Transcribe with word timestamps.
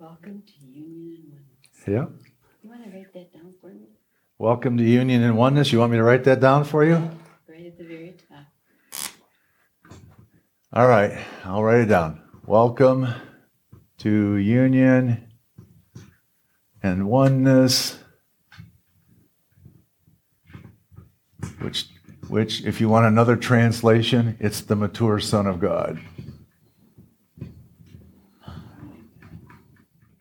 Welcome 0.00 0.42
to 0.46 0.66
Union 0.66 1.36
and 1.36 1.44
Oneness. 1.44 1.86
Yeah. 1.86 2.06
You 2.62 2.70
want 2.70 2.84
to 2.84 2.90
write 2.90 3.12
that 3.12 3.34
down 3.34 3.52
for 3.60 3.66
me? 3.66 3.88
Welcome 4.38 4.78
to 4.78 4.82
Union 4.82 5.22
and 5.22 5.36
Oneness. 5.36 5.72
You 5.72 5.78
want 5.78 5.92
me 5.92 5.98
to 5.98 6.02
write 6.02 6.24
that 6.24 6.40
down 6.40 6.64
for 6.64 6.86
you? 6.86 6.94
Right 7.46 7.66
at 7.66 7.76
the 7.76 7.84
very 7.84 8.16
top. 8.26 9.12
All 10.72 10.88
right, 10.88 11.18
I'll 11.44 11.62
write 11.62 11.82
it 11.82 11.90
down. 11.90 12.22
Welcome 12.46 13.08
to 13.98 14.36
Union 14.36 15.30
and 16.82 17.06
Oneness. 17.06 17.98
Which, 21.60 21.90
which, 22.28 22.64
if 22.64 22.80
you 22.80 22.88
want 22.88 23.04
another 23.04 23.36
translation, 23.36 24.38
it's 24.40 24.62
the 24.62 24.76
mature 24.76 25.20
Son 25.20 25.46
of 25.46 25.60
God. 25.60 26.00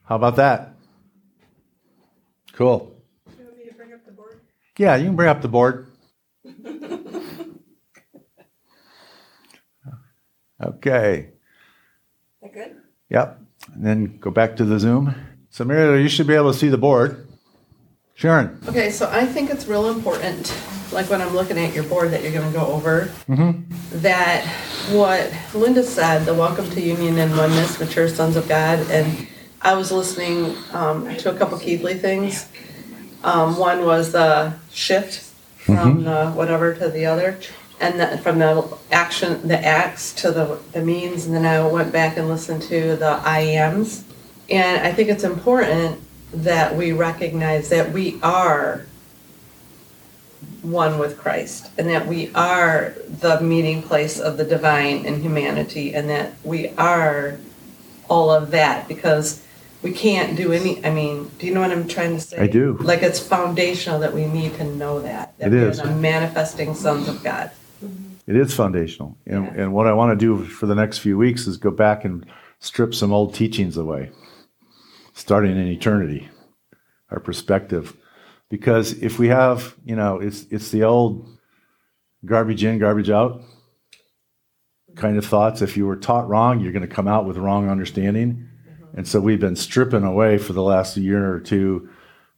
How 0.10 0.16
about 0.16 0.38
that? 0.38 0.74
Cool. 2.54 2.96
You 3.38 3.46
want 3.46 3.58
me 3.60 3.66
to 3.66 3.74
bring 3.76 3.94
up 3.94 4.04
the 4.04 4.12
board? 4.12 4.40
Yeah, 4.76 4.96
you 4.96 5.06
can 5.06 5.16
bring 5.16 5.30
up 5.30 5.42
the 5.44 5.48
board. 5.48 5.88
Okay. 10.62 11.30
That 12.42 12.54
good? 12.54 12.76
Yep. 13.10 13.40
And 13.74 13.86
then 13.86 14.18
go 14.18 14.30
back 14.30 14.58
to 14.58 14.66
the 14.66 14.78
Zoom. 14.78 15.16
So, 15.50 15.64
Mary, 15.64 16.04
you 16.04 16.10
should 16.10 16.28
be 16.28 16.34
able 16.34 16.52
to 16.52 16.60
see 16.60 16.68
the 16.68 16.78
board. 16.78 17.26
Sharon. 18.14 18.60
Okay, 18.68 18.92
so 18.92 19.10
I 19.10 19.26
think 19.26 19.50
it's 19.50 19.68
real 19.68 19.90
important, 19.90 20.54
like 20.92 21.10
when 21.10 21.22
I'm 21.22 21.34
looking 21.34 21.58
at 21.58 21.74
your 21.74 21.86
board 21.86 22.12
that 22.12 22.24
you're 22.24 22.34
gonna 22.34 22.52
go 22.52 22.66
over, 22.66 23.10
mm-hmm. 23.30 23.62
that 24.02 24.46
what 24.92 25.34
Linda 25.56 25.82
said, 25.82 26.26
the 26.26 26.34
welcome 26.34 26.70
to 26.72 26.82
union 26.82 27.18
and 27.20 27.38
oneness, 27.38 27.80
mature 27.80 28.10
sons 28.10 28.36
of 28.36 28.50
God, 28.50 28.80
and 28.92 29.30
I 29.62 29.74
was 29.76 29.92
listening 29.92 30.56
um, 30.72 31.16
to 31.18 31.32
a 31.34 31.38
couple 31.38 31.58
Keathley 31.58 32.00
things. 32.00 32.48
Um, 33.24 33.58
one 33.58 33.86
was 33.86 34.14
the 34.14 34.54
shift 34.72 35.26
from 35.58 36.06
the 36.06 36.32
whatever 36.32 36.74
to 36.74 36.88
the 36.90 37.06
other, 37.06 37.38
and 37.82 38.00
the, 38.00 38.18
from 38.20 38.40
the 38.40 38.78
action, 38.92 39.46
the 39.48 39.60
acts 39.60 40.14
to 40.14 40.32
the, 40.32 40.60
the 40.72 40.82
means, 40.82 41.26
and 41.26 41.36
then 41.36 41.46
I 41.46 41.66
went 41.68 41.92
back 41.92 42.18
and 42.18 42.30
listened 42.30 42.62
to 42.64 42.96
the 42.96 43.22
I 43.24 43.42
ams. 43.42 44.06
And 44.50 44.86
I 44.86 44.94
think 44.94 45.10
it's 45.10 45.26
important 45.26 46.02
that 46.34 46.76
we 46.76 46.94
recognize 46.94 47.70
that 47.70 47.92
we 47.92 48.20
are 48.24 48.86
one 50.62 51.00
with 51.00 51.18
Christ 51.18 51.70
and 51.78 51.90
that 51.90 52.08
we 52.08 52.32
are 52.34 52.96
the 53.08 53.42
meeting 53.42 53.82
place 53.82 54.20
of 54.20 54.38
the 54.38 54.46
divine 54.46 55.06
and 55.06 55.22
humanity 55.22 55.94
and 55.94 56.10
that 56.10 56.34
we 56.44 56.70
are 56.70 57.38
all 58.10 58.32
of 58.32 58.52
that 58.52 58.88
because 58.88 59.44
we 59.82 59.92
can't 59.92 60.36
do 60.36 60.52
any 60.52 60.84
I 60.86 60.92
mean, 60.92 61.30
do 61.40 61.48
you 61.48 61.54
know 61.54 61.62
what 61.62 61.72
I'm 61.72 61.88
trying 61.88 62.14
to 62.16 62.22
say? 62.22 62.38
I 62.38 62.48
do. 62.48 62.78
Like 62.82 63.02
it's 63.02 63.20
foundational 63.20 64.00
that 64.00 64.14
we 64.14 64.26
need 64.26 64.56
to 64.56 64.64
know 64.64 65.02
that. 65.02 65.38
that 65.40 65.48
It 65.48 65.52
we 65.56 65.64
are 65.64 65.70
is. 65.70 65.78
the 65.82 65.92
manifesting 65.96 66.76
sons 66.76 67.08
of 67.08 67.24
God. 67.24 67.52
It 68.28 68.36
is 68.36 68.54
foundational. 68.54 69.18
And, 69.26 69.46
Yeah. 69.46 69.64
and 69.64 69.74
what 69.74 69.88
I 69.88 69.94
want 69.94 70.18
to 70.20 70.26
do 70.26 70.44
for 70.44 70.66
the 70.68 70.76
next 70.76 71.00
few 71.00 71.18
weeks 71.18 71.48
is 71.48 71.58
go 71.58 71.72
back 71.72 72.06
and 72.06 72.26
strip 72.60 72.94
some 72.94 73.12
old 73.12 73.34
teachings 73.34 73.78
away, 73.78 74.12
starting 75.14 75.52
in 75.58 75.68
eternity, 75.68 76.30
our 77.10 77.20
perspective. 77.20 77.96
Because 78.50 78.94
if 79.02 79.18
we 79.18 79.30
have, 79.30 79.76
you 79.86 79.96
know, 79.96 80.20
it's, 80.20 80.46
it's 80.52 80.70
the 80.72 80.84
old 80.84 81.28
garbage 82.26 82.64
in, 82.64 82.80
garbage 82.80 83.10
out 83.10 83.42
kind 84.96 85.18
of 85.18 85.26
thoughts. 85.26 85.62
If 85.62 85.78
you 85.78 85.86
were 85.88 85.96
taught 85.96 86.28
wrong, 86.28 86.60
you're 86.60 86.74
going 86.74 86.88
to 86.88 86.94
come 86.94 87.08
out 87.08 87.26
with 87.26 87.38
wrong 87.38 87.70
understanding. 87.70 88.49
And 88.96 89.08
so 89.08 89.20
we've 89.20 89.40
been 89.40 89.56
stripping 89.56 90.04
away 90.04 90.38
for 90.38 90.54
the 90.54 90.64
last 90.64 90.98
year 90.98 91.32
or 91.34 91.40
two 91.40 91.90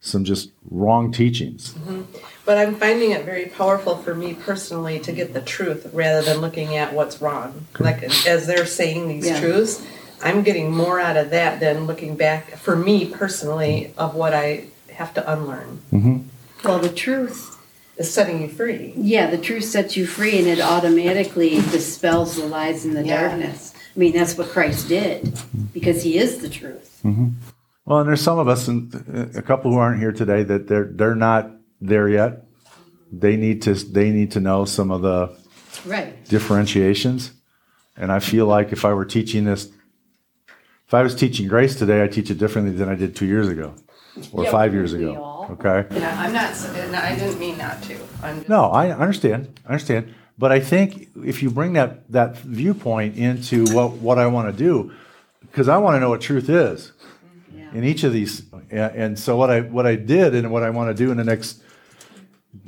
some 0.03 0.23
just 0.25 0.49
wrong 0.69 1.11
teachings. 1.11 1.73
Mm-hmm. 1.73 2.01
But 2.43 2.57
I'm 2.57 2.75
finding 2.75 3.11
it 3.11 3.23
very 3.23 3.45
powerful 3.45 3.97
for 3.97 4.15
me 4.15 4.33
personally 4.33 4.99
to 5.01 5.11
get 5.11 5.33
the 5.33 5.41
truth 5.41 5.87
rather 5.93 6.23
than 6.23 6.37
looking 6.41 6.75
at 6.75 6.93
what's 6.93 7.21
wrong. 7.21 7.65
Like 7.79 8.01
as 8.25 8.47
they're 8.47 8.65
saying 8.65 9.07
these 9.07 9.27
Yeah. 9.27 9.39
truths, 9.39 9.85
I'm 10.23 10.41
getting 10.41 10.71
more 10.71 10.99
out 10.99 11.17
of 11.17 11.29
that 11.29 11.59
than 11.59 11.85
looking 11.85 12.15
back 12.15 12.57
for 12.57 12.75
me 12.75 13.05
personally 13.05 13.93
of 13.97 14.15
what 14.15 14.33
I 14.33 14.65
have 14.91 15.13
to 15.15 15.31
unlearn. 15.31 15.81
Mm-hmm. 15.93 16.17
Well, 16.67 16.79
the 16.79 16.89
truth, 16.89 17.57
Is 17.97 18.11
setting 18.11 18.41
you 18.41 18.47
free. 18.49 18.93
yeah, 18.97 19.29
the 19.29 19.37
truth 19.37 19.65
sets 19.65 19.95
you 19.95 20.07
free 20.07 20.39
and 20.39 20.47
it 20.47 20.59
automatically 20.61 21.55
dispels 21.71 22.35
the 22.37 22.45
lies 22.47 22.85
and 22.85 22.95
the 22.95 23.03
Yeah. 23.05 23.21
darkness. 23.29 23.73
I 23.95 23.99
mean, 23.99 24.13
that's 24.13 24.37
what 24.37 24.49
Christ 24.49 24.87
did 24.87 25.37
because 25.73 26.01
he 26.03 26.17
is 26.17 26.39
the 26.39 26.49
truth. 26.49 26.99
Mm-hmm. 27.03 27.29
Well, 27.85 27.99
and 27.99 28.07
there's 28.09 28.21
some 28.21 28.39
of 28.39 28.47
us, 28.47 28.67
and 28.67 28.93
a 29.35 29.41
couple 29.41 29.71
who 29.71 29.77
aren't 29.77 29.99
here 29.99 30.11
today, 30.11 30.43
that 30.43 30.67
they're 30.67 30.85
they're 30.85 31.15
not 31.15 31.51
there 31.81 32.07
yet. 32.07 32.45
They 33.11 33.35
need 33.35 33.61
to 33.63 33.73
they 33.73 34.11
need 34.11 34.31
to 34.31 34.39
know 34.39 34.65
some 34.65 34.91
of 34.91 35.01
the 35.01 35.35
Right. 35.85 36.23
differentiations. 36.25 37.31
And 37.97 38.11
I 38.11 38.19
feel 38.19 38.45
like 38.45 38.71
if 38.71 38.85
I 38.85 38.93
were 38.93 39.05
teaching 39.05 39.45
this, 39.45 39.69
if 40.87 40.93
I 40.93 41.01
was 41.01 41.15
teaching 41.15 41.47
grace 41.47 41.75
today, 41.75 42.03
I 42.03 42.07
teach 42.07 42.29
it 42.29 42.37
differently 42.37 42.73
than 42.75 42.87
I 42.87 42.95
did 42.95 43.15
two 43.15 43.25
years 43.25 43.47
ago 43.47 43.73
or 44.31 44.43
Yeah, 44.43 44.51
five 44.51 44.73
years 44.73 44.93
ago. 44.93 45.21
all. 45.23 45.47
Okay. 45.51 45.85
Yeah, 45.97 46.15
I'm 46.19 46.33
not, 46.33 46.51
I 47.03 47.15
didn't 47.15 47.39
mean 47.39 47.57
not 47.57 47.81
to. 47.83 47.97
I'm 48.23 48.37
just, 48.37 48.49
No, 48.49 48.65
I 48.65 48.91
understand. 48.91 49.59
I 49.65 49.69
understand. 49.73 50.13
But 50.41 50.51
I 50.51 50.59
think 50.59 51.09
if 51.23 51.43
you 51.43 51.51
bring 51.51 51.73
that 51.73 52.11
that 52.11 52.35
viewpoint 52.37 53.15
into 53.15 53.63
what 53.75 53.91
what 53.91 54.17
I 54.17 54.25
want 54.25 54.51
to 54.51 54.57
do, 54.57 54.91
because 55.41 55.69
I 55.69 55.77
want 55.77 55.97
to 55.97 55.99
know 55.99 56.09
what 56.09 56.19
truth 56.21 56.49
is 56.49 56.93
Yeah. 57.55 57.69
in 57.75 57.83
each 57.83 58.03
of 58.03 58.11
these. 58.11 58.41
And 58.71 58.95
and 58.95 59.19
so 59.19 59.37
what 59.37 59.51
I 59.51 59.61
what 59.61 59.85
I 59.85 59.95
did 59.95 60.33
and 60.33 60.49
what 60.51 60.63
I 60.63 60.71
want 60.71 60.89
to 60.89 60.95
do 60.95 61.11
in 61.11 61.17
the 61.17 61.23
next 61.23 61.61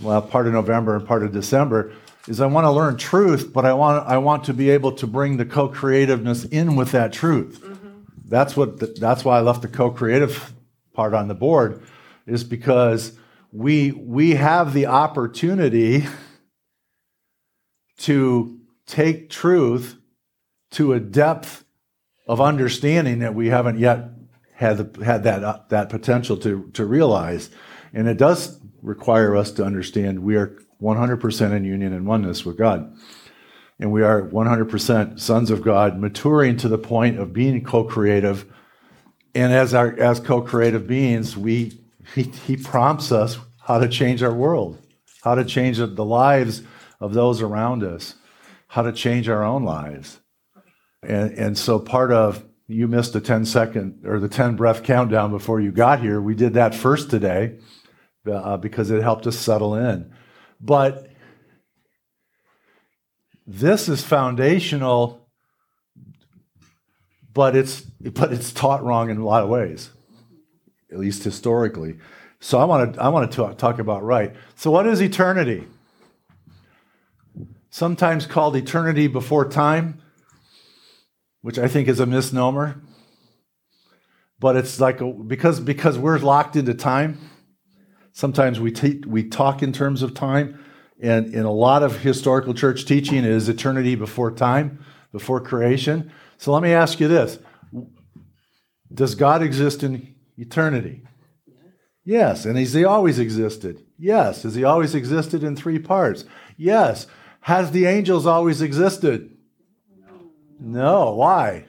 well 0.04 0.22
part 0.22 0.46
of 0.46 0.54
November 0.54 0.96
and 0.96 1.08
part 1.08 1.24
of 1.24 1.32
December 1.34 1.92
is 2.28 2.40
I 2.40 2.46
want 2.46 2.66
to 2.66 2.72
learn 2.72 2.96
truth, 2.96 3.52
but 3.52 3.66
I 3.66 3.74
want 3.74 4.08
I 4.08 4.20
want 4.20 4.44
to 4.44 4.54
be 4.54 4.70
able 4.70 4.92
to 4.92 5.08
bring 5.08 5.38
the 5.38 5.46
co-creativeness 5.46 6.46
in 6.46 6.76
with 6.76 6.92
that 6.92 7.12
truth. 7.12 7.60
Mm-hmm. 7.60 7.90
That's 8.26 8.56
what 8.56 8.82
the, 8.82 8.86
that's 9.00 9.26
why 9.26 9.40
I 9.40 9.42
left 9.42 9.64
the 9.64 9.68
co-creative 9.68 10.54
part 10.94 11.16
on 11.16 11.28
the 11.28 11.34
board 11.34 11.82
is 12.28 12.44
because 12.44 13.18
we 13.52 13.94
we 13.94 14.36
have 14.36 14.74
the 14.74 14.86
opportunity 14.86 16.06
to 18.04 18.60
take 18.86 19.30
truth 19.30 19.96
to 20.72 20.92
a 20.92 21.00
depth 21.00 21.64
of 22.28 22.42
understanding 22.42 23.20
that 23.20 23.34
we 23.34 23.48
haven't 23.48 23.80
yet 23.80 24.10
had 24.56 24.98
had 25.04 25.24
that 25.24 25.44
uh, 25.44 25.60
that 25.70 25.90
potential 25.90 26.36
to 26.38 26.70
to 26.74 26.86
realize, 26.86 27.50
and 27.94 28.08
it 28.10 28.18
does 28.18 28.60
require 28.82 29.38
us 29.38 29.52
to 29.52 29.64
understand 29.64 30.20
we 30.20 30.36
are 30.36 30.58
100% 30.82 31.56
in 31.56 31.64
union 31.64 31.94
and 31.94 32.06
oneness 32.06 32.44
with 32.46 32.58
God, 32.58 32.94
and 33.80 33.90
we 33.90 34.04
are 34.04 34.24
100% 34.24 35.18
sons 35.18 35.50
of 35.50 35.62
God, 35.62 35.98
maturing 35.98 36.58
to 36.58 36.68
the 36.68 36.78
point 36.78 37.18
of 37.18 37.32
being 37.32 37.64
co-creative, 37.64 38.46
and 39.34 39.54
as 39.54 39.74
our 39.74 39.98
as 39.98 40.20
co-creative 40.20 40.88
beings, 40.88 41.38
we 41.38 41.80
he, 42.16 42.24
he 42.24 42.58
prompts 42.58 43.14
us 43.14 43.38
how 43.62 43.80
to 43.80 43.88
change 43.88 44.22
our 44.22 44.34
world, 44.34 44.78
how 45.24 45.36
to 45.36 45.46
change 45.46 45.78
the 45.78 46.06
lives 46.06 46.64
of 47.00 47.14
those 47.14 47.42
around 47.42 47.84
us, 47.84 48.16
how 48.68 48.82
to 48.82 48.92
change 48.92 49.30
our 49.30 49.44
own 49.44 49.64
lives. 49.64 50.20
And, 51.02 51.34
and 51.34 51.58
so 51.58 51.80
part 51.80 52.12
of 52.12 52.44
you 52.68 52.88
missed 52.88 53.14
the 53.14 53.22
10 53.22 53.46
second 53.46 54.04
or 54.06 54.20
the 54.20 54.30
10 54.30 54.56
breath 54.56 54.84
countdown 54.84 55.32
before 55.32 55.60
you 55.60 55.72
got 55.72 56.00
here. 56.00 56.22
We 56.22 56.36
did 56.36 56.54
that 56.54 56.74
first 56.74 57.10
today 57.10 57.60
uh, 58.30 58.58
because 58.58 58.90
it 58.90 59.02
helped 59.02 59.28
us 59.28 59.38
settle 59.38 59.76
in. 59.76 60.14
But 60.62 61.08
this 63.46 63.90
is 63.90 64.02
foundational, 64.02 65.28
but 67.34 67.56
it's 67.56 67.82
but 67.82 68.32
it's 68.32 68.54
taught 68.54 68.84
wrong 68.84 69.10
in 69.10 69.18
a 69.18 69.26
lot 69.26 69.44
of 69.44 69.50
ways, 69.50 69.90
at 70.92 71.00
least 71.00 71.24
historically. 71.24 71.98
So 72.40 72.60
I 72.60 72.66
want 72.66 72.94
to 72.94 73.02
I 73.02 73.10
want 73.10 73.30
to 73.30 73.36
talk, 73.36 73.58
talk 73.58 73.80
about 73.80 74.04
right. 74.04 74.34
So 74.56 74.72
what 74.72 74.88
is 74.88 75.02
eternity? 75.02 75.68
Sometimes 77.74 78.28
called 78.28 78.56
eternity 78.56 79.08
before 79.08 79.50
time 79.50 80.00
which 81.44 81.60
I 81.60 81.68
think 81.68 81.90
is 81.90 82.00
a 82.00 82.06
misnomer. 82.06 82.82
But 84.40 84.56
it's 84.56 84.80
like 84.80 85.02
a, 85.02 85.06
because 85.12 85.60
because 85.60 85.98
we're 85.98 86.18
locked 86.18 86.56
into 86.56 86.74
time. 86.74 87.18
Sometimes 88.14 88.60
we 88.60 88.72
te- 88.72 89.04
we 89.06 89.24
talk 89.24 89.62
in 89.62 89.74
terms 89.74 90.02
of 90.02 90.14
time, 90.14 90.64
and 91.02 91.34
in 91.34 91.46
a 91.46 91.52
lot 91.52 91.84
of 91.84 92.00
historical 92.00 92.54
church 92.54 92.86
teaching 92.86 93.26
is 93.26 93.50
eternity 93.50 93.96
before 93.96 94.32
time, 94.32 94.84
before 95.12 95.42
creation. 95.42 96.12
So 96.38 96.52
let 96.52 96.64
me 96.64 96.72
ask 96.72 97.00
you 97.00 97.08
this: 97.08 97.40
Does 98.94 99.16
God 99.16 99.42
exist 99.42 99.84
in 99.84 100.16
eternity? 100.38 101.04
Yes. 102.06 102.46
And 102.46 102.58
has 102.58 102.74
He 102.74 102.86
always 102.86 103.20
existed? 103.20 103.84
Yes. 103.98 104.44
Has 104.44 104.56
He 104.56 104.64
always 104.64 104.96
existed 104.96 105.44
in 105.44 105.56
three 105.56 105.80
parts? 105.80 106.26
Yes. 106.58 107.08
Has 107.44 107.72
the 107.72 107.86
angels 107.86 108.26
always 108.26 108.62
existed? 108.62 109.38
No. 110.60 111.14
Why? 111.14 111.66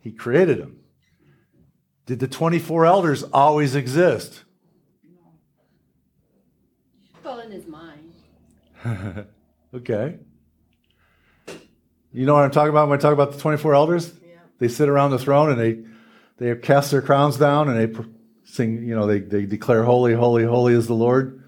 He 0.00 0.12
created 0.12 0.58
them. 0.58 0.78
Did 2.06 2.20
the 2.20 2.28
24 2.28 2.86
elders 2.86 3.22
always 3.22 3.74
exist? 3.74 4.44
Well, 7.22 7.40
in 7.40 7.50
his 7.50 7.66
mind. 7.66 8.12
Okay. 9.74 10.16
You 12.12 12.24
know 12.24 12.32
what 12.32 12.44
I'm 12.44 12.50
talking 12.50 12.70
about 12.70 12.88
when 12.88 12.98
I 12.98 13.02
talk 13.02 13.12
about 13.12 13.32
the 13.32 13.38
24 13.38 13.74
elders? 13.74 14.10
Yeah. 14.26 14.36
They 14.58 14.68
sit 14.68 14.88
around 14.88 15.10
the 15.10 15.18
throne 15.18 15.50
and 15.50 15.60
they 15.60 15.82
they 16.38 16.58
cast 16.58 16.92
their 16.92 17.02
crowns 17.02 17.36
down 17.36 17.68
and 17.68 17.76
they 17.76 18.00
sing, 18.44 18.86
you 18.86 18.94
know, 18.94 19.06
they, 19.06 19.18
they 19.18 19.44
declare, 19.44 19.82
Holy, 19.82 20.14
holy, 20.14 20.44
holy 20.44 20.72
is 20.72 20.86
the 20.86 20.94
Lord. 20.94 21.44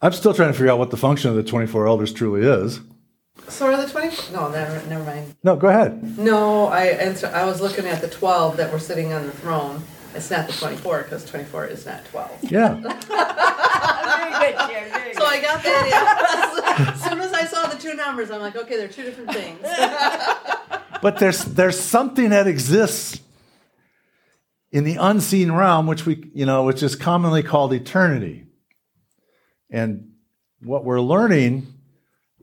I'm 0.00 0.12
still 0.12 0.32
trying 0.32 0.50
to 0.50 0.52
figure 0.52 0.70
out 0.70 0.78
what 0.78 0.90
the 0.90 0.96
function 0.96 1.30
of 1.30 1.36
the 1.36 1.42
24 1.42 1.86
elders 1.86 2.12
truly 2.12 2.46
is. 2.46 2.80
So 3.48 3.66
are 3.66 3.76
the 3.82 3.90
twenty? 3.90 4.14
No, 4.32 4.50
never, 4.50 4.86
never 4.88 5.04
mind. 5.04 5.34
No, 5.42 5.56
go 5.56 5.68
ahead. 5.68 6.18
No, 6.18 6.66
I 6.66 6.86
answer, 6.86 7.28
I 7.28 7.44
was 7.46 7.60
looking 7.60 7.86
at 7.86 8.00
the 8.02 8.08
twelve 8.08 8.56
that 8.58 8.70
were 8.70 8.78
sitting 8.78 9.12
on 9.12 9.24
the 9.24 9.32
throne. 9.32 9.82
It's 10.14 10.30
not 10.30 10.46
the 10.46 10.52
twenty-four 10.52 11.04
because 11.04 11.24
twenty-four 11.24 11.66
is 11.66 11.86
not 11.86 12.04
twelve. 12.06 12.36
Yeah. 12.42 12.74
Very 12.74 12.92
good, 14.52 14.58
Sharon, 14.68 14.90
very 14.92 15.14
So 15.14 15.24
I 15.24 15.40
got 15.40 15.62
that. 15.62 16.92
As 16.94 17.02
soon 17.02 17.20
as 17.20 17.32
I 17.32 17.44
saw 17.44 17.68
the 17.68 17.78
two 17.78 17.94
numbers, 17.94 18.30
I'm 18.30 18.40
like, 18.40 18.56
okay, 18.56 18.76
they're 18.76 18.88
two 18.88 19.04
different 19.04 19.32
things. 19.32 19.60
But 21.00 21.20
there's 21.20 21.44
there's 21.44 21.78
something 21.78 22.30
that 22.30 22.48
exists 22.48 23.20
in 24.72 24.82
the 24.82 24.96
unseen 24.96 25.52
realm, 25.52 25.86
which 25.86 26.04
we 26.04 26.28
you 26.34 26.44
know, 26.44 26.64
which 26.64 26.82
is 26.82 26.96
commonly 26.96 27.44
called 27.44 27.72
eternity. 27.72 28.47
And 29.70 30.12
what 30.60 30.84
we're 30.84 31.00
learning 31.00 31.66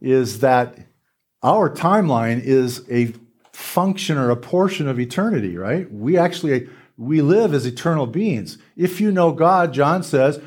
is 0.02 0.40
that 0.40 0.78
our 1.44 1.70
timeline 1.70 2.42
is 2.42 2.84
a 2.90 3.14
function 3.54 4.18
or 4.18 4.30
a 4.30 4.36
portion 4.36 4.88
of 4.88 5.00
eternity, 5.00 5.58
right? 5.58 5.92
We 5.92 6.18
actually 6.18 6.70
we 6.98 7.22
live 7.22 7.54
as 7.54 7.66
eternal 7.66 8.08
beings. 8.08 8.58
If 8.76 9.02
you 9.02 9.12
know 9.12 9.32
God, 9.32 9.74
John 9.74 10.04
says, 10.04 10.40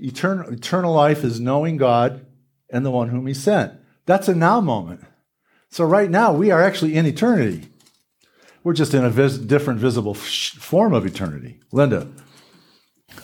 eternal, 0.00 0.52
eternal 0.52 0.94
life 0.94 1.24
is 1.24 1.40
knowing 1.40 1.76
God 1.76 2.24
and 2.70 2.84
the 2.84 2.90
one 2.90 3.08
whom 3.08 3.26
he 3.26 3.34
sent. 3.34 3.72
That's 4.06 4.28
a 4.28 4.34
now 4.34 4.60
moment. 4.60 5.04
So 5.70 5.84
right 5.84 6.10
now 6.10 6.32
we 6.32 6.50
are 6.50 6.62
actually 6.62 6.94
in 6.96 7.06
eternity. 7.06 7.68
We're 8.62 8.74
just 8.74 8.94
in 8.94 9.04
a 9.04 9.10
vis- 9.10 9.38
different 9.38 9.80
visible 9.80 10.14
form 10.14 10.92
of 10.92 11.06
eternity. 11.06 11.60
Linda. 11.72 12.08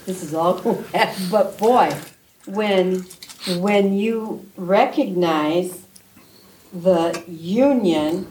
This 0.04 0.22
is 0.22 0.34
all 0.34 0.58
cool, 0.58 0.84
but 1.31 1.58
boy, 1.58 1.94
when 2.46 3.04
when 3.58 3.94
you 3.94 4.46
recognize 4.56 5.87
the 6.72 7.22
union 7.28 8.26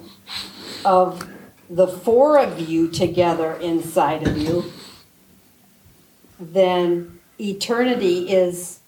of 0.84 1.28
the 1.70 1.88
four 1.88 2.38
of 2.38 2.60
you 2.60 2.90
together 2.90 3.54
inside 3.54 4.28
of 4.28 4.38
you, 4.38 4.72
then 6.40 7.20
eternity 7.40 8.32
is 8.32 8.80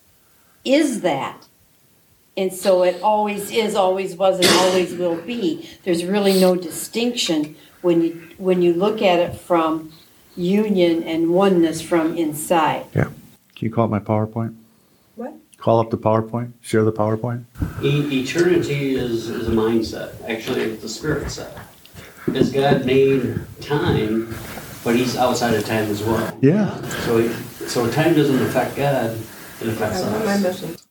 is 0.64 1.02
that. 1.02 1.48
And 2.36 2.54
so 2.54 2.84
it 2.84 3.02
always 3.02 3.50
is, 3.50 3.74
always 3.74 4.16
was, 4.16 4.38
and 4.38 4.48
always 4.60 4.94
will 4.94 5.16
be. 5.16 5.68
There's 5.84 6.06
really 6.06 6.40
no 6.40 6.56
distinction 6.56 7.56
when 7.82 8.02
you 8.02 8.30
when 8.38 8.62
you 8.62 8.74
look 8.74 9.02
at 9.02 9.20
it 9.20 9.40
from 9.40 9.92
union 10.36 11.02
and 11.04 11.32
oneness 11.32 11.82
from 11.82 12.16
inside. 12.16 12.86
Yeah. 12.94 13.06
Can 13.56 13.68
you 13.68 13.72
call 13.72 13.86
up 13.86 13.90
my 13.90 14.00
PowerPoint? 14.00 14.56
What? 15.18 15.34
Call 15.58 15.80
up 15.80 15.90
the 15.90 15.98
PowerPoint. 15.98 16.54
Share 16.62 16.84
the 16.84 16.94
PowerPoint. 16.94 17.44
E- 17.82 18.22
eternity 18.22 18.96
is, 18.96 19.30
is 19.30 19.48
a 19.48 19.52
mindset. 19.52 20.14
Actually, 20.30 20.62
it's 20.62 20.84
a 20.84 20.90
spirit 20.90 21.32
set. 21.32 21.58
Because 22.28 22.52
God 22.52 22.86
made 22.86 23.40
time, 23.60 24.34
but 24.84 24.96
He's 24.96 25.18
outside 25.18 25.56
of 25.56 25.66
time 25.66 25.86
as 25.86 26.04
well. 26.04 26.38
Yeah. 26.42 26.80
So, 27.06 27.18
he, 27.18 27.30
so 27.68 27.90
time 27.90 28.14
doesn't 28.14 28.40
affect 28.44 28.76
God; 28.76 29.18
it 29.60 29.68
affects 29.68 30.02
us. 30.02 30.86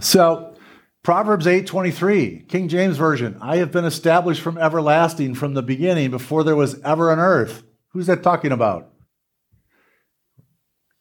So 0.00 0.56
Proverbs 1.04 1.46
8:23, 1.46 2.48
King 2.48 2.68
James 2.68 2.96
Version, 2.96 3.38
I 3.40 3.58
have 3.58 3.70
been 3.70 3.84
established 3.84 4.42
from 4.42 4.58
everlasting 4.58 5.36
from 5.36 5.54
the 5.54 5.62
beginning 5.62 6.10
before 6.10 6.42
there 6.42 6.56
was 6.56 6.80
ever 6.80 7.12
an 7.12 7.20
earth. 7.20 7.62
Who's 7.90 8.06
that 8.08 8.24
talking 8.24 8.50
about? 8.50 8.90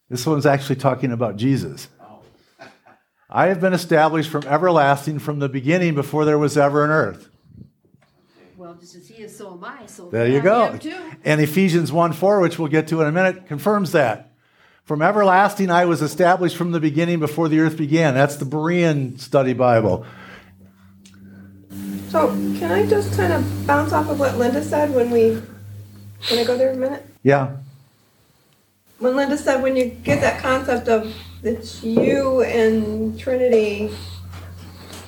This 0.07 0.27
one's 0.27 0.45
actually 0.45 0.75
talking 0.75 1.12
about 1.12 1.36
Jesus. 1.36 1.88
I 3.30 3.48
have 3.48 3.62
been 3.62 3.74
established 3.74 4.30
from 4.30 4.44
everlasting 4.46 5.20
from 5.20 5.40
the 5.40 5.50
beginning 5.50 5.94
before 5.94 6.26
there 6.26 6.40
was 6.40 6.58
ever 6.58 6.84
an 6.84 6.90
earth. 6.90 7.30
Well, 8.58 8.74
just 8.74 8.96
as 8.96 9.08
he 9.08 9.24
is, 9.24 9.38
so 9.38 9.54
am 9.54 9.64
I. 9.64 9.86
So 9.86 10.10
There 10.10 10.28
you 10.28 10.40
I 10.40 10.42
go. 10.42 10.64
am 10.66 10.80
too. 10.80 10.98
And 11.24 11.40
Ephesians 11.40 11.92
1 11.92 12.14
4, 12.14 12.40
which 12.40 12.58
we'll 12.58 12.68
get 12.70 12.88
to 12.88 13.02
in 13.02 13.08
a 13.08 13.12
minute, 13.12 13.46
confirms 13.48 13.92
that. 13.92 14.31
From 14.84 15.04
everlasting, 15.04 15.70
I 15.70 15.86
was 15.86 16.02
established 16.02 16.56
from 16.58 16.72
the 16.72 16.80
beginning 16.80 17.20
before 17.20 17.48
the 17.48 17.60
earth 17.60 17.78
began. 17.78 18.16
That's 18.16 18.38
the 18.38 18.46
Berean 18.46 19.20
study 19.20 19.54
Bible. 19.54 20.06
So 22.10 22.30
can 22.58 22.72
I 22.72 22.88
just 22.88 23.16
kind 23.16 23.32
of 23.32 23.68
bounce 23.68 23.94
off 23.94 24.10
of 24.10 24.20
what 24.20 24.40
Linda 24.40 24.64
said 24.64 24.94
when 24.96 25.12
we, 25.12 25.40
can 26.24 26.40
I 26.40 26.44
go 26.44 26.58
there 26.58 26.72
a 26.72 26.75
minute? 26.75 27.06
Yeah. 27.22 27.58
When 28.98 29.16
Linda 29.16 29.38
said 29.38 29.62
when 29.62 29.75
you 29.75 29.86
get 29.86 30.20
that 30.22 30.42
concept 30.42 30.88
of 30.88 31.14
it's 31.44 31.83
you 31.83 32.41
and 32.44 33.18
Trinity, 33.19 33.89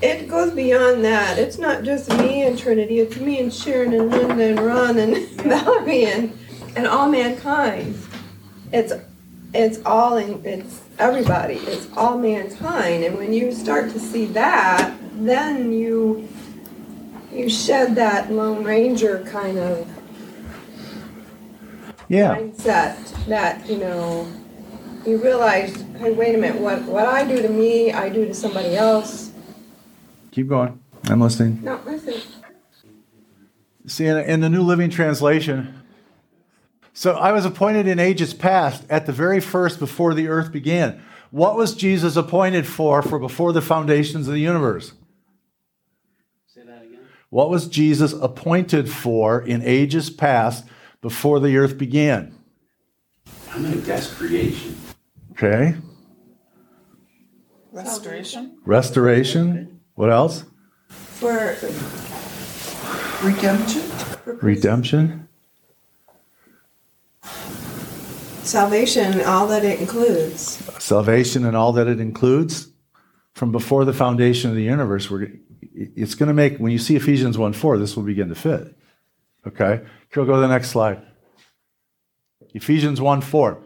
it 0.02 0.28
goes 0.30 0.52
beyond 0.54 1.04
that. 1.06 1.38
It's 1.38 1.58
not 1.58 1.84
just 1.84 2.10
me 2.18 2.44
and 2.44 2.58
Trinity, 2.58 3.00
it's 3.00 3.18
me 3.18 3.40
and 3.40 3.54
Sharon 3.54 3.94
and 3.94 4.10
Linda 4.10 4.44
and 4.44 4.60
Ron 4.60 4.98
and 4.98 5.18
Valerie 5.42 6.06
and, 6.06 6.38
and 6.76 6.88
all 6.88 7.10
mankind. 7.10 7.98
It's 8.72 8.94
it's 9.54 9.80
all 9.86 10.16
in 10.18 10.44
it's 10.46 10.82
everybody. 10.98 11.56
It's 11.56 11.88
all 11.98 12.18
mankind. 12.18 13.04
And 13.04 13.18
when 13.18 13.34
you 13.34 13.52
start 13.52 13.92
to 13.92 14.00
see 14.00 14.26
that, 14.28 14.96
then 15.16 15.74
you 15.74 16.28
you 17.34 17.50
shed 17.50 17.96
that 17.96 18.32
Lone 18.32 18.64
Ranger 18.64 19.26
kind 19.30 19.58
of 19.58 19.88
Yeah. 22.08 22.36
mindset 22.36 23.26
that, 23.28 23.68
you 23.70 23.78
know, 23.78 24.28
you 25.06 25.18
realize, 25.18 25.76
hey, 25.98 26.12
wait 26.12 26.36
a 26.36 26.38
minute, 26.38 26.62
what, 26.62 26.82
what 26.84 27.06
I 27.06 27.26
do 27.26 27.42
to 27.42 27.50
me, 27.50 27.92
I 27.92 28.10
do 28.10 28.26
to 28.26 28.34
somebody 28.34 28.76
else. 28.76 29.32
Keep 30.32 30.50
going. 30.50 30.80
I'm 31.06 31.20
listening. 31.20 31.62
No, 31.64 31.80
listen. 31.86 32.22
See, 33.88 34.06
in, 34.06 34.18
in 34.18 34.40
the 34.42 34.50
New 34.50 34.62
Living 34.62 34.90
Translation, 34.90 35.82
so 36.94 37.14
I 37.14 37.32
was 37.32 37.46
appointed 37.46 37.88
in 37.88 38.00
ages 38.00 38.34
past 38.34 38.84
at 38.90 39.06
the 39.06 39.12
very 39.12 39.40
first 39.40 39.80
before 39.80 40.14
the 40.14 40.28
earth 40.28 40.52
began. 40.52 41.02
What 41.32 41.56
was 41.56 41.74
Jesus 41.74 42.16
appointed 42.16 42.68
for 42.68 43.02
for 43.02 43.18
before 43.18 43.54
the 43.54 43.62
foundations 43.62 44.28
of 44.28 44.34
the 44.34 44.42
universe? 44.42 44.94
Say 46.48 46.64
that 46.64 46.84
again. 46.84 47.00
What 47.30 47.50
was 47.50 47.68
Jesus 47.68 48.14
appointed 48.14 48.90
for 48.90 49.42
in 49.42 49.62
ages 49.64 50.10
past 50.10 50.66
before 51.02 51.40
the 51.40 51.58
earth 51.58 51.78
began? 51.78 52.36
I'm 53.52 53.64
gonna 53.64 53.78
guess 53.78 54.14
creation. 54.14 54.76
Okay. 55.32 55.76
Restoration? 57.72 58.58
Restoration. 58.66 59.80
What 59.96 60.12
else? 60.12 60.44
For, 60.90 61.56
Redemption? 63.24 63.84
Redemption. 64.42 65.22
salvation, 68.52 69.22
all 69.22 69.48
that 69.48 69.64
it 69.64 69.80
includes. 69.80 70.62
Salvation 70.84 71.46
and 71.46 71.56
all 71.56 71.72
that 71.74 71.88
it 71.88 72.00
includes. 72.00 72.68
From 73.34 73.52
before 73.52 73.86
the 73.86 73.94
foundation 73.94 74.50
of 74.50 74.56
the 74.58 74.64
universe, 74.64 75.10
we're, 75.10 75.32
it's 75.74 76.16
going 76.16 76.28
to 76.28 76.34
make, 76.34 76.58
when 76.58 76.72
you 76.72 76.78
see 76.78 76.96
Ephesians 76.96 77.38
1 77.38 77.54
4, 77.54 77.78
this 77.78 77.96
will 77.96 78.04
begin 78.04 78.28
to 78.30 78.36
fit. 78.36 78.76
Okay? 79.48 79.82
Carol, 80.12 80.28
go 80.28 80.36
to 80.36 80.42
the 80.42 80.48
next 80.48 80.70
slide. 80.70 81.02
Ephesians 82.54 83.00
1 83.00 83.22
4. 83.22 83.64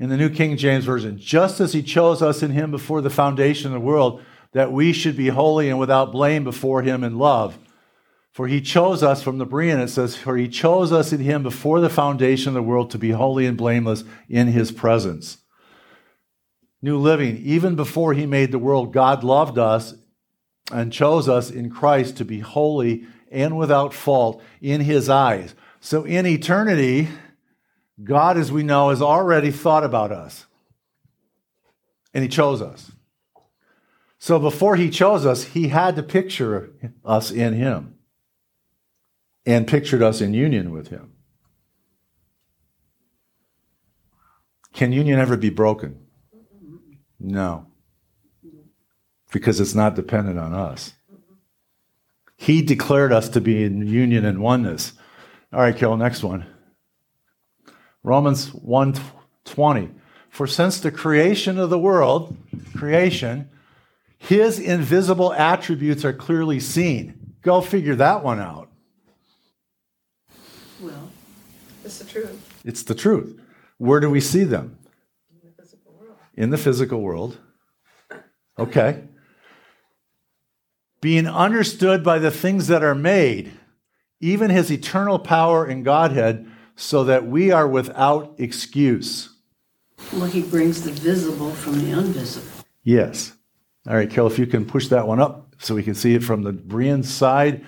In 0.00 0.08
the 0.08 0.16
New 0.16 0.30
King 0.30 0.56
James 0.56 0.86
Version, 0.86 1.18
just 1.18 1.60
as 1.60 1.74
he 1.74 1.82
chose 1.82 2.22
us 2.22 2.42
in 2.42 2.52
him 2.52 2.70
before 2.70 3.02
the 3.02 3.10
foundation 3.10 3.66
of 3.66 3.74
the 3.74 3.86
world, 3.86 4.22
that 4.52 4.72
we 4.72 4.94
should 4.94 5.14
be 5.14 5.28
holy 5.28 5.68
and 5.68 5.78
without 5.78 6.10
blame 6.10 6.42
before 6.42 6.80
him 6.80 7.04
in 7.04 7.18
love. 7.18 7.58
For 8.32 8.48
he 8.48 8.62
chose 8.62 9.02
us 9.02 9.22
from 9.22 9.36
the 9.36 9.46
Berean, 9.46 9.78
it 9.78 9.88
says, 9.88 10.16
For 10.16 10.38
he 10.38 10.48
chose 10.48 10.90
us 10.90 11.12
in 11.12 11.20
him 11.20 11.42
before 11.42 11.80
the 11.80 11.90
foundation 11.90 12.48
of 12.48 12.54
the 12.54 12.62
world 12.62 12.90
to 12.92 12.98
be 12.98 13.10
holy 13.10 13.44
and 13.44 13.58
blameless 13.58 14.02
in 14.26 14.48
his 14.48 14.72
presence. 14.72 15.36
New 16.80 16.96
Living, 16.96 17.36
even 17.36 17.76
before 17.76 18.14
he 18.14 18.24
made 18.24 18.52
the 18.52 18.58
world, 18.58 18.94
God 18.94 19.22
loved 19.22 19.58
us 19.58 19.94
and 20.72 20.90
chose 20.90 21.28
us 21.28 21.50
in 21.50 21.68
Christ 21.68 22.16
to 22.16 22.24
be 22.24 22.40
holy 22.40 23.04
and 23.30 23.58
without 23.58 23.92
fault 23.92 24.42
in 24.62 24.80
his 24.80 25.10
eyes. 25.10 25.54
So 25.80 26.04
in 26.04 26.24
eternity, 26.24 27.08
God, 28.02 28.38
as 28.38 28.50
we 28.50 28.62
know, 28.62 28.90
has 28.90 29.02
already 29.02 29.50
thought 29.50 29.84
about 29.84 30.12
us. 30.12 30.46
And 32.14 32.22
he 32.22 32.28
chose 32.28 32.60
us. 32.62 32.92
So 34.18 34.38
before 34.38 34.76
he 34.76 34.90
chose 34.90 35.24
us, 35.24 35.44
he 35.44 35.68
had 35.68 35.96
to 35.96 36.02
picture 36.02 36.72
us 37.04 37.30
in 37.30 37.54
him 37.54 37.94
and 39.46 39.66
pictured 39.66 40.02
us 40.02 40.20
in 40.20 40.34
union 40.34 40.72
with 40.72 40.88
him. 40.88 41.12
Can 44.72 44.92
union 44.92 45.18
ever 45.18 45.36
be 45.36 45.50
broken? 45.50 45.98
No. 47.18 47.66
Because 49.32 49.60
it's 49.60 49.74
not 49.74 49.94
dependent 49.94 50.38
on 50.38 50.52
us. 50.52 50.94
He 52.36 52.62
declared 52.62 53.12
us 53.12 53.28
to 53.30 53.40
be 53.40 53.64
in 53.64 53.86
union 53.86 54.24
and 54.24 54.40
oneness. 54.40 54.92
All 55.52 55.60
right, 55.60 55.76
Carol, 55.76 55.96
next 55.96 56.22
one. 56.22 56.46
Romans 58.02 58.50
1:20. 58.50 59.90
For 60.28 60.46
since 60.46 60.78
the 60.78 60.90
creation 60.90 61.58
of 61.58 61.70
the 61.70 61.78
world, 61.78 62.36
creation, 62.76 63.48
his 64.18 64.58
invisible 64.58 65.32
attributes 65.32 66.04
are 66.04 66.12
clearly 66.12 66.60
seen. 66.60 67.34
Go 67.42 67.60
figure 67.60 67.96
that 67.96 68.22
one 68.22 68.38
out. 68.38 68.68
Well, 70.80 71.10
It's 71.84 71.98
the 71.98 72.04
truth. 72.04 72.60
It's 72.64 72.82
the 72.82 72.94
truth. 72.94 73.40
Where 73.78 74.00
do 74.00 74.10
we 74.10 74.20
see 74.20 74.44
them? 74.44 74.78
in 75.32 75.48
the 75.48 75.62
physical 75.62 75.92
world. 75.98 76.16
In 76.36 76.50
the 76.50 76.58
physical 76.58 77.00
world. 77.00 77.38
Okay. 78.58 79.04
Being 81.00 81.26
understood 81.26 82.04
by 82.04 82.18
the 82.18 82.30
things 82.30 82.66
that 82.66 82.84
are 82.84 82.94
made, 82.94 83.52
even 84.20 84.50
his 84.50 84.70
eternal 84.70 85.18
power 85.18 85.64
and 85.64 85.82
Godhead, 85.82 86.46
so 86.80 87.04
that 87.04 87.26
we 87.26 87.52
are 87.52 87.68
without 87.68 88.34
excuse. 88.38 89.28
well, 90.14 90.24
he 90.24 90.40
brings 90.40 90.82
the 90.82 90.90
visible 90.90 91.50
from 91.50 91.78
the 91.78 91.90
invisible. 91.90 92.64
Yes. 92.82 93.34
All 93.86 93.94
right, 93.94 94.08
Carol, 94.08 94.30
if 94.30 94.38
you 94.38 94.46
can 94.46 94.64
push 94.64 94.88
that 94.88 95.06
one 95.06 95.20
up 95.20 95.54
so 95.58 95.74
we 95.74 95.82
can 95.82 95.94
see 95.94 96.14
it 96.14 96.24
from 96.24 96.42
the 96.42 96.54
Berean 96.54 97.04
side. 97.04 97.62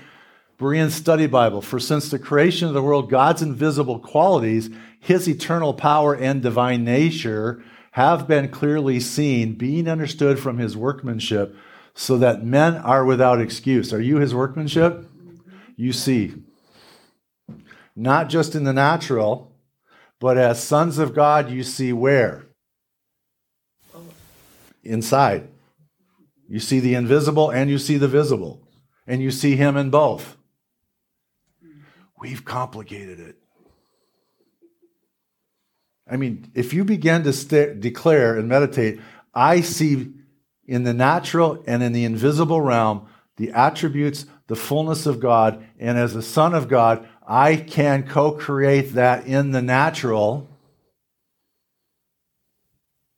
Berean 0.58 0.90
Study 0.90 1.26
Bible. 1.26 1.60
For 1.60 1.78
since 1.78 2.10
the 2.10 2.18
creation 2.18 2.68
of 2.68 2.74
the 2.74 2.82
world, 2.82 3.10
God's 3.10 3.42
invisible 3.42 3.98
qualities, 3.98 4.70
his 4.98 5.28
eternal 5.28 5.74
power 5.74 6.16
and 6.16 6.40
divine 6.40 6.82
nature, 6.82 7.62
have 7.92 8.26
been 8.26 8.48
clearly 8.48 8.98
seen, 8.98 9.56
being 9.56 9.88
understood 9.88 10.38
from 10.38 10.56
his 10.56 10.74
workmanship, 10.74 11.54
so 11.94 12.16
that 12.16 12.46
men 12.46 12.76
are 12.76 13.04
without 13.04 13.42
excuse. 13.42 13.92
Are 13.92 14.00
you 14.00 14.16
his 14.16 14.34
workmanship? 14.34 15.06
You 15.76 15.92
see. 15.92 16.34
Not 17.94 18.28
just 18.28 18.54
in 18.54 18.64
the 18.64 18.72
natural, 18.72 19.52
but 20.18 20.38
as 20.38 20.62
sons 20.62 20.98
of 20.98 21.14
God, 21.14 21.50
you 21.50 21.62
see 21.62 21.92
where? 21.92 22.46
Inside. 24.82 25.48
You 26.48 26.60
see 26.60 26.80
the 26.80 26.94
invisible 26.94 27.50
and 27.50 27.70
you 27.70 27.78
see 27.78 27.96
the 27.96 28.08
visible, 28.08 28.66
and 29.06 29.22
you 29.22 29.30
see 29.30 29.56
him 29.56 29.76
in 29.76 29.90
both. 29.90 30.36
We've 32.20 32.44
complicated 32.44 33.20
it. 33.20 33.36
I 36.08 36.16
mean, 36.16 36.50
if 36.54 36.74
you 36.74 36.84
begin 36.84 37.24
to 37.24 37.32
sta 37.32 37.74
declare 37.74 38.36
and 38.38 38.48
meditate, 38.48 39.00
I 39.34 39.60
see 39.60 40.12
in 40.66 40.84
the 40.84 40.94
natural 40.94 41.62
and 41.66 41.82
in 41.82 41.92
the 41.92 42.04
invisible 42.04 42.60
realm 42.60 43.06
the 43.36 43.50
attributes, 43.50 44.26
the 44.46 44.56
fullness 44.56 45.06
of 45.06 45.20
God, 45.20 45.66
and 45.78 45.96
as 45.96 46.14
a 46.14 46.22
son 46.22 46.54
of 46.54 46.68
God, 46.68 47.08
I 47.26 47.56
can 47.56 48.06
co 48.06 48.32
create 48.32 48.94
that 48.94 49.26
in 49.26 49.52
the 49.52 49.62
natural. 49.62 50.48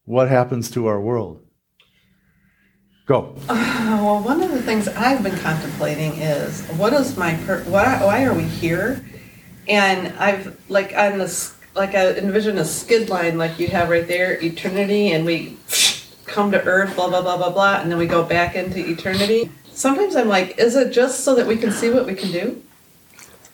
What 0.04 0.28
happens 0.28 0.70
to 0.73 0.87
our 0.87 1.00
world? 1.00 1.40
Go. 3.06 3.37
Oh, 3.49 4.04
well, 4.04 4.23
one 4.23 4.42
of 4.42 4.50
the 4.50 4.62
things 4.62 4.88
I've 4.88 5.23
been 5.23 5.38
contemplating 5.38 6.12
is 6.14 6.66
what 6.76 6.92
is 6.92 7.16
my 7.16 7.34
per- 7.46 7.64
why, 7.64 8.02
why 8.04 8.25
are 8.25 8.34
we 8.34 8.44
here? 8.44 9.04
And 9.68 10.08
I've 10.18 10.58
like 10.68 10.94
on 10.96 11.18
this 11.18 11.54
like 11.75 11.94
I 11.94 12.12
envision 12.12 12.58
a 12.58 12.64
skid 12.64 13.08
line 13.08 13.38
like 13.38 13.58
you 13.58 13.68
have 13.68 13.88
right 13.88 14.06
there, 14.06 14.42
eternity, 14.42 15.12
and 15.12 15.25
we 15.25 15.56
come 16.26 16.50
to 16.52 16.62
Earth, 16.64 16.94
blah 16.94 17.08
blah 17.08 17.23
blah 17.23 17.37
blah 17.37 17.50
blah, 17.50 17.80
and 17.80 17.90
then 17.90 17.99
we 17.99 18.06
go 18.06 18.23
back 18.23 18.54
into 18.54 18.87
eternity. 18.87 19.50
Sometimes 19.73 20.14
I'm 20.14 20.28
like, 20.28 20.58
is 20.58 20.76
it 20.76 20.92
just 20.92 21.25
so 21.25 21.34
that 21.34 21.46
we 21.46 21.56
can 21.56 21.73
see 21.73 21.90
what 21.90 22.06
we 22.06 22.14
can 22.14 22.30
do, 22.30 22.62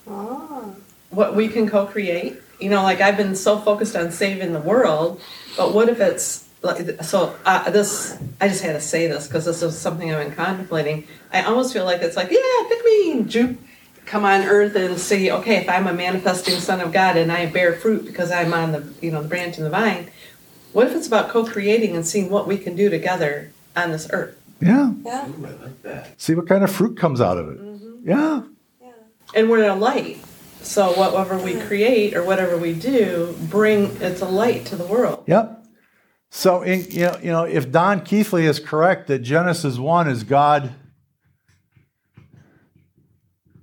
Oh. 0.07 0.75
what 1.09 1.35
we 1.35 1.47
can 1.47 1.69
co-create? 1.69 2.37
You 2.59 2.69
know, 2.69 2.83
like 2.83 3.01
I've 3.01 3.17
been 3.17 3.35
so 3.35 3.57
focused 3.59 3.95
on 3.95 4.11
saving 4.11 4.53
the 4.53 4.59
world, 4.59 5.19
but 5.57 5.73
what 5.73 5.89
if 5.89 5.99
it's 5.99 6.47
like 6.61 7.03
so? 7.03 7.35
Uh, 7.45 7.69
this 7.71 8.17
I 8.39 8.47
just 8.47 8.63
had 8.63 8.73
to 8.73 8.81
say 8.81 9.07
this 9.07 9.27
because 9.27 9.45
this 9.45 9.61
is 9.63 9.77
something 9.77 10.13
I've 10.13 10.25
been 10.25 10.35
contemplating. 10.35 11.07
I 11.33 11.43
almost 11.43 11.73
feel 11.73 11.85
like 11.85 12.01
it's 12.01 12.15
like, 12.15 12.29
yeah, 12.31 12.67
pick 12.67 12.85
me, 12.85 13.23
Jupe, 13.23 13.59
come 14.05 14.25
on 14.25 14.41
Earth 14.41 14.75
and 14.75 14.99
see. 14.99 15.31
Okay, 15.31 15.57
if 15.57 15.69
I'm 15.69 15.87
a 15.87 15.93
manifesting 15.93 16.55
Son 16.55 16.81
of 16.81 16.91
God 16.93 17.17
and 17.17 17.31
I 17.31 17.47
bear 17.47 17.73
fruit 17.73 18.05
because 18.05 18.31
I'm 18.31 18.53
on 18.53 18.71
the 18.73 18.93
you 19.01 19.11
know 19.11 19.23
the 19.23 19.27
branch 19.29 19.57
and 19.57 19.65
the 19.65 19.71
vine, 19.71 20.09
what 20.73 20.87
if 20.87 20.95
it's 20.95 21.07
about 21.07 21.29
co-creating 21.29 21.95
and 21.95 22.05
seeing 22.05 22.29
what 22.29 22.47
we 22.47 22.57
can 22.57 22.75
do 22.75 22.89
together 22.89 23.51
on 23.75 23.91
this 23.91 24.07
earth? 24.11 24.37
Yeah. 24.61 24.91
Yeah. 25.03 25.27
Ooh, 25.27 25.45
I 25.45 25.63
like 25.63 25.81
that. 25.81 26.21
See 26.21 26.35
what 26.35 26.47
kind 26.47 26.63
of 26.63 26.71
fruit 26.71 26.95
comes 26.95 27.19
out 27.19 27.37
of 27.39 27.49
it. 27.49 27.59
Yeah. 28.03 28.15
Yeah. 28.15 28.41
And 29.33 29.49
we're 29.49 29.63
in 29.63 29.69
a 29.69 29.75
light. 29.75 30.23
So 30.61 30.91
whatever 30.93 31.37
we 31.37 31.59
create 31.59 32.15
or 32.15 32.23
whatever 32.23 32.57
we 32.57 32.73
do, 32.73 33.35
bring 33.49 33.85
it's 34.01 34.21
a 34.21 34.27
light 34.27 34.65
to 34.67 34.75
the 34.75 34.85
world. 34.85 35.23
Yep. 35.27 35.65
So, 36.29 36.61
in, 36.61 36.85
you, 36.89 37.01
know, 37.01 37.19
you 37.21 37.31
know, 37.31 37.43
if 37.43 37.71
Don 37.71 38.01
Keathley 38.01 38.43
is 38.43 38.59
correct 38.59 39.07
that 39.07 39.19
Genesis 39.19 39.77
1 39.77 40.07
is 40.07 40.23
God 40.23 40.73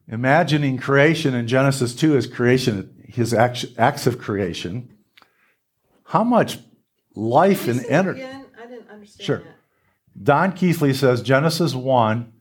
imagining 0.06 0.76
creation 0.76 1.34
and 1.34 1.48
Genesis 1.48 1.94
2 1.94 2.16
is 2.16 2.26
creation, 2.26 2.94
his 3.08 3.32
act- 3.32 3.66
acts 3.78 4.06
of 4.06 4.18
creation, 4.18 4.90
how 6.04 6.24
much 6.24 6.58
life 7.14 7.62
Can 7.64 7.70
and 7.70 7.80
you 7.80 7.84
say 7.86 7.90
energy. 7.90 8.24
I 8.24 8.66
didn't 8.66 8.90
understand 8.90 9.26
Sure. 9.26 9.38
that. 9.38 9.54
Don 10.22 10.52
Keathley 10.52 10.94
says 10.94 11.22
Genesis 11.22 11.74
1, 11.74 12.32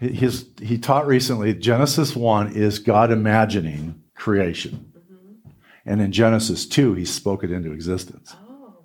his, 0.00 0.46
he 0.62 0.78
taught 0.78 1.06
recently, 1.06 1.52
Genesis 1.52 2.16
1 2.16 2.52
is 2.52 2.78
God 2.78 3.12
imagining 3.12 4.02
creation. 4.14 4.92
Mm-hmm. 4.96 5.50
And 5.84 6.00
in 6.00 6.10
Genesis 6.10 6.66
2, 6.66 6.94
he 6.94 7.04
spoke 7.04 7.44
it 7.44 7.52
into 7.52 7.72
existence. 7.72 8.34
Oh. 8.34 8.76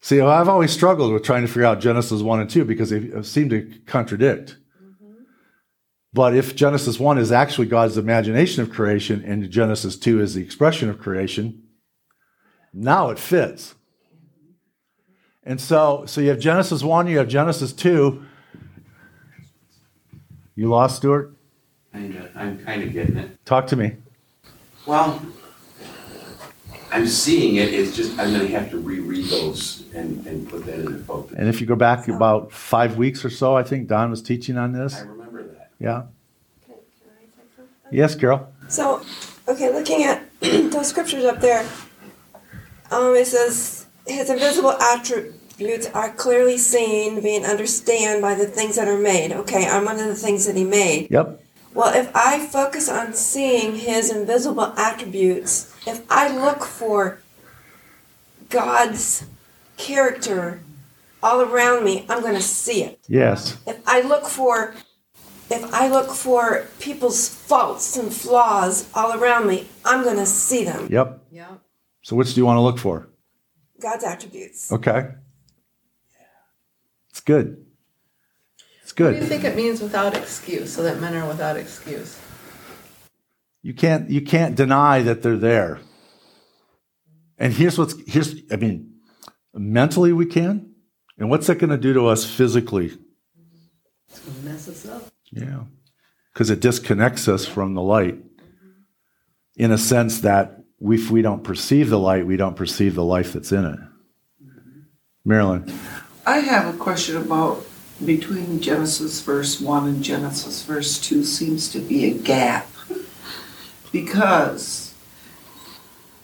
See, 0.00 0.22
I've 0.22 0.48
always 0.48 0.72
struggled 0.72 1.12
with 1.12 1.22
trying 1.22 1.42
to 1.42 1.48
figure 1.48 1.66
out 1.66 1.80
Genesis 1.80 2.22
1 2.22 2.40
and 2.40 2.48
2 2.48 2.64
because 2.64 2.88
they 2.88 3.22
seem 3.22 3.50
to 3.50 3.70
contradict. 3.84 4.56
Mm-hmm. 4.82 5.22
But 6.14 6.34
if 6.34 6.56
Genesis 6.56 6.98
1 6.98 7.18
is 7.18 7.30
actually 7.30 7.66
God's 7.66 7.98
imagination 7.98 8.62
of 8.62 8.70
creation 8.70 9.22
and 9.26 9.50
Genesis 9.50 9.98
2 9.98 10.22
is 10.22 10.32
the 10.32 10.42
expression 10.42 10.88
of 10.88 10.98
creation, 10.98 11.62
now 12.72 13.10
it 13.10 13.18
fits. 13.18 13.74
Mm-hmm. 14.14 15.50
And 15.50 15.60
so, 15.60 16.04
so 16.06 16.22
you 16.22 16.30
have 16.30 16.38
Genesis 16.38 16.82
1, 16.82 17.06
you 17.06 17.18
have 17.18 17.28
Genesis 17.28 17.74
2. 17.74 18.24
You 20.58 20.68
lost, 20.68 20.96
Stuart? 20.96 21.36
Kinda, 21.92 22.32
I'm 22.34 22.58
kind 22.58 22.82
of 22.82 22.92
getting 22.92 23.16
it. 23.16 23.46
Talk 23.46 23.68
to 23.68 23.76
me. 23.76 23.92
Well, 24.86 25.22
I'm 26.90 27.06
seeing 27.06 27.54
it, 27.54 27.72
it's 27.72 27.94
just, 27.94 28.18
I'm 28.18 28.32
gonna 28.32 28.48
have 28.48 28.68
to 28.72 28.78
reread 28.78 29.26
those 29.26 29.84
and, 29.94 30.26
and 30.26 30.48
put 30.48 30.66
that 30.66 30.80
into 30.80 30.98
focus. 31.04 31.36
And 31.38 31.48
if 31.48 31.60
you 31.60 31.66
go 31.68 31.76
back 31.76 32.08
about 32.08 32.50
five 32.50 32.96
weeks 32.96 33.24
or 33.24 33.30
so, 33.30 33.56
I 33.56 33.62
think 33.62 33.86
Don 33.86 34.10
was 34.10 34.20
teaching 34.20 34.58
on 34.58 34.72
this. 34.72 34.96
I 34.96 35.02
remember 35.02 35.44
that. 35.44 35.70
Yeah. 35.78 36.06
Yes, 37.92 38.16
Carol? 38.16 38.52
So, 38.66 39.02
okay, 39.46 39.72
looking 39.72 40.02
at 40.02 40.28
those 40.40 40.88
scriptures 40.88 41.22
up 41.22 41.40
there, 41.40 41.64
um, 42.90 43.14
it 43.14 43.28
says, 43.28 43.86
His 44.08 44.28
invisible 44.28 44.72
attributes 45.58 45.86
are 45.88 46.10
clearly 46.12 46.56
seen, 46.56 47.20
being 47.20 47.44
understand 47.44 48.22
by 48.22 48.34
the 48.34 48.46
things 48.46 48.76
that 48.76 48.86
are 48.86 48.98
made. 48.98 49.32
Okay, 49.32 49.66
I'm 49.66 49.84
one 49.84 49.98
of 49.98 50.06
the 50.06 50.14
things 50.14 50.46
that 50.46 50.54
He 50.54 50.64
made. 50.64 51.10
Yep. 51.10 51.42
Well, 51.74 51.94
if 51.94 52.14
I 52.14 52.46
focus 52.46 52.88
on 52.88 53.12
seeing 53.12 53.74
His 53.74 54.10
invisible 54.10 54.72
attributes, 54.78 55.74
if 55.86 56.04
I 56.08 56.36
look 56.36 56.62
for 56.62 57.18
God's 58.48 59.26
character 59.76 60.60
all 61.22 61.40
around 61.40 61.84
me, 61.84 62.06
I'm 62.08 62.20
going 62.20 62.36
to 62.36 62.42
see 62.42 62.84
it. 62.84 63.00
Yes. 63.08 63.58
if 63.66 63.80
I 63.86 64.02
look 64.02 64.26
for 64.26 64.74
if 65.50 65.72
I 65.72 65.88
look 65.88 66.10
for 66.10 66.66
people's 66.78 67.28
faults 67.28 67.96
and 67.96 68.12
flaws 68.12 68.86
all 68.94 69.18
around 69.18 69.46
me, 69.48 69.66
I'm 69.82 70.04
going 70.04 70.18
to 70.18 70.26
see 70.26 70.62
them. 70.62 70.88
Yep. 70.90 71.24
Yep. 71.32 71.60
So 72.02 72.16
which 72.16 72.34
do 72.34 72.40
you 72.40 72.44
want 72.44 72.58
to 72.58 72.60
look 72.60 72.78
for? 72.78 73.08
God's 73.80 74.04
attributes. 74.04 74.70
Okay. 74.70 75.08
It's 77.28 78.92
good. 78.92 79.12
What 79.12 79.18
do 79.18 79.24
you 79.24 79.28
think 79.28 79.44
it 79.44 79.56
means 79.56 79.80
without 79.80 80.16
excuse? 80.16 80.72
So 80.72 80.82
that 80.82 81.00
men 81.00 81.14
are 81.14 81.28
without 81.28 81.56
excuse. 81.56 82.18
You 83.62 83.74
can't 83.74 84.08
you 84.08 84.22
can't 84.22 84.54
deny 84.54 85.02
that 85.02 85.22
they're 85.22 85.36
there. 85.36 85.80
And 87.36 87.52
here's 87.52 87.76
what's 87.76 87.94
here's 88.06 88.34
I 88.50 88.56
mean, 88.56 88.94
mentally 89.52 90.12
we 90.12 90.26
can. 90.26 90.74
And 91.18 91.28
what's 91.28 91.48
that 91.48 91.56
going 91.56 91.70
to 91.70 91.76
do 91.76 91.92
to 91.94 92.06
us 92.06 92.24
physically? 92.24 92.96
It's 94.08 94.20
going 94.20 94.38
to 94.38 94.44
mess 94.44 94.68
us 94.68 94.86
up. 94.86 95.02
Yeah. 95.30 95.64
Because 96.32 96.50
it 96.50 96.60
disconnects 96.60 97.28
us 97.28 97.44
from 97.44 97.74
the 97.74 97.82
light 97.82 98.18
in 99.56 99.72
a 99.72 99.78
sense 99.78 100.20
that 100.20 100.60
if 100.80 101.10
we 101.10 101.20
don't 101.20 101.42
perceive 101.42 101.90
the 101.90 101.98
light, 101.98 102.24
we 102.24 102.36
don't 102.36 102.54
perceive 102.54 102.94
the 102.94 103.04
life 103.04 103.32
that's 103.32 103.50
in 103.50 103.64
it. 103.64 103.78
Marilyn. 105.24 105.70
I 106.28 106.40
have 106.40 106.74
a 106.74 106.76
question 106.76 107.16
about 107.16 107.64
between 108.04 108.60
Genesis 108.60 109.22
verse 109.22 109.62
1 109.62 109.88
and 109.88 110.04
Genesis 110.04 110.62
verse 110.62 111.00
2 111.00 111.24
seems 111.24 111.70
to 111.70 111.78
be 111.80 112.04
a 112.10 112.12
gap. 112.12 112.68
Because, 113.90 114.92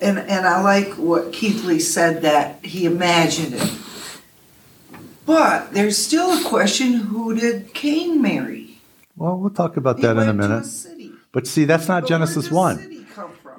and, 0.02 0.18
and 0.18 0.46
I 0.46 0.60
like 0.60 0.92
what 0.98 1.32
Keathley 1.32 1.80
said 1.80 2.20
that 2.20 2.62
he 2.62 2.84
imagined 2.84 3.54
it. 3.54 3.72
But 5.24 5.72
there's 5.72 5.96
still 5.96 6.38
a 6.38 6.44
question 6.50 6.92
who 6.92 7.34
did 7.34 7.72
Cain 7.72 8.20
marry? 8.20 8.80
Well, 9.16 9.38
we'll 9.38 9.48
talk 9.48 9.78
about 9.78 9.96
He 9.96 10.02
that 10.02 10.18
in 10.18 10.28
a 10.28 10.34
minute. 10.34 10.66
city. 10.66 11.12
But 11.32 11.46
see, 11.46 11.64
that's 11.64 11.88
not 11.88 12.02
But 12.02 12.08
Genesis 12.10 12.50
1. 12.50 12.76
city? 12.78 13.03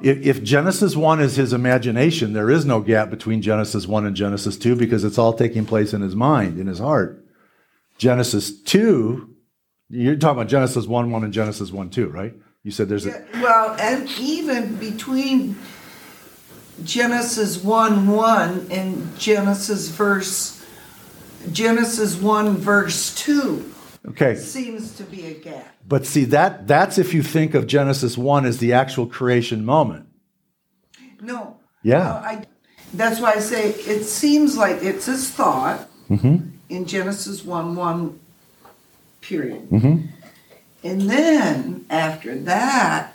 If, 0.01 0.25
if 0.25 0.43
Genesis 0.43 0.95
1 0.95 1.21
is 1.21 1.35
his 1.35 1.53
imagination, 1.53 2.33
there 2.33 2.49
is 2.49 2.65
no 2.65 2.81
gap 2.81 3.09
between 3.09 3.41
Genesis 3.41 3.87
1 3.87 4.05
and 4.05 4.15
Genesis 4.15 4.57
2 4.57 4.75
because 4.75 5.03
it's 5.03 5.17
all 5.17 5.33
taking 5.33 5.65
place 5.65 5.93
in 5.93 6.01
his 6.01 6.15
mind, 6.15 6.59
in 6.59 6.67
his 6.67 6.79
heart. 6.79 7.25
Genesis 7.97 8.61
2, 8.63 9.29
you're 9.89 10.15
talking 10.15 10.37
about 10.37 10.49
Genesis 10.49 10.85
1 10.85 11.11
1 11.11 11.23
and 11.23 11.33
Genesis 11.33 11.71
1 11.71 11.89
2, 11.89 12.07
right? 12.09 12.33
You 12.63 12.71
said 12.71 12.89
there's 12.89 13.05
a. 13.05 13.09
Yeah, 13.09 13.41
Well, 13.41 13.77
and 13.79 14.09
even 14.19 14.75
between 14.75 15.55
Genesis 16.83 17.63
1 17.63 18.07
1 18.07 18.67
and 18.71 19.19
Genesis 19.19 19.89
verse, 19.89 20.65
Genesis 21.51 22.15
1 22.17 22.57
verse 22.57 23.15
2 23.15 23.73
Okay, 24.07 24.35
seems 24.35 24.95
to 24.97 25.03
be 25.03 25.27
a 25.27 25.33
gap. 25.33 25.75
But 25.87 26.05
see, 26.05 26.25
that 26.25 26.67
that's 26.67 26.97
if 26.97 27.13
you 27.13 27.21
think 27.23 27.53
of 27.53 27.67
Genesis 27.67 28.17
1 28.17 28.45
as 28.45 28.57
the 28.57 28.73
actual 28.73 29.05
creation 29.07 29.63
moment. 29.65 30.07
No. 31.21 31.57
Yeah. 31.83 31.99
no, 31.99 32.03
I, 32.05 32.45
that's 32.93 33.19
why 33.19 33.33
I 33.33 33.39
say 33.39 33.69
it 33.71 34.03
seems 34.03 34.57
like 34.57 34.81
it's 34.81 35.05
his 35.05 35.29
thought 35.29 35.89
Mm-hmm. 36.09 36.49
in 36.69 36.85
Genesis 36.85 37.43
1 37.43 37.75
1, 37.75 38.19
period. 39.21 39.67
Mm-hmm. 39.71 40.05
And 40.83 41.01
then 41.09 41.85
after 41.89 42.37
that, 42.41 43.14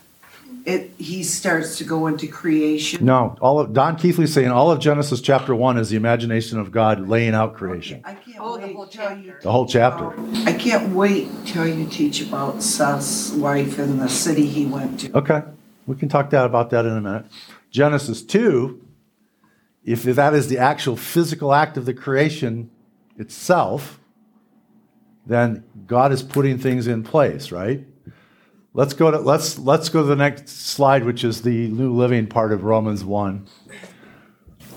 it 0.64 0.90
he 0.98 1.22
starts 1.22 1.78
to 1.78 1.84
go 1.84 2.06
into 2.06 2.26
creation. 2.26 3.04
No, 3.04 3.36
all 3.40 3.60
of 3.60 3.72
Don 3.72 3.96
Keathley's 3.96 4.32
saying 4.32 4.48
all 4.50 4.70
of 4.70 4.78
Genesis 4.78 5.20
chapter 5.20 5.54
1 5.54 5.78
is 5.78 5.90
the 5.90 5.96
imagination 5.96 6.58
of 6.58 6.70
God 6.70 7.08
laying 7.08 7.34
out 7.34 7.54
creation. 7.54 8.02
I 8.04 8.14
can't 8.14 8.36
Oh, 8.40 8.56
the 8.56 8.66
wait 8.66 8.74
whole 8.76 8.86
till 8.86 9.18
you. 9.18 9.34
The 9.42 9.50
whole 9.50 9.66
chapter. 9.66 10.06
Um, 10.12 10.34
I 10.46 10.52
can't 10.52 10.94
wait 10.94 11.28
till 11.46 11.66
you 11.66 11.86
teach 11.86 12.22
about 12.22 12.62
Seth's 12.62 13.32
wife 13.32 13.78
and 13.78 14.00
the 14.00 14.08
city 14.08 14.46
he 14.46 14.66
went 14.66 15.00
to. 15.00 15.16
Okay, 15.18 15.42
we 15.86 15.96
can 15.96 16.08
talk 16.08 16.30
that 16.30 16.44
about 16.46 16.70
that 16.70 16.84
in 16.84 16.92
a 16.92 17.00
minute. 17.00 17.26
Genesis 17.70 18.22
2, 18.22 18.80
if 19.84 20.02
that 20.02 20.34
is 20.34 20.48
the 20.48 20.58
actual 20.58 20.96
physical 20.96 21.52
act 21.54 21.76
of 21.76 21.86
the 21.86 21.94
creation 21.94 22.70
itself, 23.16 24.00
then 25.26 25.64
God 25.86 26.12
is 26.12 26.22
putting 26.22 26.58
things 26.58 26.86
in 26.86 27.02
place, 27.02 27.52
right? 27.52 27.86
Let's 28.72 28.94
go 28.94 29.10
to 29.10 29.18
let's 29.18 29.58
let's 29.58 29.88
go 29.88 30.02
to 30.02 30.06
the 30.06 30.16
next 30.16 30.48
slide, 30.48 31.04
which 31.04 31.24
is 31.24 31.42
the 31.42 31.68
New 31.68 31.92
Living 31.92 32.28
part 32.28 32.52
of 32.52 32.62
Romans 32.62 33.04
1. 33.04 33.46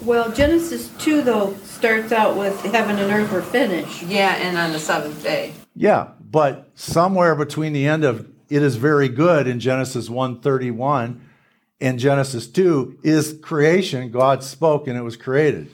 Well, 0.01 0.31
Genesis 0.31 0.89
2, 0.97 1.21
though, 1.21 1.55
starts 1.63 2.12
out 2.12 2.35
with 2.35 2.59
heaven 2.63 2.97
and 2.97 3.12
earth 3.12 3.31
were 3.31 3.41
finished. 3.41 4.03
Yeah, 4.03 4.35
and 4.35 4.57
on 4.57 4.73
the 4.73 4.79
seventh 4.79 5.23
day. 5.23 5.53
Yeah, 5.75 6.09
but 6.19 6.69
somewhere 6.75 7.35
between 7.35 7.71
the 7.71 7.88
end 7.88 8.03
of 8.03 8.27
it 8.50 8.62
is 8.62 8.75
very 8.75 9.09
good 9.09 9.47
in 9.47 9.59
Genesis 9.59 10.09
1:31 10.09 11.21
and 11.79 12.00
Genesis 12.00 12.47
2 12.47 13.00
is 13.03 13.38
creation. 13.41 14.09
God 14.09 14.43
spoke 14.43 14.88
and 14.88 14.97
it 14.97 15.01
was 15.01 15.17
created. 15.17 15.69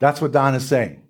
That's 0.00 0.20
what 0.20 0.32
Don 0.32 0.54
is 0.54 0.66
saying. 0.66 1.02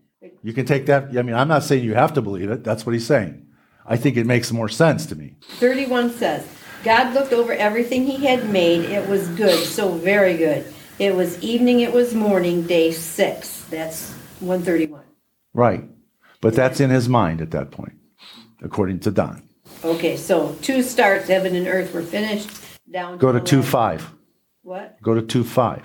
You 0.42 0.52
can 0.52 0.66
take 0.66 0.86
that. 0.86 1.16
I 1.16 1.22
mean, 1.22 1.34
I'm 1.34 1.48
not 1.48 1.64
saying 1.64 1.84
you 1.84 1.94
have 1.94 2.12
to 2.14 2.22
believe 2.22 2.50
it. 2.50 2.62
That's 2.62 2.84
what 2.84 2.92
he's 2.92 3.06
saying. 3.06 3.46
I 3.86 3.96
think 3.96 4.16
it 4.16 4.26
makes 4.26 4.52
more 4.52 4.68
sense 4.68 5.06
to 5.06 5.16
me. 5.16 5.36
31 5.58 6.10
says, 6.12 6.46
God 6.84 7.14
looked 7.14 7.32
over 7.32 7.52
everything 7.52 8.04
he 8.04 8.26
had 8.26 8.48
made. 8.50 8.82
It 8.90 9.08
was 9.08 9.28
good, 9.28 9.64
so 9.64 9.92
very 9.92 10.36
good. 10.36 10.72
It 10.98 11.14
was 11.14 11.40
evening, 11.42 11.80
it 11.80 11.92
was 11.92 12.14
morning, 12.14 12.66
day 12.66 12.92
six. 12.92 13.62
That's 13.70 14.12
131. 14.40 15.02
Right. 15.54 15.84
But 16.40 16.54
that's 16.54 16.80
in 16.80 16.90
his 16.90 17.08
mind 17.08 17.40
at 17.40 17.50
that 17.52 17.70
point, 17.70 17.94
according 18.62 19.00
to 19.00 19.10
Don. 19.10 19.48
Okay, 19.84 20.16
so 20.16 20.56
2 20.62 20.82
starts, 20.82 21.28
heaven 21.28 21.56
and 21.56 21.66
earth 21.66 21.92
were 21.92 22.02
finished, 22.02 22.50
down 22.90 23.18
Go 23.18 23.32
to 23.32 23.40
2 23.40 23.62
5. 23.62 24.12
What? 24.62 25.00
Go 25.02 25.14
to 25.14 25.22
2 25.22 25.44
5. 25.44 25.82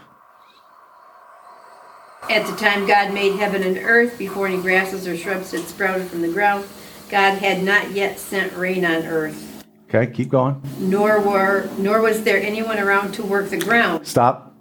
At 2.29 2.45
the 2.45 2.55
time 2.57 2.85
God 2.85 3.13
made 3.13 3.35
heaven 3.37 3.63
and 3.63 3.77
earth, 3.77 4.17
before 4.17 4.47
any 4.47 4.61
grasses 4.61 5.07
or 5.07 5.15
shrubs 5.15 5.51
had 5.51 5.61
sprouted 5.61 6.07
from 6.07 6.21
the 6.21 6.27
ground, 6.27 6.65
God 7.09 7.37
had 7.39 7.63
not 7.63 7.91
yet 7.91 8.19
sent 8.19 8.53
rain 8.53 8.83
on 8.85 9.03
earth, 9.03 9.63
Okay, 9.89 10.11
keep 10.11 10.29
going. 10.29 10.61
nor 10.79 11.19
were 11.21 11.69
nor 11.77 12.01
was 12.01 12.23
there 12.23 12.41
anyone 12.41 12.77
around 12.79 13.13
to 13.13 13.23
work 13.23 13.49
the 13.49 13.57
ground. 13.57 14.05
Stop. 14.05 14.53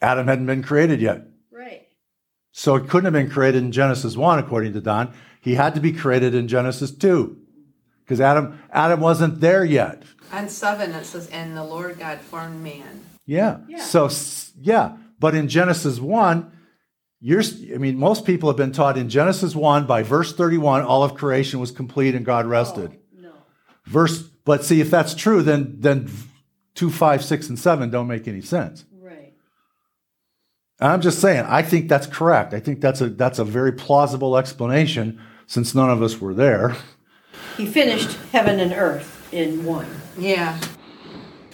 Adam 0.00 0.26
hadn't 0.26 0.46
been 0.46 0.62
created 0.62 1.00
yet. 1.02 1.24
Right. 1.52 1.86
So 2.52 2.74
it 2.76 2.88
couldn't 2.88 3.04
have 3.04 3.12
been 3.12 3.30
created 3.30 3.62
in 3.62 3.70
Genesis 3.72 4.16
1, 4.16 4.38
according 4.38 4.72
to 4.72 4.80
Don. 4.80 5.12
He 5.42 5.54
had 5.54 5.74
to 5.74 5.80
be 5.80 5.92
created 5.92 6.34
in 6.34 6.48
Genesis 6.48 6.90
2. 6.90 7.36
Because 8.02 8.20
Adam, 8.20 8.58
Adam 8.72 9.00
wasn't 9.00 9.40
there 9.40 9.64
yet. 9.64 10.02
On 10.32 10.48
seven, 10.48 10.92
it 10.92 11.04
says, 11.04 11.28
and 11.28 11.56
the 11.56 11.62
Lord 11.64 11.98
God 11.98 12.18
formed 12.20 12.62
man. 12.62 13.02
Yeah. 13.26 13.58
Yeah. 13.68 13.82
So, 13.84 14.08
yeah. 14.60 14.96
But 15.18 15.34
in 15.34 15.48
Genesis 15.48 16.00
1, 16.00 16.50
you're, 17.20 17.40
s- 17.40 17.60
I 17.74 17.78
mean, 17.78 17.98
most 17.98 18.24
people 18.24 18.48
have 18.48 18.56
been 18.56 18.72
taught 18.72 18.96
in 18.96 19.08
Genesis 19.08 19.54
1, 19.54 19.86
by 19.86 20.02
verse 20.02 20.34
31, 20.34 20.82
all 20.82 21.02
of 21.02 21.14
creation 21.14 21.60
was 21.60 21.70
complete 21.70 22.14
and 22.14 22.24
God 22.24 22.46
rested. 22.46 22.98
No. 23.16 23.32
Verse, 23.84 24.22
but 24.44 24.64
see, 24.64 24.80
if 24.80 24.90
that's 24.90 25.14
true, 25.14 25.42
then, 25.42 25.76
then 25.78 26.10
2, 26.74 26.90
5, 26.90 27.24
6, 27.24 27.48
and 27.50 27.58
7 27.58 27.90
don't 27.90 28.06
make 28.06 28.26
any 28.26 28.40
sense. 28.40 28.84
Right. 29.00 29.34
I'm 30.80 31.00
just 31.02 31.20
saying, 31.20 31.44
I 31.46 31.62
think 31.62 31.88
that's 31.88 32.06
correct. 32.06 32.54
I 32.54 32.60
think 32.60 32.80
that's 32.80 33.00
a, 33.00 33.10
that's 33.10 33.38
a 33.38 33.44
very 33.44 33.72
plausible 33.72 34.36
explanation 34.38 35.20
since 35.46 35.74
none 35.74 35.90
of 35.90 36.02
us 36.02 36.20
were 36.20 36.32
there. 36.34 36.74
He 37.56 37.66
finished 37.66 38.16
heaven 38.32 38.60
and 38.60 38.72
earth 38.72 39.28
in 39.32 39.64
one. 39.64 39.86
Yeah. 40.16 40.58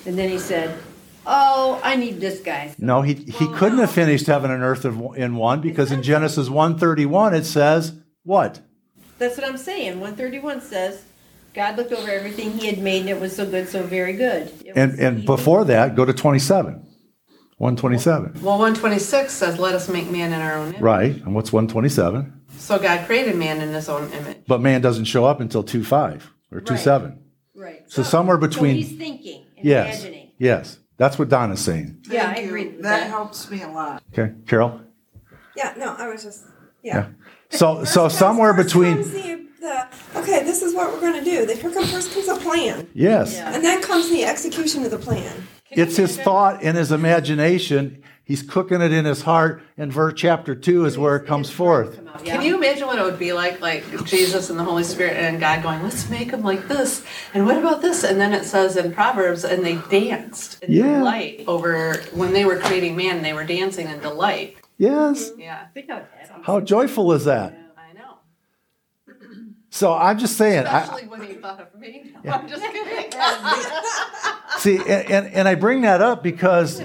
And 0.04 0.16
then 0.16 0.28
he 0.28 0.38
said, 0.38 0.78
Oh, 1.26 1.80
I 1.82 1.96
need 1.96 2.20
this 2.20 2.40
guy. 2.40 2.74
No, 2.78 3.02
he, 3.02 3.14
he 3.14 3.46
oh, 3.46 3.54
couldn't 3.56 3.78
have 3.78 3.90
finished 3.90 4.26
heaven 4.26 4.50
and 4.50 4.62
earth 4.62 4.84
in 4.84 5.14
in 5.16 5.36
one 5.36 5.60
because 5.60 5.90
in 5.90 6.02
Genesis 6.02 6.48
131 6.48 7.34
it 7.34 7.44
says 7.44 7.94
what? 8.22 8.60
That's 9.18 9.36
what 9.36 9.46
I'm 9.46 9.56
saying. 9.56 10.00
131 10.00 10.60
says, 10.60 11.02
God 11.54 11.76
looked 11.76 11.92
over 11.92 12.10
everything 12.10 12.52
he 12.58 12.66
had 12.66 12.78
made 12.78 13.00
and 13.00 13.08
it 13.10 13.20
was 13.20 13.34
so 13.34 13.48
good, 13.50 13.68
so 13.68 13.82
very 13.82 14.12
good. 14.12 14.48
It 14.64 14.72
And 14.76 14.92
and 14.92 15.00
evening. 15.00 15.26
before 15.26 15.64
that, 15.64 15.96
go 15.96 16.04
to 16.04 16.12
27. 16.12 16.86
127. 17.58 18.42
Well, 18.42 18.58
126 18.58 19.32
says, 19.32 19.58
let 19.58 19.74
us 19.74 19.88
make 19.88 20.10
man 20.10 20.32
in 20.32 20.40
our 20.42 20.58
own 20.58 20.68
image. 20.68 20.80
Right. 20.82 21.16
And 21.16 21.34
what's 21.34 21.52
127? 21.52 22.42
So 22.58 22.78
God 22.78 23.06
created 23.06 23.34
man 23.36 23.62
in 23.62 23.70
his 23.72 23.88
own 23.88 24.12
image. 24.12 24.38
But 24.46 24.60
man 24.60 24.82
doesn't 24.82 25.06
show 25.06 25.24
up 25.24 25.40
until 25.40 25.62
25 25.62 26.30
or 26.52 26.60
27. 26.60 27.18
Right. 27.54 27.82
So 27.90 28.02
somewhere 28.02 28.36
between- 28.36 28.82
So 28.82 28.88
he's 28.88 28.98
thinking 28.98 29.46
and 29.56 29.64
Yes. 29.64 30.02
imagining. 30.04 30.30
Yes. 30.38 30.78
That's 30.98 31.18
what 31.18 31.28
Don 31.28 31.52
is 31.52 31.60
saying. 31.60 32.04
Yeah, 32.08 32.32
I 32.34 32.40
agree 32.40 32.68
with 32.68 32.82
That 32.82 33.00
that. 33.00 33.10
helps 33.10 33.50
me 33.50 33.62
a 33.62 33.68
lot. 33.68 34.02
Okay, 34.12 34.32
Carol? 34.46 34.80
Yeah, 35.56 35.74
no, 35.76 35.94
I 35.96 36.08
was 36.08 36.22
just, 36.22 36.44
Yeah. 36.82 36.94
yeah. 36.96 37.06
So 37.50 37.76
First 37.80 37.92
so 37.94 38.00
comes- 38.02 38.14
somewhere 38.14 38.54
first 38.54 38.68
between 38.68 38.94
comes 38.96 39.10
the, 39.12 39.46
the, 39.60 39.86
okay, 40.20 40.42
this 40.44 40.62
is 40.62 40.74
what 40.74 40.92
we're 40.92 41.00
gonna 41.00 41.24
do. 41.24 41.44
The- 41.46 41.54
Here 41.54 41.70
comes, 41.70 41.92
first 41.92 42.12
comes 42.14 42.28
a 42.28 42.36
plan. 42.36 42.88
Yes. 42.94 43.34
Yeah. 43.34 43.52
And 43.54 43.62
then 43.64 43.82
comes 43.82 44.08
the 44.10 44.24
execution 44.24 44.84
of 44.84 44.90
the 44.90 44.98
plan. 44.98 45.46
It's 45.70 45.96
his 45.96 46.16
thought 46.18 46.62
and 46.62 46.76
his 46.76 46.92
imagination. 46.92 48.02
He's 48.26 48.42
cooking 48.42 48.80
it 48.80 48.92
in 48.92 49.04
his 49.04 49.22
heart, 49.22 49.62
and 49.78 49.92
verse 49.92 50.14
chapter 50.16 50.56
two 50.56 50.84
is 50.84 50.98
where 50.98 51.14
it 51.14 51.26
comes 51.28 51.48
forth. 51.48 52.00
Can 52.24 52.42
you 52.42 52.56
imagine 52.56 52.88
what 52.88 52.98
it 52.98 53.04
would 53.04 53.20
be 53.20 53.32
like, 53.32 53.60
like 53.60 53.84
Jesus 54.04 54.50
and 54.50 54.58
the 54.58 54.64
Holy 54.64 54.82
Spirit 54.82 55.12
and 55.16 55.38
God 55.38 55.62
going, 55.62 55.80
let's 55.84 56.10
make 56.10 56.32
them 56.32 56.42
like 56.42 56.66
this, 56.66 57.04
and 57.34 57.46
what 57.46 57.56
about 57.56 57.82
this? 57.82 58.02
And 58.02 58.20
then 58.20 58.32
it 58.32 58.42
says 58.44 58.76
in 58.76 58.92
Proverbs, 58.92 59.44
and 59.44 59.64
they 59.64 59.76
danced 59.76 60.60
in 60.64 60.72
Yeah. 60.72 60.98
delight 60.98 61.44
over 61.46 61.98
when 62.14 62.32
they 62.32 62.44
were 62.44 62.56
creating 62.58 62.96
man, 62.96 63.22
they 63.22 63.32
were 63.32 63.44
dancing 63.44 63.86
in 63.86 64.00
delight. 64.00 64.56
Yes. 64.76 65.30
Yeah, 65.38 65.68
Think 65.72 65.88
how 65.88 66.02
How 66.42 66.60
joyful 66.60 67.12
is 67.12 67.26
that? 67.26 67.56
I 67.78 67.92
know. 67.92 68.18
So 69.70 69.94
I'm 69.94 70.18
just 70.18 70.36
saying. 70.36 70.66
I, 70.66 70.80
Especially 70.82 71.06
when 71.06 71.22
he 71.22 71.34
thought 71.34 71.60
of 71.60 71.78
me. 71.78 72.12
No, 72.24 72.32
I'm 72.32 72.48
just 72.48 72.64
kidding. 72.72 73.12
See, 74.58 74.78
and, 74.78 75.10
and, 75.10 75.26
and 75.34 75.46
I 75.48 75.54
bring 75.54 75.82
that 75.82 76.00
up 76.00 76.22
because 76.24 76.82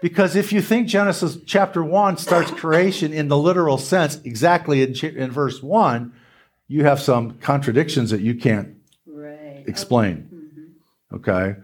because 0.00 0.36
if 0.36 0.52
you 0.52 0.60
think 0.60 0.88
Genesis 0.88 1.38
chapter 1.46 1.82
one 1.82 2.16
starts 2.16 2.50
creation 2.50 3.12
in 3.12 3.28
the 3.28 3.38
literal 3.38 3.78
sense, 3.78 4.16
exactly 4.24 4.82
in, 4.82 4.94
in 5.16 5.30
verse 5.30 5.62
one, 5.62 6.12
you 6.68 6.84
have 6.84 7.00
some 7.00 7.38
contradictions 7.38 8.10
that 8.10 8.20
you 8.20 8.34
can't 8.34 8.76
Right. 9.06 9.64
explain. 9.66 10.28
Mm-hmm. 10.32 11.16
Okay, 11.16 11.56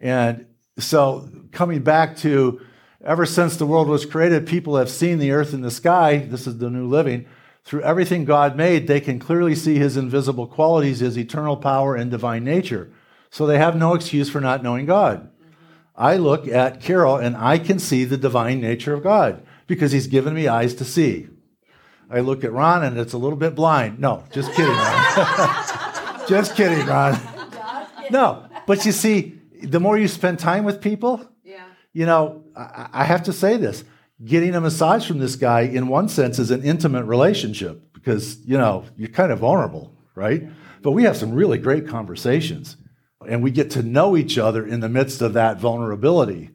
and 0.00 0.46
so 0.78 1.28
coming 1.52 1.82
back 1.82 2.16
to 2.18 2.60
Ever 3.04 3.26
since 3.26 3.56
the 3.56 3.66
world 3.66 3.86
was 3.86 4.06
created, 4.06 4.46
people 4.46 4.76
have 4.76 4.88
seen 4.88 5.18
the 5.18 5.30
earth 5.32 5.52
and 5.52 5.62
the 5.62 5.70
sky. 5.70 6.18
This 6.18 6.46
is 6.46 6.56
the 6.56 6.70
new 6.70 6.88
living. 6.88 7.26
Through 7.62 7.82
everything 7.82 8.24
God 8.24 8.56
made, 8.56 8.86
they 8.86 9.00
can 9.00 9.18
clearly 9.18 9.54
see 9.54 9.78
his 9.78 9.98
invisible 9.98 10.46
qualities, 10.46 11.00
his 11.00 11.18
eternal 11.18 11.58
power, 11.58 11.94
and 11.94 12.10
divine 12.10 12.44
nature. 12.44 12.90
So 13.30 13.46
they 13.46 13.58
have 13.58 13.76
no 13.76 13.92
excuse 13.92 14.30
for 14.30 14.40
not 14.40 14.62
knowing 14.62 14.86
God. 14.86 15.28
I 15.96 16.16
look 16.16 16.48
at 16.48 16.80
Carol 16.80 17.16
and 17.16 17.36
I 17.36 17.58
can 17.58 17.78
see 17.78 18.04
the 18.04 18.16
divine 18.16 18.60
nature 18.60 18.94
of 18.94 19.02
God 19.02 19.42
because 19.66 19.92
he's 19.92 20.06
given 20.06 20.34
me 20.34 20.48
eyes 20.48 20.74
to 20.76 20.84
see. 20.84 21.28
I 22.10 22.20
look 22.20 22.44
at 22.44 22.52
Ron 22.52 22.84
and 22.84 22.98
it's 22.98 23.12
a 23.12 23.18
little 23.18 23.38
bit 23.38 23.54
blind. 23.54 23.98
No, 23.98 24.24
just 24.32 24.52
kidding, 24.52 24.74
Ron. 24.74 25.64
just 26.28 26.54
kidding, 26.56 26.84
Ron. 26.86 27.18
No, 28.10 28.46
but 28.66 28.84
you 28.84 28.92
see, 28.92 29.40
the 29.62 29.80
more 29.80 29.96
you 29.96 30.08
spend 30.08 30.38
time 30.38 30.64
with 30.64 30.80
people, 30.80 31.26
Yeah. 31.44 31.64
you 31.92 32.06
know, 32.06 32.44
I, 32.56 32.88
I 32.92 33.04
have 33.04 33.22
to 33.24 33.32
say 33.32 33.56
this. 33.56 33.84
Getting 34.24 34.54
a 34.54 34.60
massage 34.60 35.06
from 35.08 35.18
this 35.18 35.36
guy, 35.36 35.62
in 35.62 35.88
one 35.88 36.08
sense, 36.08 36.38
is 36.38 36.50
an 36.50 36.62
intimate 36.62 37.04
relationship 37.04 37.82
because, 37.94 38.38
you 38.44 38.56
know, 38.58 38.84
you're 38.96 39.08
kind 39.08 39.32
of 39.32 39.40
vulnerable, 39.40 39.92
right? 40.14 40.44
But 40.82 40.92
we 40.92 41.04
have 41.04 41.16
some 41.16 41.32
really 41.32 41.58
great 41.58 41.88
conversations 41.88 42.76
and 43.28 43.42
we 43.42 43.50
get 43.50 43.70
to 43.72 43.82
know 43.82 44.16
each 44.16 44.38
other 44.38 44.66
in 44.66 44.80
the 44.80 44.88
midst 44.88 45.22
of 45.22 45.32
that 45.34 45.58
vulnerability. 45.58 46.50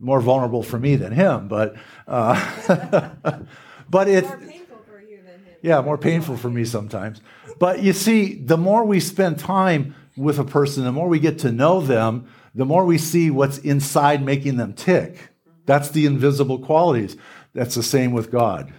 More 0.00 0.20
vulnerable 0.20 0.62
for 0.62 0.78
me 0.78 0.96
than 0.96 1.12
him, 1.12 1.48
but, 1.48 1.76
uh, 2.06 3.10
but 3.88 4.08
it, 4.08 4.24
More 4.24 4.36
painful 4.38 4.78
for 4.86 5.00
you 5.00 5.16
than 5.18 5.44
him. 5.44 5.56
yeah, 5.62 5.80
more 5.80 5.96
painful 5.98 6.36
for 6.36 6.50
me 6.50 6.64
sometimes. 6.64 7.20
But 7.58 7.82
you 7.82 7.92
see, 7.92 8.34
the 8.34 8.56
more 8.58 8.84
we 8.84 9.00
spend 9.00 9.38
time 9.38 9.94
with 10.16 10.38
a 10.38 10.44
person, 10.44 10.84
the 10.84 10.92
more 10.92 11.08
we 11.08 11.18
get 11.20 11.38
to 11.40 11.52
know 11.52 11.80
them, 11.80 12.28
the 12.54 12.64
more 12.64 12.84
we 12.84 12.98
see 12.98 13.30
what's 13.30 13.58
inside 13.58 14.24
making 14.24 14.56
them 14.56 14.74
tick. 14.74 15.30
That's 15.66 15.90
the 15.90 16.06
invisible 16.06 16.58
qualities. 16.58 17.16
That's 17.54 17.74
the 17.74 17.82
same 17.82 18.12
with 18.12 18.30
God. 18.30 18.72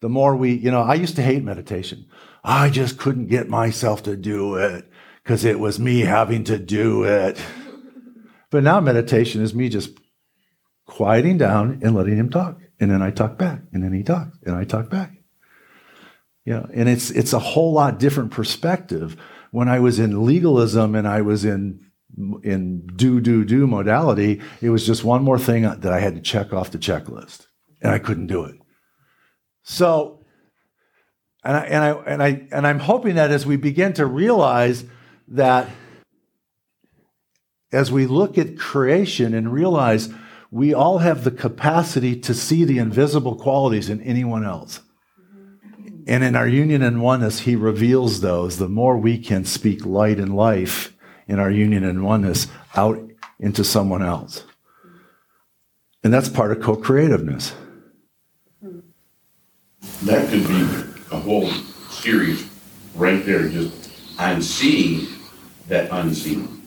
The 0.00 0.08
more 0.08 0.36
we, 0.36 0.52
you 0.52 0.70
know, 0.70 0.82
I 0.82 0.94
used 0.94 1.16
to 1.16 1.22
hate 1.22 1.42
meditation. 1.42 2.06
I 2.44 2.70
just 2.70 2.98
couldn't 2.98 3.26
get 3.26 3.48
myself 3.48 4.02
to 4.04 4.16
do 4.16 4.56
it 4.56 4.88
because 5.26 5.44
it 5.44 5.58
was 5.58 5.80
me 5.80 6.02
having 6.02 6.44
to 6.44 6.56
do 6.56 7.02
it. 7.02 7.36
But 8.48 8.62
now 8.62 8.78
meditation 8.78 9.42
is 9.42 9.52
me 9.52 9.68
just 9.68 9.90
quieting 10.86 11.36
down 11.36 11.80
and 11.82 11.96
letting 11.96 12.16
him 12.16 12.30
talk. 12.30 12.60
And 12.78 12.92
then 12.92 13.02
I 13.02 13.10
talk 13.10 13.36
back, 13.36 13.62
and 13.72 13.82
then 13.82 13.92
he 13.92 14.04
talks, 14.04 14.38
and 14.44 14.54
I 14.54 14.62
talk 14.62 14.88
back. 14.88 15.10
Yeah, 16.44 16.66
and 16.72 16.88
it's 16.88 17.10
it's 17.10 17.32
a 17.32 17.40
whole 17.40 17.72
lot 17.72 17.98
different 17.98 18.30
perspective. 18.30 19.16
When 19.50 19.68
I 19.68 19.80
was 19.80 19.98
in 19.98 20.24
legalism 20.24 20.94
and 20.94 21.08
I 21.08 21.22
was 21.22 21.44
in 21.44 21.80
in 22.44 22.86
do 22.94 23.20
do 23.20 23.44
do 23.44 23.66
modality, 23.66 24.40
it 24.60 24.70
was 24.70 24.86
just 24.86 25.02
one 25.02 25.24
more 25.24 25.40
thing 25.40 25.62
that 25.62 25.86
I 25.86 25.98
had 25.98 26.14
to 26.14 26.20
check 26.20 26.52
off 26.52 26.70
the 26.70 26.78
checklist, 26.78 27.48
and 27.82 27.90
I 27.90 27.98
couldn't 27.98 28.28
do 28.28 28.44
it. 28.44 28.54
So, 29.64 30.24
and 31.42 31.56
I 31.56 31.64
and 31.64 31.82
I 31.82 31.90
and 31.90 32.22
I 32.22 32.48
and 32.52 32.64
I'm 32.64 32.78
hoping 32.78 33.16
that 33.16 33.32
as 33.32 33.44
we 33.44 33.56
begin 33.56 33.92
to 33.94 34.06
realize 34.06 34.84
that 35.28 35.68
as 37.72 37.90
we 37.90 38.06
look 38.06 38.38
at 38.38 38.58
creation 38.58 39.34
and 39.34 39.52
realize 39.52 40.08
we 40.50 40.72
all 40.72 40.98
have 40.98 41.24
the 41.24 41.30
capacity 41.30 42.18
to 42.20 42.32
see 42.32 42.64
the 42.64 42.78
invisible 42.78 43.36
qualities 43.36 43.90
in 43.90 44.00
anyone 44.02 44.44
else. 44.44 44.80
And 46.06 46.22
in 46.22 46.36
our 46.36 46.46
union 46.46 46.82
and 46.82 47.02
oneness, 47.02 47.40
he 47.40 47.56
reveals 47.56 48.20
those. 48.20 48.58
The 48.58 48.68
more 48.68 48.96
we 48.96 49.18
can 49.18 49.44
speak 49.44 49.84
light 49.84 50.18
and 50.18 50.36
life 50.36 50.94
in 51.26 51.40
our 51.40 51.50
union 51.50 51.82
and 51.82 52.04
oneness 52.04 52.46
out 52.76 52.98
into 53.40 53.64
someone 53.64 54.02
else. 54.02 54.44
And 56.04 56.14
that's 56.14 56.28
part 56.28 56.52
of 56.52 56.62
co 56.62 56.76
creativeness. 56.76 57.54
That 60.04 60.30
could 60.30 60.46
be 60.46 60.62
a 61.10 61.18
whole 61.18 61.50
series 61.90 62.48
right 62.94 63.24
there, 63.26 63.48
just 63.48 63.90
I'm 64.18 64.40
seeing 64.40 65.06
that 65.68 65.90
unseen. 65.90 66.62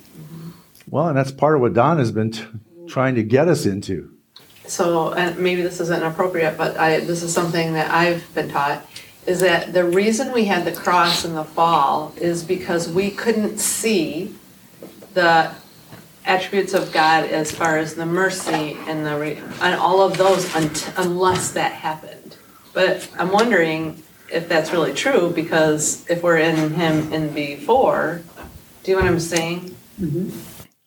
Well, 0.89 1.07
and 1.07 1.17
that's 1.17 1.31
part 1.31 1.55
of 1.55 1.61
what 1.61 1.73
Don 1.73 1.97
has 1.99 2.11
been 2.11 2.31
t- 2.31 2.43
trying 2.87 3.15
to 3.15 3.23
get 3.23 3.47
us 3.47 3.65
into. 3.65 4.11
So, 4.65 5.13
and 5.13 5.37
maybe 5.39 5.61
this 5.61 5.79
isn't 5.79 6.03
appropriate, 6.03 6.57
but 6.57 6.77
I, 6.77 6.99
this 6.99 7.23
is 7.23 7.33
something 7.33 7.73
that 7.73 7.91
I've 7.91 8.33
been 8.35 8.49
taught, 8.49 8.85
is 9.25 9.39
that 9.39 9.73
the 9.73 9.83
reason 9.83 10.31
we 10.31 10.45
had 10.45 10.65
the 10.65 10.71
cross 10.71 11.25
in 11.25 11.33
the 11.33 11.43
fall 11.43 12.13
is 12.17 12.43
because 12.43 12.89
we 12.89 13.11
couldn't 13.11 13.59
see 13.59 14.35
the 15.13 15.51
attributes 16.25 16.73
of 16.73 16.91
God 16.91 17.25
as 17.25 17.51
far 17.51 17.77
as 17.77 17.95
the 17.95 18.05
mercy 18.05 18.77
and 18.87 19.05
the, 19.05 19.17
re- 19.17 19.41
and 19.61 19.75
all 19.79 20.01
of 20.01 20.17
those 20.17 20.53
unt- 20.55 20.91
unless 20.97 21.51
that 21.51 21.71
happened. 21.71 22.37
But 22.73 23.09
I'm 23.17 23.31
wondering 23.31 24.03
if 24.31 24.47
that's 24.47 24.71
really 24.71 24.93
true, 24.93 25.31
because 25.33 26.07
if 26.07 26.21
we're 26.21 26.37
in 26.37 26.71
Him 26.73 27.11
in 27.11 27.33
before, 27.33 28.21
do 28.89 28.93
you 28.93 28.99
know 28.99 29.05
what 29.05 29.13
I'm 29.13 29.19
saying? 29.19 29.75
Mm-hmm. 30.01 30.29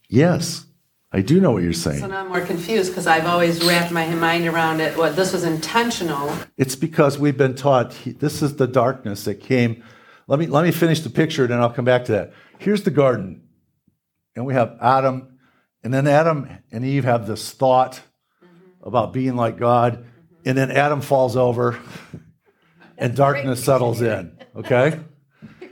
Yes, 0.09 0.67
I 1.13 1.23
do 1.23 1.41
know 1.41 1.53
what 1.53 1.63
you're 1.63 1.73
saying. 1.73 1.99
So 1.99 2.01
saying. 2.01 2.11
now 2.11 2.23
I'm 2.23 2.29
more 2.31 2.41
confused, 2.41 2.91
because 2.91 3.07
I've 3.07 3.27
always 3.27 3.65
wrapped 3.65 3.93
my 3.93 4.13
mind 4.13 4.45
around 4.49 4.81
it, 4.81 4.99
what, 4.99 5.15
this 5.15 5.33
was 5.33 5.45
intentional, 5.45 6.35
It's 6.57 6.75
because 6.75 7.17
we've 7.17 7.37
been 7.37 7.55
taught 7.55 7.93
he- 7.93 8.11
this 8.11 8.43
is 8.43 8.57
the 8.57 8.67
darkness 8.67 9.23
that 9.27 9.37
came. 9.37 9.85
Let 10.27 10.41
me, 10.41 10.49
let 10.49 10.65
me 10.65 10.73
finish 10.73 10.99
the 10.99 11.11
picture, 11.11 11.45
and 11.45 11.53
then 11.53 11.61
I'll 11.61 11.71
come 11.71 11.85
back 11.85 12.07
to 12.07 12.13
that. 12.13 12.33
Here's 12.59 12.83
the 12.83 12.91
garden, 12.91 13.43
and 14.35 14.45
we 14.47 14.55
have 14.55 14.77
Adam, 14.81 15.39
and 15.85 15.95
then 15.95 16.09
Adam 16.09 16.49
and 16.73 16.85
Eve 16.85 17.05
have 17.05 17.29
this 17.29 17.53
thought 17.53 18.01
mm-hmm. 18.45 18.89
about 18.89 19.13
being 19.13 19.37
like 19.37 19.59
God, 19.59 20.05
and 20.45 20.59
then 20.59 20.73
Adam 20.73 21.01
falls 21.01 21.37
over, 21.37 21.79
and 22.99 23.15
darkness 23.15 23.65
settles 23.65 24.03
in, 24.03 24.37
okay? 24.57 24.99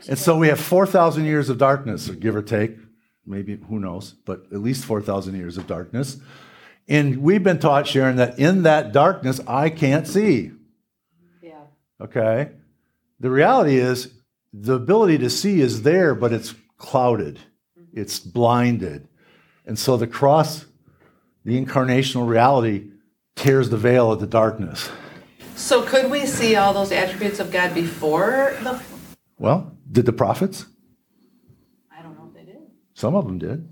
And 0.08 0.18
so 0.18 0.36
we 0.36 0.48
have 0.48 0.60
4,000 0.60 1.24
years 1.24 1.48
of 1.48 1.58
darkness, 1.58 2.08
give 2.08 2.34
or 2.34 2.42
take, 2.42 2.76
maybe, 3.26 3.56
who 3.68 3.78
knows, 3.78 4.12
but 4.24 4.44
at 4.52 4.60
least 4.60 4.84
4,000 4.84 5.34
years 5.36 5.56
of 5.56 5.66
darkness. 5.66 6.18
And 6.88 7.18
we've 7.18 7.42
been 7.42 7.58
taught, 7.58 7.86
Sharon, 7.86 8.16
that 8.16 8.38
in 8.38 8.62
that 8.62 8.92
darkness, 8.92 9.40
I 9.46 9.70
can't 9.70 10.06
see. 10.06 10.52
Yeah. 11.42 11.62
Okay? 12.00 12.50
The 13.20 13.30
reality 13.30 13.76
is 13.76 14.12
the 14.52 14.74
ability 14.74 15.18
to 15.18 15.30
see 15.30 15.60
is 15.60 15.82
there, 15.82 16.14
but 16.14 16.32
it's 16.32 16.54
clouded, 16.76 17.38
mm-hmm. 17.78 18.00
it's 18.00 18.18
blinded. 18.18 19.06
And 19.66 19.78
so 19.78 19.96
the 19.96 20.06
cross, 20.06 20.66
the 21.44 21.62
incarnational 21.62 22.26
reality, 22.26 22.88
tears 23.36 23.70
the 23.70 23.76
veil 23.76 24.10
of 24.10 24.20
the 24.20 24.26
darkness. 24.26 24.90
So 25.54 25.82
could 25.82 26.10
we 26.10 26.26
see 26.26 26.56
all 26.56 26.72
those 26.72 26.90
attributes 26.90 27.38
of 27.38 27.52
God 27.52 27.74
before 27.74 28.56
the? 28.62 28.82
Well, 29.38 29.76
did 29.90 30.06
the 30.06 30.12
prophets? 30.12 30.66
I 31.96 32.02
don't 32.02 32.16
know 32.16 32.28
if 32.28 32.34
they 32.34 32.52
did. 32.52 32.62
Some 32.94 33.14
of 33.14 33.26
them 33.26 33.38
did. 33.38 33.68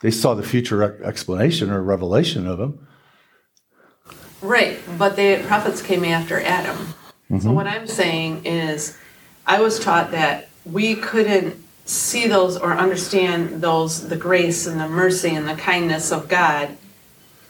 They 0.00 0.10
saw 0.10 0.34
the 0.34 0.42
future 0.42 1.02
explanation 1.04 1.70
or 1.70 1.82
revelation 1.82 2.46
of 2.46 2.58
them. 2.58 2.86
Right, 4.40 4.78
but 4.96 5.16
the 5.16 5.42
prophets 5.46 5.82
came 5.82 6.04
after 6.04 6.40
Adam. 6.40 6.94
So 7.40 7.52
what 7.52 7.66
I'm 7.66 7.86
saying 7.86 8.46
is, 8.46 8.96
I 9.46 9.60
was 9.60 9.78
taught 9.78 10.12
that 10.12 10.48
we 10.64 10.94
couldn't 10.94 11.62
see 11.84 12.26
those 12.26 12.56
or 12.56 12.72
understand 12.72 13.60
those 13.62 14.08
the 14.08 14.16
grace 14.16 14.66
and 14.66 14.80
the 14.80 14.88
mercy 14.88 15.34
and 15.34 15.48
the 15.48 15.54
kindness 15.54 16.12
of 16.12 16.28
God 16.28 16.76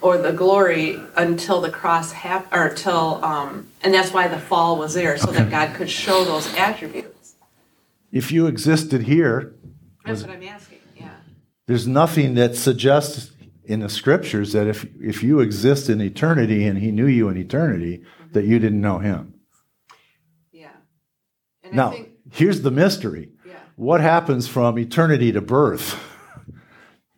or 0.01 0.17
the 0.17 0.33
glory 0.33 1.01
until 1.17 1.61
the 1.61 1.71
cross 1.71 2.13
happened 2.13 2.61
or 2.61 2.73
till 2.73 3.23
um 3.25 3.69
and 3.83 3.93
that's 3.93 4.13
why 4.13 4.29
the 4.29 4.39
fall 4.39 4.79
was 4.79 4.95
there 4.95 5.19
so 5.19 5.33
that 5.33 5.51
God 5.51 5.75
could 5.75 5.91
show 5.91 6.25
those 6.25 6.53
attributes. 6.55 7.18
If 8.11 8.33
you 8.33 8.47
existed 8.47 9.03
here, 9.03 9.55
That's 10.05 10.23
what 10.23 10.31
I'm 10.31 10.43
asking. 10.43 10.79
Yeah. 10.97 11.11
There's 11.67 11.87
nothing 11.87 12.35
that 12.35 12.57
suggests 12.57 13.33
in 13.65 13.81
the 13.81 13.89
scriptures 13.89 14.53
that 14.55 14.67
if, 14.67 14.87
if 14.99 15.23
you 15.23 15.41
exist 15.41 15.91
in 15.91 16.01
eternity 16.01 16.67
and 16.67 16.79
he 16.79 16.91
knew 16.91 17.07
you 17.07 17.29
in 17.29 17.37
eternity, 17.37 17.99
mm-hmm. 17.99 18.33
that 18.33 18.47
you 18.47 18.59
didn't 18.59 18.81
know 18.81 18.99
him. 18.99 19.35
Yeah. 20.51 20.71
And 21.63 21.75
I 21.75 21.77
Now, 21.77 21.91
think 21.91 22.09
here's 22.33 22.63
the 22.63 22.71
mystery. 22.71 23.31
yeah. 23.45 23.59
What 23.77 24.01
happens 24.01 24.49
from 24.49 24.79
eternity 24.79 25.33
to 25.33 25.43
birth? 25.43 26.03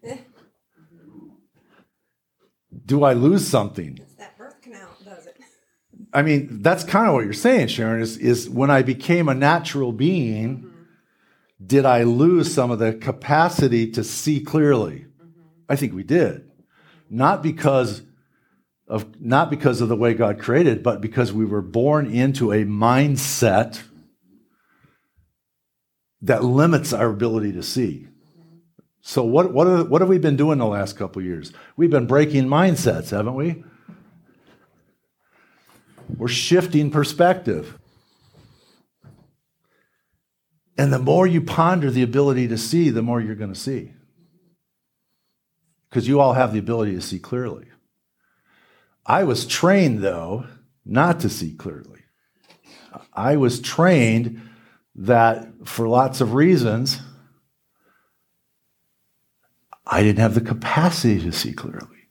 Do 2.87 3.05
I 3.05 3.13
lose 3.13 3.47
something? 3.47 3.99
It's 4.03 4.15
that 4.15 4.37
birth 4.37 4.61
canal 4.61 4.89
does 5.05 5.27
it. 5.27 5.37
I 6.13 6.23
mean, 6.23 6.61
that's 6.61 6.83
kind 6.83 7.07
of 7.07 7.15
what 7.15 7.25
you're 7.25 7.33
saying, 7.33 7.69
Sharon, 7.69 8.03
is, 8.03 8.17
is 8.17 8.51
when 8.51 8.69
I 8.69 8.83
became 8.83 9.29
a 9.29 9.35
natural 9.35 9.93
being, 9.93 10.57
mm-hmm. 10.59 10.70
Did 11.65 11.85
I 11.85 12.05
lose 12.05 12.53
some 12.53 12.71
of 12.71 12.79
the 12.79 12.95
capacity 12.95 13.91
to 13.93 14.03
see 14.03 14.41
clearly? 14.41 15.07
Mm-hmm. 15.21 15.41
I 15.69 15.77
think 15.77 15.95
we 15.95 16.03
did. 16.03 16.51
Not 17.09 17.43
because 17.43 18.03
of 18.89 19.21
not 19.21 19.51
because 19.51 19.81
of 19.81 19.89
the 19.89 19.97
way 19.97 20.15
God 20.15 20.41
created, 20.41 20.83
but 20.83 21.01
because 21.01 21.33
we 21.33 21.45
were 21.45 21.63
born 21.63 22.11
into 22.11 22.53
a 22.53 22.65
mindset 22.65 23.83
that 26.23 26.43
limits 26.43 26.93
our 26.93 27.11
ability 27.11 27.53
to 27.53 27.63
see. 27.63 28.07
Mm-hmm. 28.39 28.59
So 29.03 29.23
what 29.25 29.53
what 29.53 29.67
are, 29.67 29.85
what 29.85 30.01
have 30.01 30.09
we 30.09 30.19
been 30.19 30.37
doing 30.37 30.59
the 30.59 30.67
last 30.67 30.97
couple 30.97 31.23
years? 31.23 31.53
We've 31.77 31.91
been 31.91 32.07
breaking 32.07 32.47
mindsets, 32.47 33.11
haven't 33.11 33.35
we? 33.35 33.65
We're 36.17 36.29
shifting 36.29 36.91
perspective. 36.91 37.80
And 40.81 40.91
the 40.91 40.99
more 40.99 41.27
you 41.27 41.43
ponder 41.43 41.91
the 41.91 42.03
ability 42.03 42.49
to 42.49 42.57
see, 42.57 42.89
the 42.89 43.03
more 43.03 43.21
you're 43.21 43.35
going 43.35 43.53
to 43.53 43.59
see. 43.59 43.93
Because 45.91 46.09
you 46.09 46.21
all 46.21 46.33
have 46.33 46.55
the 46.55 46.59
ability 46.59 46.95
to 46.95 47.03
see 47.03 47.19
clearly. 47.19 47.67
I 49.05 49.25
was 49.25 49.45
trained, 49.45 49.99
though, 49.99 50.47
not 50.87 51.21
to 51.21 51.29
see 51.29 51.53
clearly. 51.53 52.01
I 53.13 53.37
was 53.37 53.61
trained 53.61 54.41
that 54.95 55.49
for 55.67 55.87
lots 55.87 56.23
of 56.23 56.33
reasons, 56.33 56.99
I 59.87 60.03
didn't 60.03 60.21
have 60.21 60.35
the 60.35 60.41
capacity 60.41 61.21
to 61.21 61.31
see 61.31 61.53
clearly. 61.53 62.09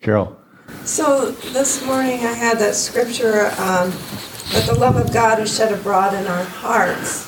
Carol. 0.00 0.40
So 0.84 1.32
this 1.32 1.84
morning 1.84 2.20
I 2.20 2.32
had 2.32 2.58
that 2.60 2.76
scripture 2.76 3.48
um, 3.58 3.90
that 4.52 4.64
the 4.66 4.74
love 4.78 4.96
of 4.96 5.12
God 5.12 5.38
is 5.38 5.54
shed 5.54 5.70
abroad 5.70 6.14
in 6.14 6.26
our 6.26 6.44
hearts 6.44 7.27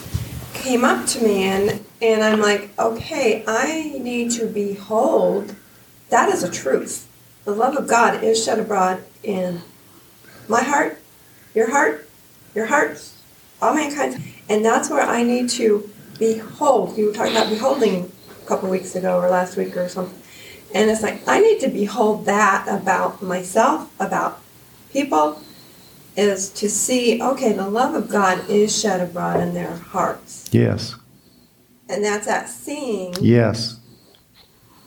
came 0.61 0.85
up 0.85 1.07
to 1.07 1.23
me 1.23 1.45
and 1.45 1.85
and 2.03 2.23
I'm 2.23 2.41
like, 2.41 2.71
okay, 2.79 3.45
I 3.47 3.99
need 3.99 4.31
to 4.33 4.47
behold. 4.47 5.55
That 6.09 6.31
is 6.31 6.43
a 6.43 6.51
truth. 6.51 7.07
The 7.45 7.53
love 7.53 7.77
of 7.77 7.89
God 7.89 8.23
is 8.25 8.43
shed 8.43 8.59
abroad 8.59 9.03
in 9.23 9.63
my 10.49 10.63
heart, 10.63 10.99
your 11.55 11.71
heart, 11.71 12.09
your 12.55 12.67
hearts, 12.67 13.19
all 13.61 13.75
mankind, 13.75 14.23
and 14.49 14.65
that's 14.65 14.89
where 14.89 15.03
I 15.03 15.23
need 15.23 15.51
to 15.51 15.89
behold. 16.19 16.97
You 16.97 17.07
were 17.07 17.13
talking 17.13 17.37
about 17.37 17.51
beholding 17.51 18.11
a 18.31 18.47
couple 18.47 18.71
weeks 18.71 18.95
ago 18.95 19.19
or 19.19 19.29
last 19.29 19.57
week 19.57 19.77
or 19.77 19.89
something. 19.89 20.19
And 20.75 20.91
it's 20.91 21.03
like, 21.03 21.27
I 21.27 21.41
need 21.41 21.61
to 21.61 21.69
behold 21.69 22.27
that 22.27 22.67
about 22.69 23.23
myself, 23.23 23.93
about 24.01 24.41
people, 24.91 25.43
is 26.21 26.51
to 26.51 26.69
see, 26.69 27.21
okay, 27.23 27.53
the 27.53 27.69
love 27.69 27.95
of 27.95 28.09
God 28.09 28.49
is 28.49 28.79
shed 28.79 29.01
abroad 29.01 29.41
in 29.41 29.55
their 29.55 29.75
hearts. 29.75 30.49
Yes. 30.53 30.95
And 31.89 32.05
that's 32.05 32.27
that 32.27 32.49
seeing 32.49 33.15
Yes. 33.21 33.79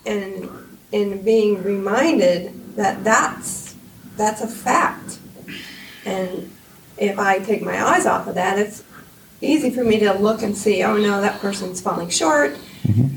and 0.05 0.49
in 0.91 1.23
being 1.23 1.63
reminded 1.63 2.75
that 2.75 3.03
that's 3.03 3.75
that's 4.15 4.41
a 4.41 4.47
fact. 4.47 5.17
And 6.05 6.51
if 6.97 7.17
I 7.17 7.39
take 7.39 7.63
my 7.63 7.83
eyes 7.83 8.05
off 8.05 8.27
of 8.27 8.35
that, 8.35 8.59
it's 8.59 8.83
easy 9.41 9.71
for 9.71 9.83
me 9.83 9.99
to 9.99 10.13
look 10.13 10.43
and 10.43 10.55
see, 10.55 10.83
oh 10.83 10.97
no, 10.97 11.19
that 11.19 11.41
person's 11.41 11.81
falling 11.81 12.09
short. 12.09 12.51
Mm-hmm. 12.83 13.07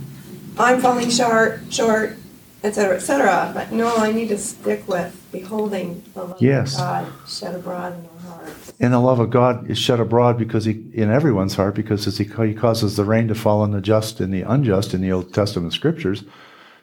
I'm 0.59 0.81
falling 0.81 1.11
short, 1.11 1.61
short, 1.71 2.17
et 2.65 2.75
cetera, 2.75 2.97
et 2.97 3.01
cetera. 3.01 3.53
But 3.55 3.73
no, 3.73 3.95
I 3.97 4.11
need 4.11 4.29
to 4.29 4.39
stick 4.39 4.89
with 4.89 5.16
beholding 5.41 6.03
the 6.15 6.25
love 6.25 6.41
Yes. 6.43 6.75
of 6.75 6.81
God 6.81 7.13
shed 7.29 7.55
abroad 7.55 7.93
in 7.95 8.29
our 8.31 8.37
hearts. 8.37 8.73
And 8.81 8.93
the 8.93 8.99
love 8.99 9.21
of 9.21 9.31
God 9.31 9.71
is 9.71 9.79
shed 9.79 10.01
abroad 10.01 10.39
because 10.39 10.65
he, 10.65 10.73
in 10.93 11.11
everyone's 11.11 11.55
heart, 11.55 11.75
because 11.75 12.07
as 12.07 12.19
he, 12.19 12.25
he 12.25 12.55
causes 12.55 12.97
the 12.97 13.05
rain 13.05 13.29
to 13.29 13.35
fall 13.35 13.61
on 13.63 13.71
the 13.73 13.81
just 13.81 14.21
and 14.21 14.33
the 14.33 14.43
unjust 14.43 14.95
in 14.95 15.01
the 15.01 15.13
Old 15.13 15.33
Testament 15.35 15.73
scriptures. 15.73 16.25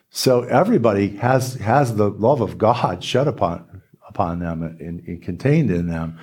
So 0.10 0.42
everybody 0.44 1.10
has 1.18 1.56
has 1.56 1.96
the 1.96 2.10
love 2.10 2.42
of 2.42 2.58
God 2.58 3.04
shed 3.04 3.28
upon 3.28 3.82
upon 4.08 4.40
them 4.40 4.62
and, 4.62 5.00
and 5.08 5.22
contained 5.24 5.72
in 5.72 5.88
them, 5.88 6.20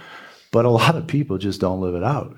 but 0.53 0.64
a 0.64 0.71
lot 0.71 0.95
of 0.95 1.09
people 1.09 1.38
just 1.38 1.61
don't 1.61 1.81
live 1.81 1.95
it 1.97 2.05
out. 2.05 2.37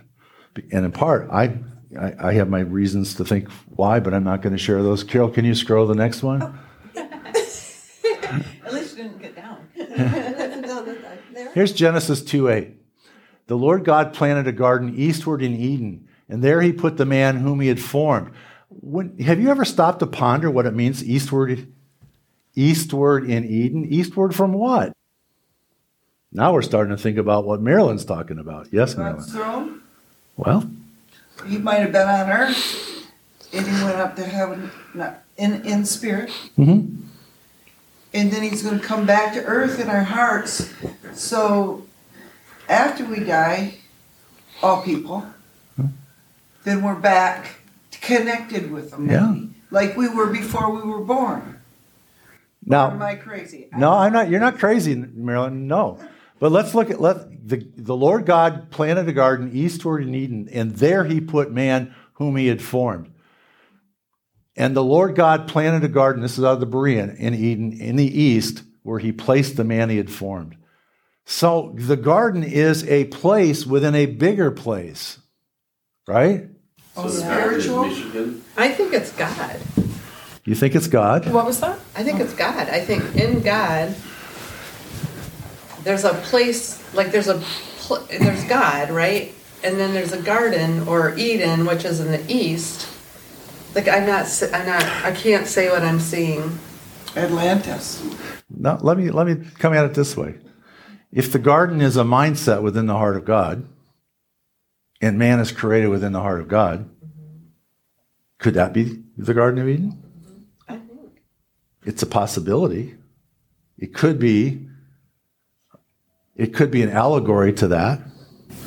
And 0.70 0.84
in 0.86 0.92
part, 0.92 1.28
I, 1.30 1.58
I 1.98 2.14
I 2.28 2.32
have 2.34 2.48
my 2.48 2.60
reasons 2.60 3.14
to 3.16 3.24
think 3.24 3.50
why, 3.76 4.00
but 4.00 4.14
I'm 4.14 4.24
not 4.24 4.40
going 4.40 4.54
to 4.54 4.58
share 4.58 4.82
those. 4.82 5.04
Carol, 5.04 5.28
can 5.28 5.44
you 5.44 5.54
scroll 5.54 5.86
the 5.86 5.94
next 5.94 6.22
one? 6.22 6.42
Oh, 6.42 6.58
At 8.64 8.72
least 8.72 8.96
you 8.96 9.02
didn't 9.04 9.20
get 9.20 9.36
down. 9.36 9.58
There. 9.76 9.91
Here's 11.54 11.72
Genesis 11.72 12.22
2 12.22 12.48
8. 12.48 12.76
The 13.46 13.56
Lord 13.56 13.84
God 13.84 14.14
planted 14.14 14.46
a 14.46 14.52
garden 14.52 14.94
eastward 14.96 15.42
in 15.42 15.54
Eden, 15.54 16.08
and 16.28 16.42
there 16.42 16.62
he 16.62 16.72
put 16.72 16.96
the 16.96 17.04
man 17.04 17.38
whom 17.38 17.60
he 17.60 17.68
had 17.68 17.80
formed. 17.80 18.30
When, 18.68 19.18
have 19.18 19.40
you 19.40 19.50
ever 19.50 19.64
stopped 19.64 19.98
to 20.00 20.06
ponder 20.06 20.50
what 20.50 20.64
it 20.64 20.74
means 20.74 21.04
eastward, 21.04 21.66
eastward 22.54 23.28
in 23.28 23.44
Eden? 23.44 23.84
Eastward 23.84 24.34
from 24.34 24.52
what? 24.52 24.92
Now 26.32 26.54
we're 26.54 26.62
starting 26.62 26.96
to 26.96 27.02
think 27.02 27.18
about 27.18 27.44
what 27.44 27.60
Marilyn's 27.60 28.06
talking 28.06 28.38
about. 28.38 28.68
Yes, 28.72 28.96
Marilyn. 28.96 29.22
Throne. 29.24 29.82
Well, 30.36 30.70
He 31.46 31.58
might 31.58 31.80
have 31.80 31.92
been 31.92 32.08
on 32.08 32.30
earth, 32.30 33.06
and 33.52 33.66
he 33.66 33.84
went 33.84 33.96
up 33.96 34.16
to 34.16 34.24
heaven, 34.24 34.70
in 35.36 35.62
in 35.66 35.84
spirit. 35.84 36.30
Mhm. 36.56 37.01
And 38.14 38.30
then 38.30 38.42
he's 38.42 38.62
going 38.62 38.78
to 38.78 38.84
come 38.84 39.06
back 39.06 39.32
to 39.34 39.44
earth 39.44 39.80
in 39.80 39.88
our 39.88 40.02
hearts. 40.02 40.72
So 41.14 41.86
after 42.68 43.04
we 43.04 43.20
die, 43.20 43.74
all 44.62 44.82
people, 44.82 45.24
hmm. 45.76 45.86
then 46.64 46.82
we're 46.82 46.94
back 46.94 47.62
connected 48.02 48.70
with 48.70 48.90
them. 48.90 49.08
Yeah. 49.08 49.36
Like 49.70 49.96
we 49.96 50.08
were 50.08 50.26
before 50.26 50.70
we 50.70 50.82
were 50.82 51.00
born. 51.00 51.40
Or 51.40 51.60
now 52.66 52.90
am 52.90 53.02
I 53.02 53.14
crazy? 53.14 53.68
No, 53.76 53.92
I'm 53.92 54.12
not. 54.12 54.28
You're 54.28 54.40
not 54.40 54.58
crazy, 54.58 54.94
Marilyn. 54.94 55.66
No, 55.66 55.98
but 56.38 56.52
let's 56.52 56.74
look 56.74 56.90
at 56.90 57.00
let 57.00 57.48
the 57.48 57.66
the 57.76 57.96
Lord 57.96 58.26
God 58.26 58.70
planted 58.70 59.08
a 59.08 59.12
garden 59.12 59.50
eastward 59.52 60.02
in 60.02 60.14
Eden, 60.14 60.48
and 60.52 60.76
there 60.76 61.04
He 61.04 61.20
put 61.20 61.50
man 61.50 61.94
whom 62.14 62.36
He 62.36 62.46
had 62.48 62.62
formed. 62.62 63.11
And 64.56 64.76
the 64.76 64.84
Lord 64.84 65.14
God 65.14 65.48
planted 65.48 65.84
a 65.84 65.88
garden. 65.88 66.22
This 66.22 66.38
is 66.38 66.44
out 66.44 66.54
of 66.54 66.60
the 66.60 66.66
Berean 66.66 67.16
in 67.16 67.34
Eden 67.34 67.72
in 67.72 67.96
the 67.96 68.20
east, 68.20 68.62
where 68.82 68.98
He 68.98 69.12
placed 69.12 69.56
the 69.56 69.64
man 69.64 69.88
He 69.90 69.96
had 69.96 70.10
formed. 70.10 70.56
So 71.24 71.72
the 71.76 71.96
garden 71.96 72.42
is 72.42 72.86
a 72.88 73.04
place 73.06 73.64
within 73.64 73.94
a 73.94 74.06
bigger 74.06 74.50
place, 74.50 75.18
right? 76.06 76.48
Oh, 76.96 77.08
So 77.08 77.20
the 77.20 77.26
garden 77.26 77.58
is 77.58 77.64
spiritual? 77.64 78.40
I 78.56 78.68
think 78.68 78.92
it's 78.92 79.12
God. 79.12 79.60
You 80.44 80.54
think 80.56 80.74
it's 80.74 80.88
God? 80.88 81.30
What 81.30 81.46
was 81.46 81.60
that? 81.60 81.78
I 81.94 82.02
think 82.02 82.20
it's 82.20 82.34
God. 82.34 82.68
I 82.68 82.80
think 82.80 83.14
in 83.14 83.40
God, 83.42 83.94
there's 85.84 86.04
a 86.04 86.14
place, 86.14 86.82
like 86.94 87.12
there's 87.12 87.28
a, 87.28 87.38
pl- 87.78 88.04
there's 88.10 88.44
God, 88.44 88.90
right? 88.90 89.32
And 89.62 89.78
then 89.78 89.94
there's 89.94 90.12
a 90.12 90.20
garden 90.20 90.88
or 90.88 91.16
Eden, 91.16 91.64
which 91.64 91.84
is 91.84 92.00
in 92.00 92.10
the 92.10 92.24
east. 92.32 92.88
Like 93.74 93.88
I'm 93.88 94.06
not, 94.06 94.22
s- 94.22 94.42
I'm 94.52 94.66
not, 94.66 94.82
I 95.04 95.12
can't 95.12 95.46
say 95.46 95.70
what 95.70 95.82
I'm 95.82 96.00
seeing. 96.00 96.58
Atlantis. 97.16 98.02
No, 98.50 98.78
let 98.82 98.98
me 98.98 99.10
let 99.10 99.26
me 99.26 99.46
come 99.58 99.72
at 99.72 99.84
it 99.84 99.94
this 99.94 100.16
way. 100.16 100.34
If 101.10 101.32
the 101.32 101.38
garden 101.38 101.80
is 101.80 101.96
a 101.96 102.04
mindset 102.04 102.62
within 102.62 102.86
the 102.86 102.96
heart 102.96 103.16
of 103.16 103.24
God, 103.24 103.68
and 105.00 105.18
man 105.18 105.40
is 105.40 105.52
created 105.52 105.88
within 105.88 106.12
the 106.12 106.20
heart 106.20 106.40
of 106.40 106.48
God, 106.48 106.88
could 108.38 108.54
that 108.54 108.72
be 108.72 109.02
the 109.16 109.34
Garden 109.34 109.60
of 109.60 109.68
Eden? 109.68 109.92
Mm-hmm. 109.92 110.72
I 110.72 110.76
think. 110.78 111.22
It's 111.84 112.02
a 112.02 112.06
possibility. 112.06 112.96
It 113.78 113.94
could 113.94 114.18
be. 114.18 114.68
It 116.34 116.54
could 116.54 116.70
be 116.70 116.82
an 116.82 116.90
allegory 116.90 117.52
to 117.54 117.68
that. 117.68 118.00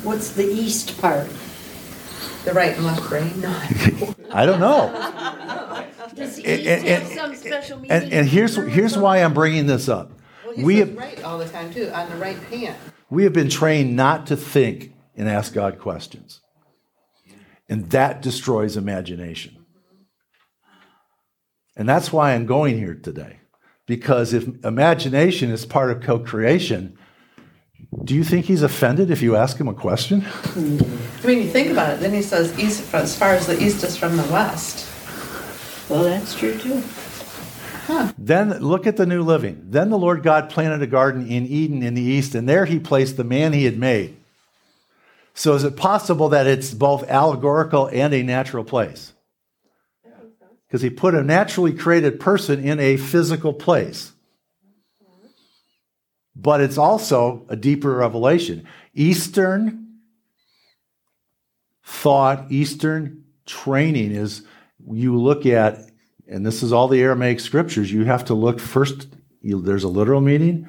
What's 0.02 0.32
the 0.32 0.46
east 0.46 1.00
part? 1.00 1.28
The 2.44 2.52
right 2.52 2.76
and 2.76 2.86
left 2.86 3.08
brain. 3.08 3.40
No. 3.40 3.60
I 4.36 4.44
don't 4.44 4.60
know. 4.60 4.92
Does 6.14 6.36
the 6.36 6.46
And- 6.46 6.66
and- 6.66 6.86
have 6.88 7.06
some 7.08 7.34
special 7.34 7.78
meaning? 7.78 7.90
And, 7.90 8.12
and 8.12 8.28
here's 8.28 8.56
here's 8.56 8.96
why 8.96 9.18
I'm 9.22 9.32
bringing 9.32 9.66
this 9.66 9.88
up. 9.88 10.12
Well, 10.44 10.54
he 10.54 10.62
We 10.62 10.76
says 10.78 10.88
have, 10.90 10.98
right 10.98 11.24
all 11.24 11.38
the 11.38 11.48
time 11.48 11.72
too, 11.72 11.90
on 11.92 12.08
the 12.10 12.16
right 12.16 12.36
hand. 12.44 12.76
we 13.08 13.24
have 13.24 13.32
been 13.32 13.48
trained 13.48 13.96
not 13.96 14.26
to 14.26 14.36
think 14.36 14.92
and 15.16 15.28
ask 15.28 15.54
God 15.54 15.78
questions. 15.78 16.40
And 17.68 17.90
that 17.90 18.20
destroys 18.22 18.76
imagination. 18.76 19.56
And 21.76 21.88
that's 21.88 22.12
why 22.12 22.34
I'm 22.34 22.46
going 22.46 22.76
here 22.78 22.94
today. 22.94 23.40
Because 23.86 24.32
if 24.34 24.46
imagination 24.64 25.50
is 25.50 25.64
part 25.64 25.90
of 25.90 26.02
co 26.02 26.18
creation, 26.18 26.98
do 28.04 28.14
you 28.14 28.24
think 28.24 28.46
he's 28.46 28.62
offended 28.62 29.10
if 29.10 29.22
you 29.22 29.36
ask 29.36 29.58
him 29.58 29.68
a 29.68 29.74
question? 29.74 30.24
I 30.54 31.26
mean, 31.26 31.42
you 31.42 31.48
think 31.48 31.70
about 31.70 31.94
it. 31.94 32.00
Then 32.00 32.12
he 32.12 32.22
says 32.22 32.56
east, 32.58 32.92
as 32.94 33.16
far 33.16 33.30
as 33.30 33.46
the 33.46 33.60
east 33.62 33.82
is 33.84 33.96
from 33.96 34.16
the 34.16 34.22
west. 34.24 34.86
Well, 35.88 36.04
that's 36.04 36.34
true 36.34 36.56
too. 36.58 36.82
Huh. 37.86 38.12
Then 38.18 38.58
look 38.58 38.86
at 38.86 38.96
the 38.96 39.06
new 39.06 39.22
living. 39.22 39.62
Then 39.70 39.90
the 39.90 39.98
Lord 39.98 40.22
God 40.22 40.50
planted 40.50 40.82
a 40.82 40.88
garden 40.88 41.28
in 41.28 41.46
Eden 41.46 41.82
in 41.82 41.94
the 41.94 42.02
east, 42.02 42.34
and 42.34 42.48
there 42.48 42.64
he 42.64 42.80
placed 42.80 43.16
the 43.16 43.24
man 43.24 43.52
he 43.52 43.64
had 43.64 43.78
made. 43.78 44.16
So 45.34 45.54
is 45.54 45.64
it 45.64 45.76
possible 45.76 46.30
that 46.30 46.46
it's 46.46 46.74
both 46.74 47.08
allegorical 47.08 47.88
and 47.88 48.12
a 48.12 48.22
natural 48.22 48.64
place? 48.64 49.12
Because 50.66 50.82
he 50.82 50.90
put 50.90 51.14
a 51.14 51.22
naturally 51.22 51.72
created 51.72 52.18
person 52.18 52.64
in 52.64 52.80
a 52.80 52.96
physical 52.96 53.52
place. 53.52 54.12
But 56.38 56.60
it's 56.60 56.78
also 56.78 57.46
a 57.48 57.56
deeper 57.56 57.96
revelation. 57.96 58.66
Eastern 58.94 59.88
thought, 61.82 62.50
Eastern 62.50 63.24
training 63.46 64.12
is 64.12 64.44
you 64.92 65.18
look 65.18 65.46
at 65.46 65.90
and 66.28 66.44
this 66.44 66.62
is 66.62 66.72
all 66.72 66.88
the 66.88 67.00
Aramaic 67.00 67.40
scriptures, 67.40 67.92
you 67.92 68.04
have 68.04 68.24
to 68.26 68.34
look 68.34 68.58
first, 68.58 69.06
you, 69.40 69.60
there's 69.60 69.84
a 69.84 69.88
literal 69.88 70.20
meaning, 70.20 70.68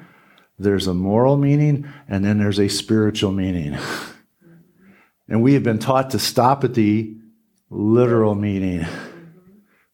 there's 0.58 0.86
a 0.86 0.94
moral 0.94 1.36
meaning, 1.36 1.88
and 2.08 2.24
then 2.24 2.38
there's 2.38 2.60
a 2.60 2.68
spiritual 2.68 3.32
meaning. 3.32 3.76
And 5.30 5.42
we 5.42 5.52
have 5.52 5.62
been 5.62 5.78
taught 5.78 6.08
to 6.12 6.18
stop 6.18 6.64
at 6.64 6.72
the 6.72 7.14
literal 7.68 8.34
meaning, 8.34 8.86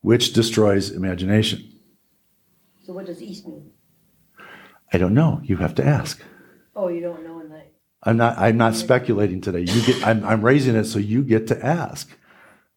which 0.01 0.33
destroys 0.33 0.91
imagination. 0.91 1.73
So 2.87 2.93
what 2.93 3.07
does 3.07 3.21
east 3.21 3.45
mean? 3.45 3.73
I 4.95 4.99
don't 4.99 5.13
know. 5.13 5.41
You 5.43 5.57
have 5.57 5.75
to 5.75 5.85
ask. 5.85 6.23
Oh, 6.77 6.87
you 6.87 7.01
don't 7.01 7.25
know 7.25 7.41
in 7.41 7.49
the, 7.49 7.63
I'm 8.05 8.17
not. 8.17 8.39
I'm 8.39 8.57
not 8.57 8.77
speculating 8.77 9.41
today. 9.41 9.61
You 9.63 9.83
get. 9.83 10.07
I'm, 10.07 10.25
I'm 10.25 10.41
raising 10.41 10.77
it 10.77 10.85
so 10.85 11.01
you 11.01 11.23
get 11.23 11.49
to 11.49 11.67
ask. 11.67 12.09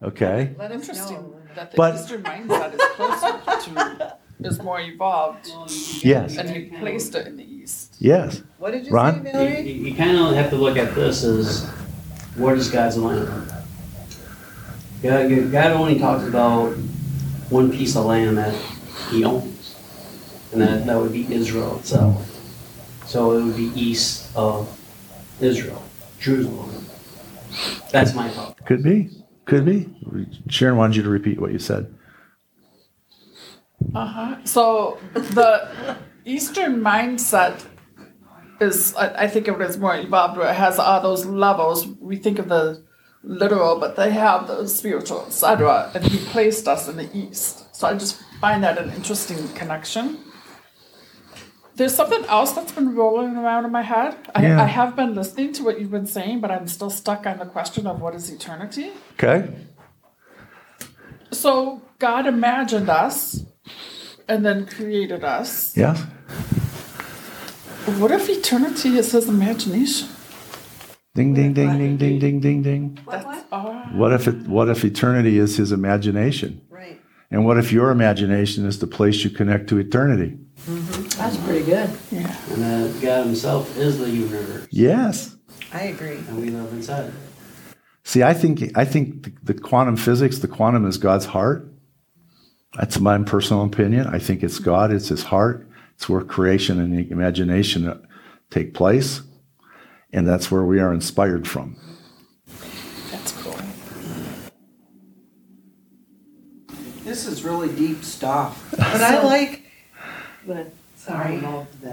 Okay. 0.02 0.56
That 0.58 0.72
interesting 0.72 1.32
that 1.56 1.72
the 1.72 1.78
But- 1.78 1.96
Eastern 1.96 2.24
mindset 2.24 2.74
is 2.74 2.82
closer 2.96 3.72
to, 3.72 4.18
is 4.40 4.60
more 4.64 4.80
evolved, 4.80 5.48
Yes. 6.04 6.38
and 6.38 6.50
he 6.50 6.66
placed 6.80 7.14
it 7.14 7.28
in 7.28 7.38
the 7.38 7.44
East. 7.44 7.96
Yes. 8.00 8.42
What 8.58 8.72
did 8.72 8.86
you 8.88 8.92
Ron? 8.92 9.24
say, 9.24 9.30
You, 9.30 9.32
Valerie? 9.34 9.72
you 9.72 9.96
kind 9.96 10.18
of 10.18 10.34
have 10.36 10.50
to 10.52 10.56
look 10.56 10.78
at 10.78 10.96
this 10.96 11.24
as 11.24 11.66
what 12.36 12.58
is 12.58 12.70
God's 12.70 12.98
land? 12.98 13.28
God, 15.04 15.52
God 15.52 15.72
only 15.74 16.00
talks 16.00 16.28
about 16.28 16.74
one 17.50 17.72
piece 17.72 17.96
of 17.96 18.06
land 18.06 18.38
that 18.40 18.54
He 19.12 19.24
owns, 19.24 19.57
and 20.62 20.68
that, 20.68 20.86
that 20.88 21.00
would 21.00 21.14
be 21.14 21.32
Israel 21.34 21.78
itself. 21.80 22.34
So 23.06 23.38
it 23.38 23.44
would 23.44 23.56
be 23.56 23.72
east 23.80 24.36
of 24.36 24.68
Israel, 25.40 25.82
Jerusalem. 26.20 26.86
That's 27.92 28.14
my 28.14 28.30
thought. 28.30 28.66
Could 28.66 28.84
be. 28.84 29.10
Could 29.46 29.66
be. 29.66 29.88
Sharon 30.50 30.78
wanted 30.78 30.98
you 30.98 31.04
to 31.04 31.10
repeat 31.10 31.40
what 31.40 31.52
you 31.52 31.60
said. 31.60 31.94
Uh-huh. 33.94 34.38
So 34.44 34.98
the 35.14 35.98
Eastern 36.26 36.82
mindset 36.82 37.64
is, 38.60 38.96
I, 38.96 39.24
I 39.24 39.28
think 39.28 39.48
of 39.48 39.62
it 39.62 39.64
as 39.64 39.78
more 39.78 39.96
evolved, 39.96 40.38
where 40.38 40.50
it 40.50 40.56
has 40.56 40.80
all 40.80 41.02
those 41.02 41.26
levels. 41.26 41.88
We 41.88 42.18
think 42.18 42.40
of 42.40 42.50
the 42.50 42.84
literal, 43.24 43.80
but 43.80 43.96
they 43.96 44.12
have 44.12 44.48
the 44.48 44.68
spiritual, 44.68 45.26
etc. 45.28 45.92
And 45.94 46.04
he 46.04 46.18
placed 46.26 46.68
us 46.68 46.90
in 46.90 46.98
the 46.98 47.10
East. 47.16 47.74
So 47.76 47.88
I 47.88 47.94
just 47.94 48.22
find 48.42 48.64
that 48.64 48.78
an 48.78 48.92
interesting 48.92 49.48
connection. 49.50 50.18
There's 51.78 51.94
something 51.94 52.26
else 52.26 52.54
that's 52.54 52.72
been 52.72 52.96
rolling 52.96 53.38
around 53.38 53.66
in 53.66 53.72
my 53.72 53.84
head. 53.84 54.16
I, 54.34 54.42
Yeah. 54.42 54.62
I 54.62 54.66
have 54.66 54.96
been 54.96 55.14
listening 55.14 55.54
to 55.54 55.64
what 55.64 55.80
you've 55.80 55.92
been 55.92 56.08
saying, 56.08 56.42
but 56.42 56.50
I'm 56.50 56.68
still 56.68 56.90
stuck 56.90 57.28
on 57.28 57.38
the 57.38 57.46
question 57.46 57.86
of 57.86 58.02
what 58.02 58.16
is 58.16 58.32
eternity. 58.32 58.90
Okay. 59.14 59.48
So 61.32 61.82
God 62.00 62.26
imagined 62.26 62.90
us 62.90 63.46
and 64.28 64.44
then 64.44 64.66
created 64.66 65.24
us. 65.24 65.78
Yes. 65.78 66.02
What 68.00 68.12
if 68.12 68.28
eternity 68.28 68.98
is 68.98 69.12
his 69.12 69.30
imagination? 69.30 70.10
Ding 71.14 71.34
ding 71.36 71.54
ding 71.54 71.78
ding 71.78 71.98
ding 71.98 72.20
ding 72.20 72.40
ding 72.40 72.62
ding. 72.64 73.00
What, 73.06 73.24
what? 73.26 73.94
What 73.94 74.14
if 74.14 74.28
it? 74.28 74.48
What 74.48 74.68
if 74.70 74.84
eternity 74.84 75.38
is 75.38 75.58
his 75.58 75.72
imagination? 75.72 76.62
Right. 76.70 77.00
And 77.32 77.46
what 77.46 77.58
if 77.58 77.72
your 77.72 77.92
imagination 77.92 78.66
is 78.66 78.80
the 78.80 78.88
place 78.88 79.24
you 79.24 79.30
connect 79.30 79.70
to 79.70 79.78
eternity? 79.78 80.38
That's 80.68 81.38
pretty 81.38 81.66
good. 81.66 81.90
yeah. 82.12 82.36
And 82.52 82.62
that 82.62 83.00
God 83.02 83.26
Himself 83.26 83.78
is 83.78 83.98
the 84.00 84.10
universe, 84.10 84.68
Yes. 84.70 85.36
I 85.74 85.84
agree. 85.84 86.16
and 86.18 86.42
we 86.42 86.50
live 86.50 86.72
inside. 86.74 87.12
See, 88.04 88.24
I 88.24 88.34
think 88.34 88.78
I 88.78 88.86
think 88.86 89.24
the, 89.24 89.54
the 89.54 89.60
quantum 89.60 89.98
physics, 89.98 90.40
the 90.40 90.48
quantum 90.48 90.86
is 90.86 90.98
God's 90.98 91.26
heart. 91.26 91.72
That's 92.78 93.00
my 93.00 93.18
personal 93.24 93.64
opinion. 93.64 94.08
I 94.08 94.20
think 94.20 94.44
it's 94.44 94.60
God. 94.60 94.92
It's 94.92 95.08
His 95.10 95.24
heart. 95.24 95.68
It's 95.96 96.08
where 96.08 96.22
creation 96.22 96.80
and 96.80 97.10
imagination 97.12 97.88
uh, 97.88 97.98
take 98.52 98.74
place, 98.74 99.22
and 100.14 100.28
that's 100.28 100.52
where 100.52 100.64
we 100.64 100.80
are 100.80 100.94
inspired 100.94 101.48
from. 101.48 101.76
That's 103.12 103.32
cool. 103.42 103.58
This 107.04 107.26
is 107.26 107.44
really 107.44 107.70
deep 107.74 108.04
stuff. 108.04 108.64
But 108.78 109.02
I 109.02 109.24
like, 109.24 109.64
But 110.48 110.72
sorry, 110.96 111.44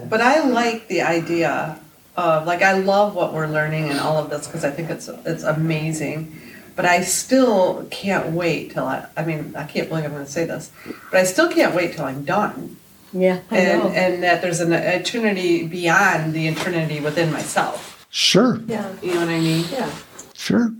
but 0.08 0.20
I 0.20 0.44
like 0.48 0.86
the 0.88 1.02
idea 1.02 1.78
of, 2.16 2.46
like, 2.46 2.62
I 2.62 2.74
love 2.78 3.14
what 3.14 3.34
we're 3.34 3.48
learning 3.48 3.90
and 3.90 3.98
all 3.98 4.16
of 4.18 4.30
this 4.30 4.46
because 4.46 4.64
I 4.64 4.70
think 4.70 4.88
it's, 4.90 5.08
it's 5.08 5.42
amazing. 5.42 6.36
But 6.76 6.86
I 6.86 7.02
still 7.02 7.86
can't 7.90 8.30
wait 8.32 8.72
till 8.72 8.84
I, 8.86 9.06
I 9.16 9.24
mean, 9.24 9.54
I 9.56 9.64
can't 9.64 9.88
believe 9.88 10.04
I'm 10.04 10.12
going 10.12 10.24
to 10.24 10.30
say 10.30 10.44
this, 10.44 10.70
but 11.10 11.20
I 11.20 11.24
still 11.24 11.48
can't 11.48 11.74
wait 11.74 11.94
till 11.94 12.04
I'm 12.04 12.24
done. 12.24 12.76
yeah, 13.12 13.40
I 13.50 13.58
And, 13.58 13.82
know. 13.84 13.88
and 13.90 14.22
that 14.24 14.42
there's 14.42 14.60
an 14.60 14.72
eternity 14.72 15.66
beyond 15.66 16.32
the 16.32 16.48
eternity 16.48 17.00
within 17.00 17.32
myself. 17.32 18.06
Sure, 18.10 18.60
Yeah, 18.66 18.92
You 19.02 19.14
know 19.14 19.20
what 19.20 19.28
I 19.28 19.40
mean? 19.40 19.64
yeah. 19.72 19.90
sure. 20.34 20.72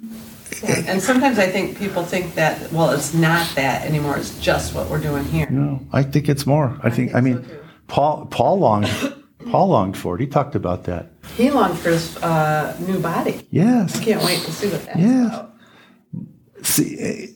And 0.65 1.03
sometimes 1.03 1.39
I 1.39 1.47
think 1.49 1.77
people 1.79 2.05
think 2.05 2.35
that, 2.37 2.73
well, 2.73 2.91
it's 2.91 3.13
not 3.13 3.47
that 3.57 3.85
anymore, 3.87 4.17
it's 4.17 4.39
just 4.41 4.75
what 4.75 4.89
we're 4.89 5.01
doing 5.01 5.25
here. 5.25 5.49
No, 5.51 5.81
I 5.93 6.03
think 6.05 6.29
it's 6.29 6.47
more. 6.47 6.79
I 6.83 6.91
think. 6.91 7.15
I 7.15 7.21
mean, 7.21 7.43
so 7.43 7.49
too. 7.49 7.64
Paul 7.95 8.27
Paul 8.27 8.59
longed 8.59 8.91
Paul 9.53 9.69
longed 9.69 9.97
for 9.97 10.17
it. 10.17 10.21
He 10.21 10.27
talked 10.27 10.57
about 10.57 10.83
that. 10.85 11.13
He 11.37 11.49
longed 11.53 11.79
for 11.79 11.91
his 11.91 12.17
uh, 12.17 12.77
new 12.81 12.99
body. 12.99 13.47
Yes. 13.53 14.01
I 14.01 14.05
can't 14.05 14.25
wait 14.25 14.41
to 14.41 14.51
see 14.51 14.69
what 14.69 14.85
that's 14.85 14.99
Yeah. 14.99 15.27
about. 15.27 15.51
See, 16.63 16.99
eh, 16.99 17.27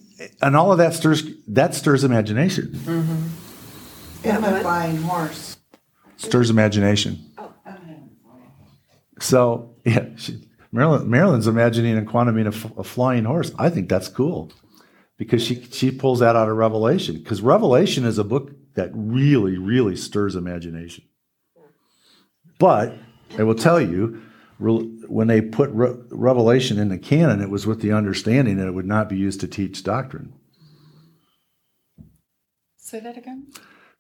and 0.42 0.56
all 0.56 0.72
of 0.72 0.78
that 0.78 0.94
stirs 0.94 1.22
that 1.46 1.76
stirs 1.76 2.02
imagination. 2.02 2.72
Mm-hmm. 2.74 3.26
And 4.24 4.44
a 4.44 4.60
flying 4.60 4.96
horse. 4.96 5.58
Stirs 6.16 6.50
imagination. 6.50 7.24
So 9.20 9.76
yeah, 9.84 10.06
she, 10.16 10.44
Marilyn, 10.72 11.08
Marilyn's 11.08 11.46
imagining 11.46 11.96
a 11.96 12.04
quantum 12.04 12.34
mean 12.34 12.46
a, 12.46 12.50
f- 12.50 12.76
a 12.76 12.82
flying 12.82 13.24
horse. 13.24 13.52
I 13.60 13.70
think 13.70 13.88
that's 13.88 14.08
cool 14.08 14.50
because 15.18 15.40
she 15.40 15.62
she 15.70 15.92
pulls 15.92 16.18
that 16.18 16.34
out 16.34 16.48
of 16.48 16.56
Revelation 16.56 17.16
because 17.16 17.42
Revelation 17.42 18.04
is 18.04 18.18
a 18.18 18.24
book 18.24 18.57
that 18.78 18.90
really 18.94 19.58
really 19.58 19.96
stirs 19.96 20.36
imagination. 20.36 21.04
But 22.58 22.94
I 23.36 23.42
will 23.42 23.54
tell 23.54 23.80
you, 23.80 24.22
when 24.58 25.26
they 25.26 25.40
put 25.40 25.70
Re- 25.70 25.96
Revelation 26.10 26.78
in 26.78 26.88
the 26.88 26.98
canon, 26.98 27.40
it 27.40 27.50
was 27.50 27.66
with 27.66 27.80
the 27.80 27.92
understanding 27.92 28.56
that 28.56 28.68
it 28.68 28.74
would 28.74 28.86
not 28.86 29.08
be 29.08 29.16
used 29.16 29.40
to 29.40 29.48
teach 29.48 29.82
doctrine. 29.82 30.32
Say 32.76 33.00
that 33.00 33.16
again. 33.18 33.48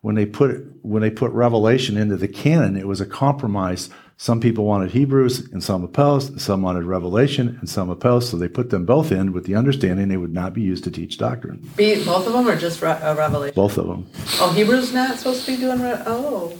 when 0.00 0.14
they 0.14 0.26
put 0.26 0.52
when 0.82 1.02
they 1.02 1.10
put 1.10 1.32
Revelation 1.32 1.96
into 1.96 2.16
the 2.16 2.28
canon, 2.28 2.76
it 2.76 2.86
was 2.86 3.00
a 3.00 3.06
compromise. 3.06 3.90
Some 4.20 4.40
people 4.40 4.64
wanted 4.64 4.90
Hebrews 4.90 5.48
and 5.52 5.62
some 5.62 5.84
opposed, 5.84 6.32
and 6.32 6.42
some 6.42 6.62
wanted 6.62 6.82
Revelation 6.82 7.56
and 7.60 7.70
some 7.70 7.88
opposed. 7.88 8.28
So 8.28 8.36
they 8.36 8.48
put 8.48 8.70
them 8.70 8.84
both 8.84 9.12
in 9.12 9.32
with 9.32 9.44
the 9.44 9.54
understanding 9.54 10.08
they 10.08 10.16
would 10.16 10.34
not 10.34 10.52
be 10.52 10.60
used 10.60 10.82
to 10.84 10.90
teach 10.90 11.18
doctrine. 11.18 11.70
Be, 11.76 12.04
both 12.04 12.26
of 12.26 12.32
them 12.32 12.48
or 12.48 12.56
just 12.56 12.82
Re- 12.82 12.90
uh, 12.90 13.14
Revelation? 13.14 13.54
Both 13.54 13.78
of 13.78 13.86
them. 13.86 14.10
Oh, 14.40 14.52
Hebrews 14.52 14.92
not 14.92 15.18
supposed 15.18 15.46
to 15.46 15.52
be 15.52 15.56
doing, 15.56 15.80
Re- 15.80 16.02
oh. 16.04 16.52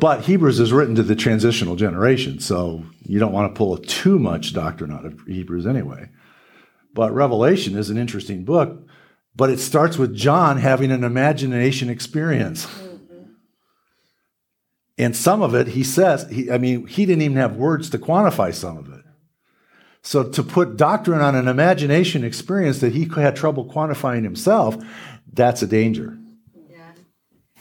But 0.00 0.22
Hebrews 0.22 0.58
is 0.58 0.72
written 0.72 0.96
to 0.96 1.04
the 1.04 1.14
transitional 1.14 1.76
generation, 1.76 2.40
so 2.40 2.82
you 3.04 3.20
don't 3.20 3.32
want 3.32 3.54
to 3.54 3.56
pull 3.56 3.76
too 3.78 4.18
much 4.18 4.52
doctrine 4.52 4.90
out 4.90 5.06
of 5.06 5.20
Hebrews 5.20 5.68
anyway. 5.68 6.08
But 6.94 7.14
Revelation 7.14 7.78
is 7.78 7.90
an 7.90 7.96
interesting 7.96 8.44
book, 8.44 8.88
but 9.36 9.50
it 9.50 9.60
starts 9.60 9.96
with 9.96 10.16
John 10.16 10.56
having 10.58 10.90
an 10.90 11.04
imagination 11.04 11.88
experience. 11.90 12.66
And 14.96 15.16
some 15.16 15.42
of 15.42 15.54
it, 15.54 15.68
he 15.68 15.82
says, 15.82 16.28
he, 16.30 16.50
I 16.50 16.58
mean, 16.58 16.86
he 16.86 17.04
didn't 17.04 17.22
even 17.22 17.36
have 17.36 17.56
words 17.56 17.90
to 17.90 17.98
quantify 17.98 18.54
some 18.54 18.78
of 18.78 18.88
it. 18.92 19.04
So 20.02 20.22
to 20.22 20.42
put 20.42 20.76
doctrine 20.76 21.20
on 21.20 21.34
an 21.34 21.48
imagination 21.48 22.24
experience 22.24 22.80
that 22.80 22.92
he 22.92 23.08
had 23.16 23.34
trouble 23.34 23.64
quantifying 23.64 24.22
himself, 24.22 24.76
that's 25.32 25.62
a 25.62 25.66
danger. 25.66 26.18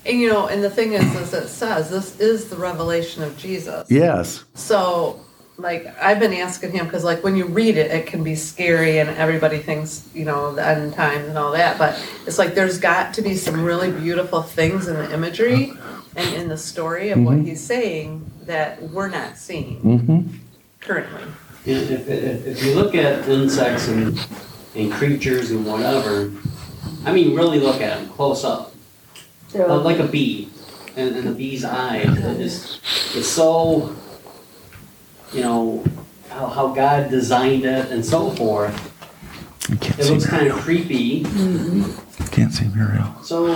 And 0.05 0.19
you 0.19 0.27
know, 0.29 0.47
and 0.47 0.61
the 0.61 0.69
thing 0.69 0.93
is, 0.93 1.15
is 1.15 1.33
it 1.33 1.47
says 1.47 1.89
this 1.89 2.19
is 2.19 2.49
the 2.49 2.57
revelation 2.57 3.23
of 3.23 3.37
Jesus. 3.37 3.89
Yes. 3.89 4.43
So, 4.53 5.21
like, 5.57 5.87
I've 6.01 6.19
been 6.19 6.33
asking 6.33 6.73
him 6.73 6.85
because, 6.85 7.05
like, 7.05 7.23
when 7.23 7.37
you 7.37 7.45
read 7.45 7.77
it, 7.77 7.89
it 7.89 8.05
can 8.05 8.21
be 8.21 8.35
scary, 8.35 8.99
and 8.99 9.09
everybody 9.11 9.59
thinks, 9.59 10.09
you 10.13 10.25
know, 10.25 10.53
the 10.53 10.65
end 10.65 10.93
times 10.93 11.29
and 11.29 11.37
all 11.37 11.53
that. 11.53 11.77
But 11.77 11.93
it's 12.27 12.37
like 12.37 12.53
there's 12.53 12.79
got 12.79 13.13
to 13.13 13.21
be 13.21 13.35
some 13.37 13.63
really 13.63 13.91
beautiful 13.91 14.41
things 14.41 14.89
in 14.89 14.95
the 14.95 15.13
imagery 15.13 15.71
uh-huh. 15.71 16.02
And 16.15 16.35
in 16.35 16.47
the 16.47 16.57
story 16.57 17.09
of 17.09 17.19
what 17.19 17.37
he's 17.39 17.61
saying 17.61 18.29
that 18.45 18.81
we're 18.81 19.09
not 19.09 19.37
seeing 19.37 20.39
currently. 20.79 21.23
If, 21.65 21.89
if, 21.91 22.07
if 22.09 22.45
if 22.47 22.63
you 22.63 22.75
look 22.75 22.93
at 22.93 23.27
insects 23.29 23.87
and, 23.87 24.19
and 24.75 24.91
creatures 24.91 25.51
and 25.51 25.65
whatever, 25.65 26.31
I 27.05 27.13
mean, 27.13 27.35
really 27.35 27.59
look 27.59 27.79
at 27.81 27.99
them 27.99 28.09
close 28.09 28.43
up. 28.43 28.73
They're 29.51 29.69
Uh, 29.69 29.75
all- 29.75 29.81
like 29.81 29.99
a 29.99 30.07
bee, 30.07 30.49
and, 30.97 31.15
and 31.15 31.29
a 31.29 31.31
bee's 31.31 31.63
eye 31.63 31.97
it 31.97 32.17
is 32.41 32.79
it's 33.15 33.27
so, 33.27 33.95
you 35.31 35.41
know, 35.41 35.83
how, 36.29 36.47
how 36.47 36.67
God 36.73 37.09
designed 37.09 37.63
it 37.65 37.89
and 37.91 38.05
so 38.05 38.29
forth. 38.31 38.75
I 39.71 39.75
can't 39.77 39.99
It 39.99 40.09
looks 40.11 40.25
kind 40.25 40.47
of 40.47 40.55
creepy. 40.57 41.23
Can't 42.31 42.51
see 42.51 42.67
Muriel. 42.75 43.15
So 43.23 43.55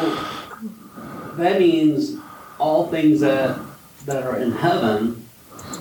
that 1.35 1.59
means 1.59 2.15
all 2.59 2.87
things 2.87 3.19
that 3.21 3.59
that 4.05 4.23
are 4.23 4.37
in 4.37 4.51
heaven 4.51 5.27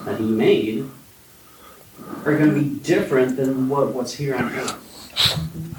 that 0.04 0.18
he 0.18 0.24
made 0.26 0.88
are 2.24 2.36
going 2.36 2.52
to 2.54 2.60
be 2.60 2.78
different 2.80 3.36
than 3.36 3.68
what, 3.68 3.92
what's 3.94 4.12
here 4.12 4.34
on 4.34 4.52
earth. 4.52 4.82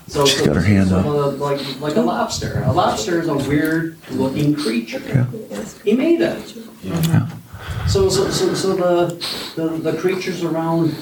So, 0.08 0.26
She's 0.26 0.40
so- 0.40 0.46
got 0.46 0.56
her 0.56 0.62
hand 0.62 0.92
up. 0.94 1.06
uh, 1.06 1.32
Like, 1.32 1.82
like 1.82 1.96
a 1.98 2.02
lobster. 2.02 2.64
A 2.66 2.72
lobster 2.72 3.22
is 3.22 3.28
a 3.28 3.36
weird 3.36 3.98
looking 4.12 4.56
creature. 4.56 5.28
He 5.84 5.94
made 5.94 6.22
it. 6.22 6.56
Yeah. 6.82 7.30
So, 7.88 8.08
so, 8.10 8.30
so, 8.30 8.54
so 8.54 8.76
the, 8.76 9.62
the, 9.62 9.92
the 9.92 9.98
creatures 10.00 10.44
around 10.44 10.96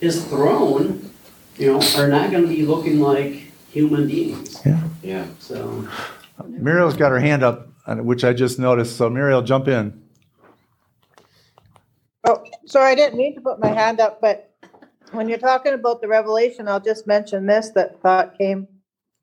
his 0.00 0.24
throne, 0.24 1.10
you 1.58 1.72
know, 1.72 1.80
are 1.96 2.08
not 2.08 2.30
going 2.30 2.44
to 2.44 2.48
be 2.48 2.64
looking 2.64 3.00
like 3.00 3.32
human 3.70 4.06
beings. 4.06 4.58
Yeah. 4.64 4.80
Yeah. 5.02 5.26
So, 5.38 5.86
Muriel's 6.46 6.96
got 6.96 7.10
her 7.12 7.20
hand 7.20 7.42
up, 7.42 7.68
which 7.96 8.24
I 8.24 8.32
just 8.32 8.58
noticed. 8.58 8.96
So 8.96 9.08
Muriel, 9.08 9.42
jump 9.42 9.68
in. 9.68 10.02
Oh, 12.24 12.44
sorry, 12.66 12.92
I 12.92 12.94
didn't 12.94 13.16
mean 13.16 13.34
to 13.36 13.40
put 13.40 13.58
my 13.58 13.68
hand 13.68 14.00
up, 14.00 14.20
but 14.20 14.54
when 15.12 15.28
you're 15.28 15.38
talking 15.38 15.72
about 15.72 16.00
the 16.02 16.08
revelation, 16.08 16.68
I'll 16.68 16.80
just 16.80 17.06
mention 17.06 17.46
this 17.46 17.70
that 17.70 18.02
thought 18.02 18.36
came. 18.36 18.66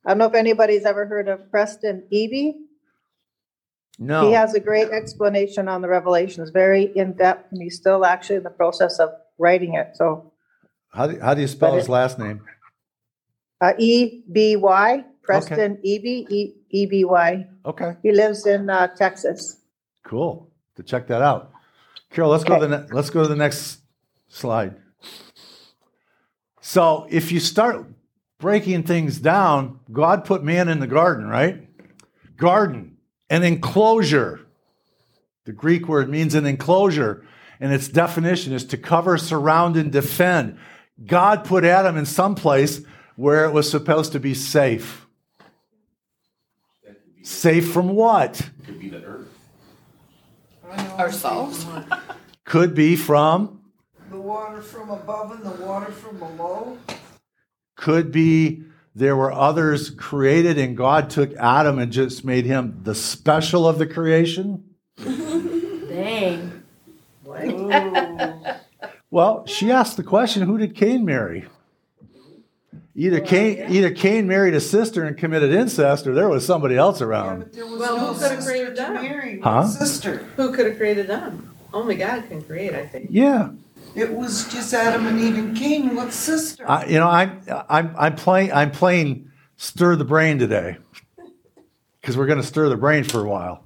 I 0.05 0.09
don't 0.09 0.17
know 0.19 0.25
if 0.25 0.33
anybody's 0.33 0.85
ever 0.85 1.05
heard 1.05 1.27
of 1.27 1.51
Preston 1.51 2.03
Eby. 2.11 2.53
No. 3.99 4.27
He 4.27 4.33
has 4.33 4.53
a 4.53 4.59
great 4.59 4.89
explanation 4.89 5.67
on 5.67 5.81
the 5.81 5.87
revelations, 5.87 6.49
very 6.49 6.83
in-depth, 6.95 7.51
and 7.51 7.61
he's 7.61 7.75
still 7.77 8.05
actually 8.05 8.37
in 8.37 8.43
the 8.43 8.49
process 8.49 8.99
of 8.99 9.09
writing 9.37 9.75
it. 9.75 9.95
So, 9.95 10.33
how, 10.91 11.07
do, 11.07 11.19
how 11.19 11.33
do 11.33 11.41
you 11.41 11.47
spell 11.47 11.71
But 11.71 11.77
his 11.77 11.87
it- 11.87 11.91
last 11.91 12.19
name? 12.19 12.41
uh, 13.61 13.73
E 13.77 14.23
B 14.31 14.55
Y, 14.57 15.05
Preston 15.23 15.77
Eby, 15.77 16.29
E, 16.29 16.53
E 16.75 16.85
B 16.85 17.05
Y. 17.05 17.47
Okay. 17.65 17.95
He 18.03 18.11
lives 18.11 18.45
in, 18.45 18.69
uh, 18.69 18.87
Texas. 18.87 19.61
Cool. 20.03 20.51
To 20.75 20.83
check 20.83 21.07
that 21.07 21.21
out. 21.21 21.51
Carol, 22.11 22.31
let's 22.31 22.43
go 22.43 22.59
to 22.59 22.67
the 22.67 22.77
ne- 22.77 22.93
let's 22.93 23.09
go 23.09 23.21
to 23.23 23.27
the 23.27 23.35
next 23.35 23.79
slide. 24.27 24.75
So 26.61 27.07
if 27.09 27.31
you 27.31 27.39
start 27.39 27.85
breaking 28.39 28.83
things 28.83 29.19
down, 29.19 29.79
God 29.91 30.25
put 30.25 30.43
man 30.43 30.67
in 30.67 30.79
the 30.79 30.87
garden, 30.87 31.27
right? 31.27 31.67
Garden, 32.37 32.97
an 33.29 33.43
enclosure. 33.43 34.41
The 35.45 35.53
Greek 35.53 35.87
word 35.87 36.09
means 36.09 36.35
an 36.35 36.45
enclosure, 36.45 37.25
and 37.59 37.71
its 37.71 37.87
definition 37.87 38.51
is 38.51 38.65
to 38.65 38.77
cover, 38.77 39.17
surround, 39.17 39.77
and 39.77 39.91
defend. 39.91 40.57
God 41.05 41.45
put 41.45 41.63
Adam 41.63 41.97
in 41.97 42.05
some 42.05 42.35
place 42.35 42.81
where 43.15 43.45
it 43.45 43.53
was 43.53 43.69
supposed 43.69 44.11
to 44.11 44.19
be 44.19 44.33
safe. 44.33 45.04
That 47.25 47.31
could 47.31 47.55
be, 47.55 47.61
Safe 47.61 47.71
from 47.73 47.89
what? 47.89 48.49
could 48.65 48.79
be 48.79 48.89
the 48.89 49.03
earth. 49.03 49.27
Ourselves. 50.99 51.65
Could 52.43 52.75
be 52.75 52.95
from 52.95 53.61
The 54.11 54.19
water 54.19 54.61
from 54.61 54.89
above 54.91 55.31
and 55.31 55.43
the 55.43 55.65
water 55.65 55.91
from 55.91 56.19
below. 56.19 56.77
could 57.75 58.11
be 58.11 58.63
there 58.93 59.15
were 59.15 59.31
others 59.31 59.89
created 59.89 60.57
and 60.57 60.77
God 60.77 61.09
took 61.09 61.33
Adam 61.35 61.79
and 61.79 61.91
just 61.91 62.23
made 62.23 62.45
him 62.45 62.79
the 62.83 62.95
special 62.95 63.67
of 63.67 63.77
the 63.79 63.85
creation? 63.87 64.63
Dang. 64.97 66.63
Well, 69.11 69.45
she 69.47 69.71
asked 69.71 69.97
the 69.97 70.03
question, 70.03 70.43
who 70.43 70.57
did 70.57 70.75
Cain 70.75 71.05
marry? 71.05 71.45
Either 72.97 73.19
Cain 73.19 73.65
either 73.69 73.91
Cain 73.91 74.25
married 74.25 74.53
a 74.53 74.61
sister 74.61 75.03
and 75.03 75.17
committed 75.17 75.51
incest 75.51 76.07
or 76.07 76.13
there 76.13 76.29
was 76.29 76.45
somebody 76.45 76.77
else 76.77 77.01
Yeah, 77.01 77.07
around. 77.07 77.39
but 77.39 77.53
there 77.53 77.65
was 77.65 77.79
Well, 77.79 77.97
no 77.97 78.13
who 78.13 78.19
could've 78.19 78.45
created 78.45 78.75
to 78.77 78.81
that? 78.81 79.39
Huh? 79.43 79.67
Sister. 79.67 80.17
who 80.37 80.53
could 80.53 80.65
have 80.65 80.77
created 80.77 81.07
them? 81.07 81.53
Only 81.73 81.95
God 81.95 82.23
can 82.29 82.41
create, 82.41 82.73
I 82.73 82.85
think. 82.87 83.07
Yeah. 83.09 83.49
It 83.95 84.11
was 84.13 84.47
just 84.51 84.73
Adam 84.73 85.07
and 85.07 85.19
Eve 85.19 85.37
and 85.37 85.57
Cain. 85.57 85.93
What 85.95 86.13
sister? 86.13 86.69
I, 86.69 86.85
you 86.85 86.99
know, 86.99 87.07
I'm 87.07 87.41
I'm 87.69 87.93
I'm 87.97 88.15
playing 88.15 88.51
I'm 88.53 88.71
playing 88.71 89.29
stir 89.57 89.95
the 89.97 90.05
brain 90.05 90.39
today. 90.39 90.77
Because 92.01 92.17
we're 92.17 92.27
going 92.27 92.39
to 92.41 92.45
stir 92.47 92.69
the 92.69 92.77
brain 92.77 93.03
for 93.03 93.19
a 93.21 93.27
while. 93.27 93.63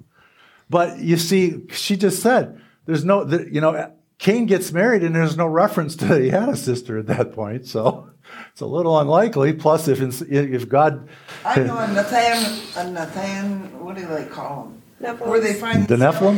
But 0.69 0.99
you 0.99 1.17
see, 1.17 1.67
she 1.71 1.97
just 1.97 2.21
said 2.21 2.61
there's 2.85 3.03
no, 3.03 3.23
the, 3.25 3.51
you 3.53 3.59
know, 3.59 3.91
Cain 4.19 4.45
gets 4.45 4.71
married 4.73 5.01
and 5.01 5.15
there's 5.15 5.37
no 5.37 5.47
reference 5.47 5.95
to 5.95 6.19
he 6.19 6.29
had 6.29 6.49
a 6.49 6.55
sister 6.57 6.97
at 6.99 7.07
that 7.07 7.33
point. 7.33 7.65
So 7.65 8.09
it's 8.51 8.61
a 8.61 8.65
little 8.65 8.99
unlikely. 8.99 9.53
Plus, 9.53 9.87
if 9.87 10.01
if 10.21 10.69
God, 10.69 11.07
I 11.45 11.59
know 11.61 11.77
a 11.77 11.87
Nathan, 11.87 12.61
a 12.77 12.91
Nathan, 12.91 13.79
what 13.83 13.95
do 13.95 14.05
they 14.05 14.25
call 14.25 14.63
them? 14.63 14.81
Nephilim. 15.01 15.27
Where 15.27 15.39
they 15.39 15.53
find 15.53 15.87
the 15.87 15.95
Nephilim, 15.95 16.35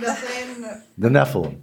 Nathan, 0.00 0.82
the 0.98 1.08
Nephilim, 1.08 1.60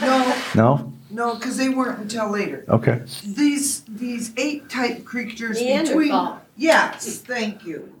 no, 0.00 0.42
no, 0.54 0.92
no, 1.10 1.34
because 1.34 1.58
they 1.58 1.68
weren't 1.68 1.98
until 1.98 2.30
later. 2.30 2.64
okay, 2.70 3.02
These 3.26 3.82
these 3.82 4.32
eight 4.38 4.70
type 4.70 5.04
creatures 5.04 5.58
between. 5.58 5.84
Neanderthal. 6.08 6.40
Yes, 6.56 7.18
thank 7.18 7.66
you. 7.66 7.92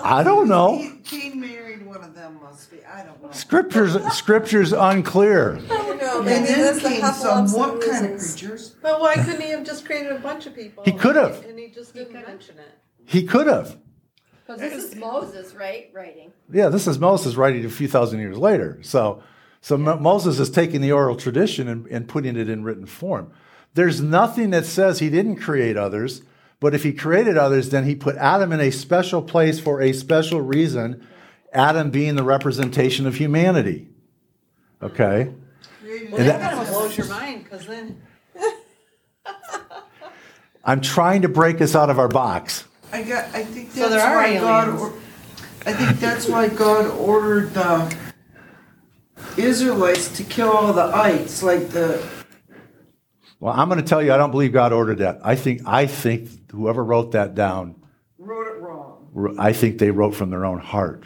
I 0.00 0.22
don't 0.22 0.48
know. 0.48 0.78
Cain- 0.78 1.02
Cain 1.04 1.40
married 1.40 1.84
one 1.86 2.02
of 2.04 2.14
them. 2.14 2.38
Must 2.42 2.70
be. 2.70 2.78
I 2.84 3.04
don't 3.04 3.22
know. 3.22 3.30
Scriptures, 3.32 3.96
scripture's 4.12 4.72
unclear. 4.72 5.58
No, 5.68 6.18
And 6.18 6.24
maybe 6.26 6.46
then 6.46 6.60
that's 6.60 6.82
the 6.82 6.88
came 6.88 7.04
some 7.12 7.50
what 7.52 7.74
and 7.74 7.82
kind 7.82 8.06
of 8.14 8.20
creatures? 8.20 8.76
But 8.82 9.00
why 9.00 9.14
couldn't 9.14 9.40
he 9.40 9.48
have 9.50 9.64
just 9.64 9.84
created 9.84 10.12
a 10.12 10.18
bunch 10.18 10.46
of 10.46 10.54
people? 10.54 10.84
He 10.84 10.92
could 10.92 11.16
have. 11.16 11.44
And 11.44 11.58
he 11.58 11.68
just 11.68 11.94
didn't 11.94 12.12
mention 12.14 12.58
it. 12.58 12.78
He 13.04 13.24
could 13.24 13.46
have. 13.46 13.76
Because 14.46 14.60
this 14.60 14.84
is 14.84 14.94
Moses, 14.96 15.54
right, 15.54 15.90
writing. 15.92 16.30
Yeah, 16.52 16.68
this 16.68 16.86
is 16.86 16.98
Moses 17.00 17.34
writing 17.34 17.64
a 17.64 17.68
few 17.70 17.88
thousand 17.88 18.20
years 18.20 18.38
later. 18.38 18.78
So, 18.82 19.22
so 19.60 19.76
Mo- 19.76 19.98
Moses 19.98 20.38
is 20.38 20.50
taking 20.50 20.80
the 20.82 20.92
oral 20.92 21.16
tradition 21.16 21.66
and, 21.66 21.86
and 21.88 22.08
putting 22.08 22.36
it 22.36 22.48
in 22.48 22.62
written 22.62 22.86
form. 22.86 23.32
There's 23.74 24.00
nothing 24.00 24.50
that 24.50 24.64
says 24.64 25.00
he 25.00 25.10
didn't 25.10 25.36
create 25.36 25.76
others, 25.76 26.22
but 26.60 26.74
if 26.74 26.82
he 26.82 26.92
created 26.92 27.36
others, 27.36 27.70
then 27.70 27.84
he 27.84 27.94
put 27.94 28.16
Adam 28.16 28.52
in 28.52 28.60
a 28.60 28.70
special 28.70 29.22
place 29.22 29.60
for 29.60 29.80
a 29.82 29.92
special 29.92 30.40
reason, 30.40 31.06
Adam 31.52 31.90
being 31.90 32.16
the 32.16 32.22
representation 32.24 33.06
of 33.06 33.16
humanity. 33.16 33.88
Okay? 34.82 35.32
Well, 35.82 36.18
that 36.18 36.40
that- 36.40 36.40
kind 36.54 36.60
of 36.60 36.68
blows 36.68 36.96
your 36.96 37.06
mind, 37.08 37.44
because 37.44 37.66
then, 37.66 38.00
I'm 40.64 40.80
trying 40.80 41.22
to 41.22 41.28
break 41.28 41.60
us 41.60 41.74
out 41.74 41.90
of 41.90 41.98
our 41.98 42.08
box. 42.08 42.64
I 42.92 43.02
got. 43.02 43.24
I 43.34 43.44
think 43.44 43.70
So 43.72 43.88
that's 43.88 43.94
there 43.94 44.02
are 44.02 44.16
why 44.16 44.34
God. 44.38 44.68
Or, 44.80 44.92
I 45.66 45.72
think 45.72 45.98
that's 45.98 46.28
why 46.28 46.48
God 46.48 46.86
ordered 46.98 47.52
the 47.54 47.96
Israelites 49.36 50.16
to 50.16 50.24
kill 50.24 50.50
all 50.50 50.72
the 50.72 50.84
ites, 50.94 51.42
like 51.42 51.70
the. 51.70 52.04
Well, 53.40 53.52
I'm 53.54 53.68
going 53.68 53.80
to 53.80 53.86
tell 53.86 54.02
you, 54.02 54.12
I 54.12 54.16
don't 54.16 54.30
believe 54.30 54.52
God 54.52 54.72
ordered 54.72 54.98
that. 54.98 55.20
I 55.22 55.36
think, 55.36 55.62
I 55.66 55.86
think 55.86 56.50
whoever 56.52 56.82
wrote 56.82 57.12
that 57.12 57.34
down, 57.34 57.74
Wrote 58.18 58.46
it 58.48 58.60
wrong. 58.60 59.36
I 59.38 59.52
think 59.52 59.78
they 59.78 59.90
wrote 59.90 60.14
from 60.14 60.30
their 60.30 60.44
own 60.44 60.58
heart. 60.58 61.04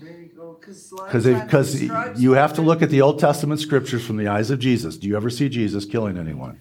There 0.00 0.20
you 0.20 0.28
go. 0.36 0.58
Because 0.60 1.82
you 2.20 2.32
have 2.32 2.52
to 2.54 2.62
look 2.62 2.82
at 2.82 2.90
the 2.90 3.00
Old 3.00 3.18
Testament 3.18 3.60
scriptures 3.60 4.04
from 4.04 4.16
the 4.16 4.28
eyes 4.28 4.50
of 4.50 4.58
Jesus. 4.58 4.96
Do 4.96 5.08
you 5.08 5.16
ever 5.16 5.30
see 5.30 5.48
Jesus 5.48 5.84
killing 5.84 6.18
anyone? 6.18 6.60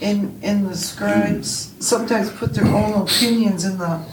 And 0.00 0.42
and 0.42 0.66
the 0.66 0.76
scribes 0.76 1.74
sometimes 1.80 2.30
put 2.30 2.54
their 2.54 2.66
own 2.66 3.02
opinions 3.02 3.64
in 3.64 3.78
the 3.78 4.04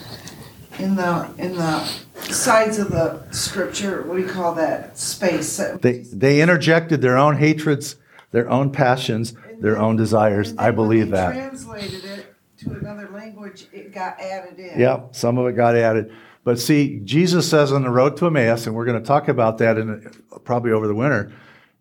in 0.78 0.96
the 0.96 1.34
in 1.38 1.56
the 1.56 1.84
sides 2.32 2.80
of 2.80 2.92
the 2.92 3.32
scripture. 3.32 4.04
What 4.04 4.18
do 4.18 4.22
you 4.24 4.28
call 4.28 4.56
that 4.56 4.98
space? 4.98 5.58
They 5.82 6.00
they 6.00 6.42
interjected 6.42 7.02
their 7.02 7.18
own 7.18 7.38
hatreds, 7.38 7.96
their 8.32 8.50
own 8.50 8.72
passions, 8.72 9.34
their 9.60 9.78
own 9.78 9.96
desires. 9.96 10.54
I 10.58 10.72
believe 10.72 11.12
that. 11.12 11.34
Translated 11.34 12.06
it 12.06 12.36
to 12.60 12.72
another 12.72 13.10
language. 13.10 13.68
It 13.72 13.94
got 13.94 14.20
added 14.20 14.60
in. 14.60 14.80
Yeah, 14.80 15.04
some 15.12 15.38
of 15.38 15.48
it 15.48 15.54
got 15.54 15.76
added. 15.76 16.12
But 16.44 16.60
see, 16.60 17.00
Jesus 17.04 17.50
says 17.50 17.72
on 17.72 17.84
the 17.84 17.90
road 17.90 18.18
to 18.18 18.28
Emmaus, 18.28 18.66
and 18.66 18.76
we're 18.76 18.86
going 18.86 19.02
to 19.02 19.06
talk 19.06 19.28
about 19.28 19.58
that 19.60 19.78
in 19.78 20.12
probably 20.44 20.72
over 20.72 20.88
the 20.88 20.96
winter. 20.96 21.32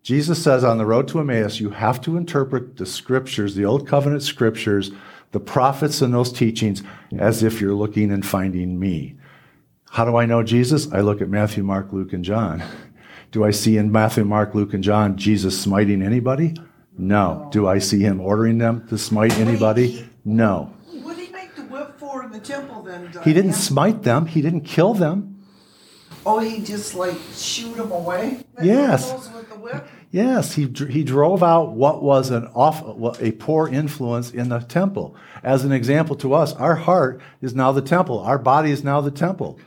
Jesus 0.03 0.43
says 0.43 0.65
on 0.65 0.79
the 0.79 0.87
road 0.87 1.09
to 1.09 1.21
Emmaus, 1.21 1.61
you 1.61 1.71
have 1.71 2.01
to 2.03 2.17
interpret 2.17 2.77
the 2.77 2.87
scriptures, 2.87 3.55
the 3.55 3.65
old 3.65 3.87
covenant 3.87 4.23
scriptures, 4.23 4.91
the 5.33 5.41
prophets 5.41 6.01
and 6.01 6.13
those 6.15 6.33
teachings 6.33 6.83
as 7.19 7.43
if 7.43 7.61
you're 7.61 7.75
looking 7.75 8.11
and 8.11 8.25
finding 8.25 8.79
me. 8.79 9.17
How 9.91 10.05
do 10.05 10.17
I 10.17 10.27
know 10.27 10.43
Jesus? 10.43 10.91
I 10.93 11.01
look 11.01 11.21
at 11.21 11.29
Matthew, 11.29 11.63
Mark, 11.63 11.93
Luke, 11.93 12.13
and 12.13 12.25
John. 12.25 12.63
Do 13.31 13.45
I 13.45 13.51
see 13.51 13.77
in 13.77 13.93
Matthew, 13.93 14.25
Mark, 14.25 14.55
Luke, 14.55 14.73
and 14.75 14.83
John 14.83 15.17
Jesus 15.17 15.61
smiting 15.61 16.03
anybody? 16.03 16.55
No. 16.99 17.49
Do 17.53 17.69
I 17.69 17.79
see 17.79 18.01
him 18.01 18.21
ordering 18.21 18.59
them 18.59 18.87
to 18.89 18.99
smite 18.99 19.39
anybody? 19.39 20.09
No. 20.25 20.75
What 21.03 21.17
did 21.17 21.29
he 21.29 21.33
make 21.33 21.55
the 21.55 21.63
whip 21.63 21.99
for 21.99 22.25
in 22.25 22.33
the 22.33 22.41
temple 22.41 22.83
then? 22.83 23.11
He 23.25 23.33
didn't 23.33 23.55
smite 23.55 24.03
them. 24.03 24.27
He 24.27 24.43
didn't 24.43 24.63
kill 24.63 24.95
them. 24.95 25.37
Oh, 26.27 26.41
he 26.41 26.61
just 26.61 26.95
like 26.95 27.17
shoot 27.33 27.77
them 27.77 27.93
away. 27.93 28.45
Yes. 28.61 29.11
the. 29.11 29.85
Yes, 30.11 30.55
he, 30.55 30.65
he 30.89 31.05
drove 31.05 31.43
out 31.43 31.73
what 31.73 32.03
was 32.03 32.31
an 32.31 32.47
off, 32.55 32.83
a 33.21 33.33
poor 33.33 33.69
influence 33.69 34.31
in 34.31 34.49
the 34.49 34.61
temple. 34.61 35.15
As 35.43 35.65
an 35.65 35.73
example 35.73 36.17
to 36.17 36.33
us, 36.33 36.55
our 36.55 36.77
heart 36.77 37.21
is 37.43 37.55
now 37.55 37.73
the 37.73 37.83
temple. 37.83 38.19
Our 38.21 38.39
body 38.39 38.71
is 38.71 38.83
now 38.83 39.03
the 39.03 39.11
temple. 39.11 39.61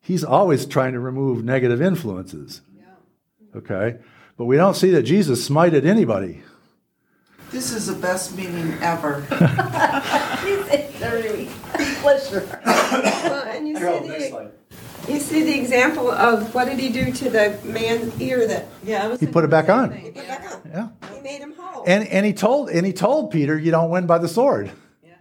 He's 0.00 0.22
always 0.22 0.66
trying 0.66 0.92
to 0.92 1.00
remove 1.00 1.44
negative 1.44 1.82
influences. 1.82 2.60
Okay? 3.56 3.98
But 4.36 4.44
we 4.44 4.56
don't 4.56 4.74
see 4.74 4.90
that 4.90 5.02
Jesus 5.04 5.48
smited 5.48 5.84
anybody. 5.86 6.42
This 7.50 7.72
is 7.72 7.86
the 7.86 7.94
best 7.94 8.36
meeting 8.36 8.74
ever. 8.82 9.24
Well, 12.06 13.42
and 13.48 13.68
you 13.68 13.76
see 13.76 13.80
the, 14.08 14.50
you 15.08 15.18
see 15.20 15.42
the 15.42 15.58
example 15.58 16.10
of 16.10 16.54
what 16.54 16.66
did 16.66 16.78
he 16.78 16.90
do 16.90 17.12
to 17.12 17.30
the 17.30 17.58
man's 17.64 18.20
ear 18.20 18.46
that 18.46 18.68
Yeah, 18.84 19.08
was. 19.08 19.20
He 19.20 19.26
put 19.26 19.44
it 19.44 19.50
back 19.50 19.68
on. 19.68 19.92
he 19.92 20.10
put 20.10 20.26
back 20.26 20.52
on? 20.52 20.60
Yeah. 20.70 20.88
He 21.14 21.20
made 21.22 21.40
him 21.40 21.54
whole. 21.58 21.84
And 21.86 22.06
and 22.08 22.24
he 22.26 22.32
told 22.32 22.70
and 22.70 22.86
he 22.86 22.92
told 22.92 23.30
Peter, 23.30 23.58
you 23.58 23.70
don't 23.70 23.90
win 23.90 24.06
by 24.06 24.18
the 24.18 24.28
sword. 24.28 24.70
Yeah. 25.04 25.14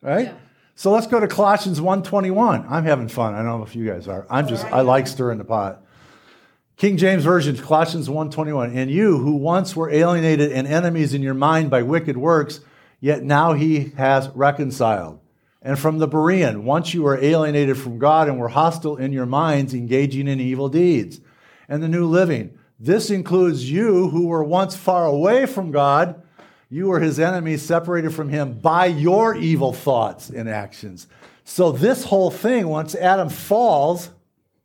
Right? 0.00 0.26
Yeah. 0.26 0.34
So 0.74 0.90
let's 0.90 1.06
go 1.06 1.20
to 1.20 1.28
Colossians 1.28 1.80
121. 1.80 2.66
I'm 2.68 2.84
having 2.84 3.08
fun. 3.08 3.34
I 3.34 3.38
don't 3.38 3.58
know 3.58 3.64
if 3.64 3.76
you 3.76 3.86
guys 3.86 4.08
are. 4.08 4.26
I'm 4.30 4.48
just 4.48 4.64
I 4.66 4.80
like 4.80 5.06
stirring 5.06 5.38
the 5.38 5.44
pot. 5.44 5.82
King 6.82 6.96
James 6.96 7.22
Version, 7.22 7.56
Colossians 7.56 8.10
121. 8.10 8.76
And 8.76 8.90
you 8.90 9.18
who 9.18 9.36
once 9.36 9.76
were 9.76 9.88
alienated 9.88 10.50
and 10.50 10.66
enemies 10.66 11.14
in 11.14 11.22
your 11.22 11.32
mind 11.32 11.70
by 11.70 11.82
wicked 11.82 12.16
works, 12.16 12.58
yet 12.98 13.22
now 13.22 13.52
he 13.52 13.90
has 13.90 14.28
reconciled. 14.30 15.20
And 15.62 15.78
from 15.78 15.98
the 15.98 16.08
Berean, 16.08 16.64
once 16.64 16.92
you 16.92 17.04
were 17.04 17.22
alienated 17.22 17.78
from 17.78 18.00
God 18.00 18.26
and 18.26 18.36
were 18.36 18.48
hostile 18.48 18.96
in 18.96 19.12
your 19.12 19.26
minds, 19.26 19.74
engaging 19.74 20.26
in 20.26 20.40
evil 20.40 20.68
deeds. 20.68 21.20
And 21.68 21.84
the 21.84 21.88
New 21.88 22.04
Living, 22.04 22.58
this 22.80 23.10
includes 23.10 23.70
you 23.70 24.08
who 24.08 24.26
were 24.26 24.42
once 24.42 24.74
far 24.74 25.06
away 25.06 25.46
from 25.46 25.70
God. 25.70 26.20
You 26.68 26.88
were 26.88 26.98
his 26.98 27.20
enemies, 27.20 27.62
separated 27.62 28.12
from 28.12 28.28
him 28.28 28.54
by 28.54 28.86
your 28.86 29.36
evil 29.36 29.72
thoughts 29.72 30.30
and 30.30 30.48
actions. 30.48 31.06
So, 31.44 31.70
this 31.70 32.02
whole 32.02 32.32
thing, 32.32 32.66
once 32.66 32.96
Adam 32.96 33.28
falls, 33.28 34.10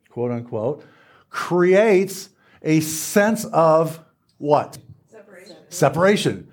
quote 0.08 0.32
unquote, 0.32 0.84
creates 1.30 2.30
a 2.62 2.80
sense 2.80 3.44
of 3.46 4.00
what? 4.38 4.78
Separation. 5.10 5.56
Separation. 5.68 6.48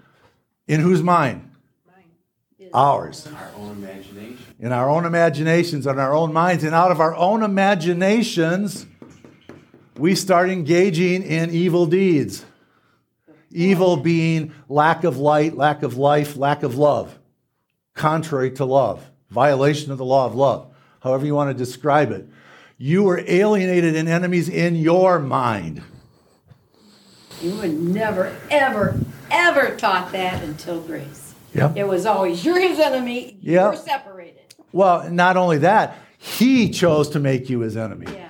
In 0.68 0.80
whose 0.80 1.04
mind? 1.04 1.52
Mine. 1.88 2.70
Ours. 2.74 3.28
Our 3.28 3.52
own 3.58 3.72
imagination. 3.72 4.38
In 4.60 4.72
our 4.72 4.90
own 4.90 5.06
imaginations, 5.06 5.86
in 5.86 6.00
our 6.00 6.14
own 6.14 6.34
minds, 6.34 6.64
and 6.64 6.74
out 6.74 6.92
of 6.92 7.00
our 7.00 7.16
own 7.16 7.44
imaginations, 7.44 8.86
we 9.98 10.16
start 10.16 10.50
engaging 10.50 11.24
in 11.24 11.52
evil 11.52 11.86
deeds. 11.86 12.46
Evil 13.52 13.98
being 13.98 14.54
lack 14.68 15.04
of 15.04 15.18
light, 15.18 15.56
lack 15.56 15.84
of 15.84 15.98
life, 15.98 16.36
lack 16.36 16.64
of 16.64 16.78
love, 16.78 17.18
contrary 17.94 18.52
to 18.52 18.66
love, 18.66 19.10
violation 19.30 19.92
of 19.92 19.98
the 19.98 20.06
law 20.06 20.26
of 20.26 20.36
love, 20.36 20.74
however 21.00 21.26
you 21.26 21.36
want 21.36 21.50
to 21.50 21.54
describe 21.54 22.12
it. 22.12 22.28
You 22.78 23.04
were 23.04 23.24
alienated 23.26 23.96
and 23.96 24.10
enemies 24.10 24.50
in 24.50 24.76
your 24.76 25.20
mind. 25.20 25.82
You 27.42 27.56
were 27.56 27.68
never, 27.68 28.36
ever, 28.50 29.00
ever 29.32 29.76
taught 29.76 30.12
that 30.12 30.44
until 30.44 30.82
grace. 30.82 31.34
Yep. 31.54 31.78
It 31.78 31.88
was 31.88 32.06
always, 32.06 32.44
you're 32.44 32.60
his 32.60 32.80
enemy, 32.80 33.38
Yeah. 33.42 33.68
you're 33.72 33.76
separated. 33.76 34.42
Well, 34.74 35.10
not 35.10 35.38
only 35.38 35.60
that, 35.60 35.98
he 36.18 36.70
chose 36.70 37.10
to 37.10 37.20
make 37.20 37.50
you 37.50 37.60
his 37.60 37.78
enemy. 37.78 38.08
Yeah. 38.12 38.30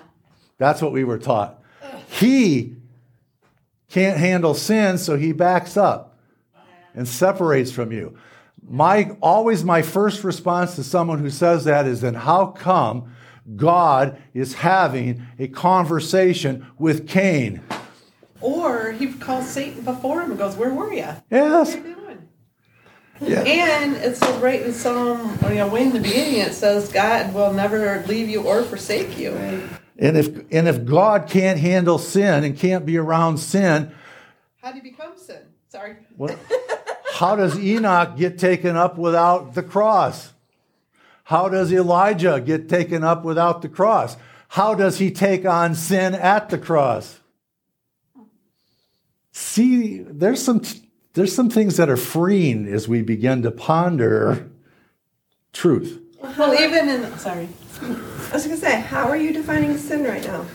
That's 0.58 0.82
what 0.82 0.92
we 0.92 1.04
were 1.04 1.18
taught. 1.18 1.60
He 2.08 2.76
can't 3.90 4.18
handle 4.18 4.54
sin, 4.54 4.98
so 5.00 5.18
he 5.18 5.32
backs 5.32 5.76
up 5.76 6.18
and 6.94 7.08
separates 7.08 7.72
from 7.72 7.92
you. 7.92 8.18
My 8.68 9.16
always 9.22 9.64
my 9.64 9.82
first 9.82 10.24
response 10.24 10.76
to 10.76 10.84
someone 10.84 11.20
who 11.20 11.30
says 11.30 11.66
that 11.66 11.86
is 11.88 12.02
then 12.02 12.14
how 12.14 12.48
come 12.48 13.12
God 13.56 14.22
is 14.34 14.56
having 14.56 15.24
a 15.38 15.48
conversation 15.48 16.66
with 16.78 17.08
Cain? 17.08 17.62
Or 18.42 18.92
he 18.92 19.08
calls 19.14 19.48
Satan 19.48 19.82
before 19.84 20.22
him 20.22 20.32
and 20.32 20.40
goes, 20.40 20.56
"Where 20.56 20.74
were 20.74 20.94
you? 20.94 21.08
Yes. 21.32 21.76
You 21.76 21.82
doing?" 21.82 22.28
Yeah. 23.22 23.42
And 23.42 23.96
it 23.96 24.18
says 24.18 24.36
right 24.42 24.62
in 24.62 24.74
Psalm, 24.74 25.40
you 25.44 25.56
know, 25.56 25.68
way 25.68 25.84
in 25.84 25.94
the 25.94 26.00
beginning, 26.00 26.42
it 26.42 26.54
says, 26.54 26.92
"God 26.92 27.34
will 27.34 27.54
never 27.54 28.04
leave 28.08 28.30
you 28.30 28.42
or 28.42 28.64
forsake 28.64 29.18
you." 29.18 29.32
And 29.98 30.18
if 30.18 30.28
and 30.52 30.68
if 30.68 30.86
God 30.86 31.28
can't 31.30 31.60
handle 31.60 31.98
sin 31.98 32.44
and 32.44 32.58
can't 32.58 32.86
be 32.86 32.98
around 32.98 33.38
sin, 33.38 33.92
How 34.62 34.72
do 34.72 34.78
you 34.78 34.84
become 34.84 35.14
sin? 35.16 35.42
Sorry. 35.70 35.96
What, 36.18 36.38
how 37.14 37.36
does 37.36 37.58
Enoch 37.58 38.18
get 38.18 38.38
taken 38.38 38.76
up 38.76 38.98
without 38.98 39.54
the 39.54 39.64
cross? 39.64 40.34
How 41.26 41.50
does 41.50 41.74
Elijah 41.74 42.40
get 42.40 42.70
taken 42.70 43.04
up 43.04 43.26
without 43.26 43.64
the 43.64 43.70
cross? 43.70 44.16
How 44.50 44.76
does 44.76 45.00
he 45.00 45.10
take 45.10 45.44
on 45.44 45.74
sin 45.74 46.14
at 46.14 46.50
the 46.50 46.58
cross? 46.60 47.20
See, 49.32 50.00
there's 50.00 50.42
some 50.42 50.62
there's 51.14 51.34
some 51.34 51.50
things 51.50 51.78
that 51.78 51.90
are 51.90 51.98
freeing 51.98 52.68
as 52.68 52.88
we 52.88 53.02
begin 53.02 53.42
to 53.42 53.50
ponder 53.50 54.52
truth. 55.52 56.00
Well, 56.22 56.54
even 56.54 56.90
in 56.90 57.18
sorry, 57.18 57.50
I 57.82 58.30
was 58.32 58.44
gonna 58.44 58.58
say, 58.58 58.80
how 58.82 59.10
are 59.10 59.18
you 59.18 59.34
defining 59.34 59.80
sin 59.80 60.04
right 60.04 60.24
now? 60.24 60.46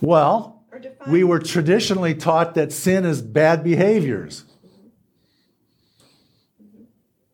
Well, 0.00 0.64
we 1.06 1.22
were 1.22 1.38
traditionally 1.38 2.16
taught 2.16 2.56
that 2.56 2.72
sin 2.72 3.04
is 3.04 3.22
bad 3.22 3.62
behaviors. 3.62 4.44
Mm-hmm. 6.60 6.82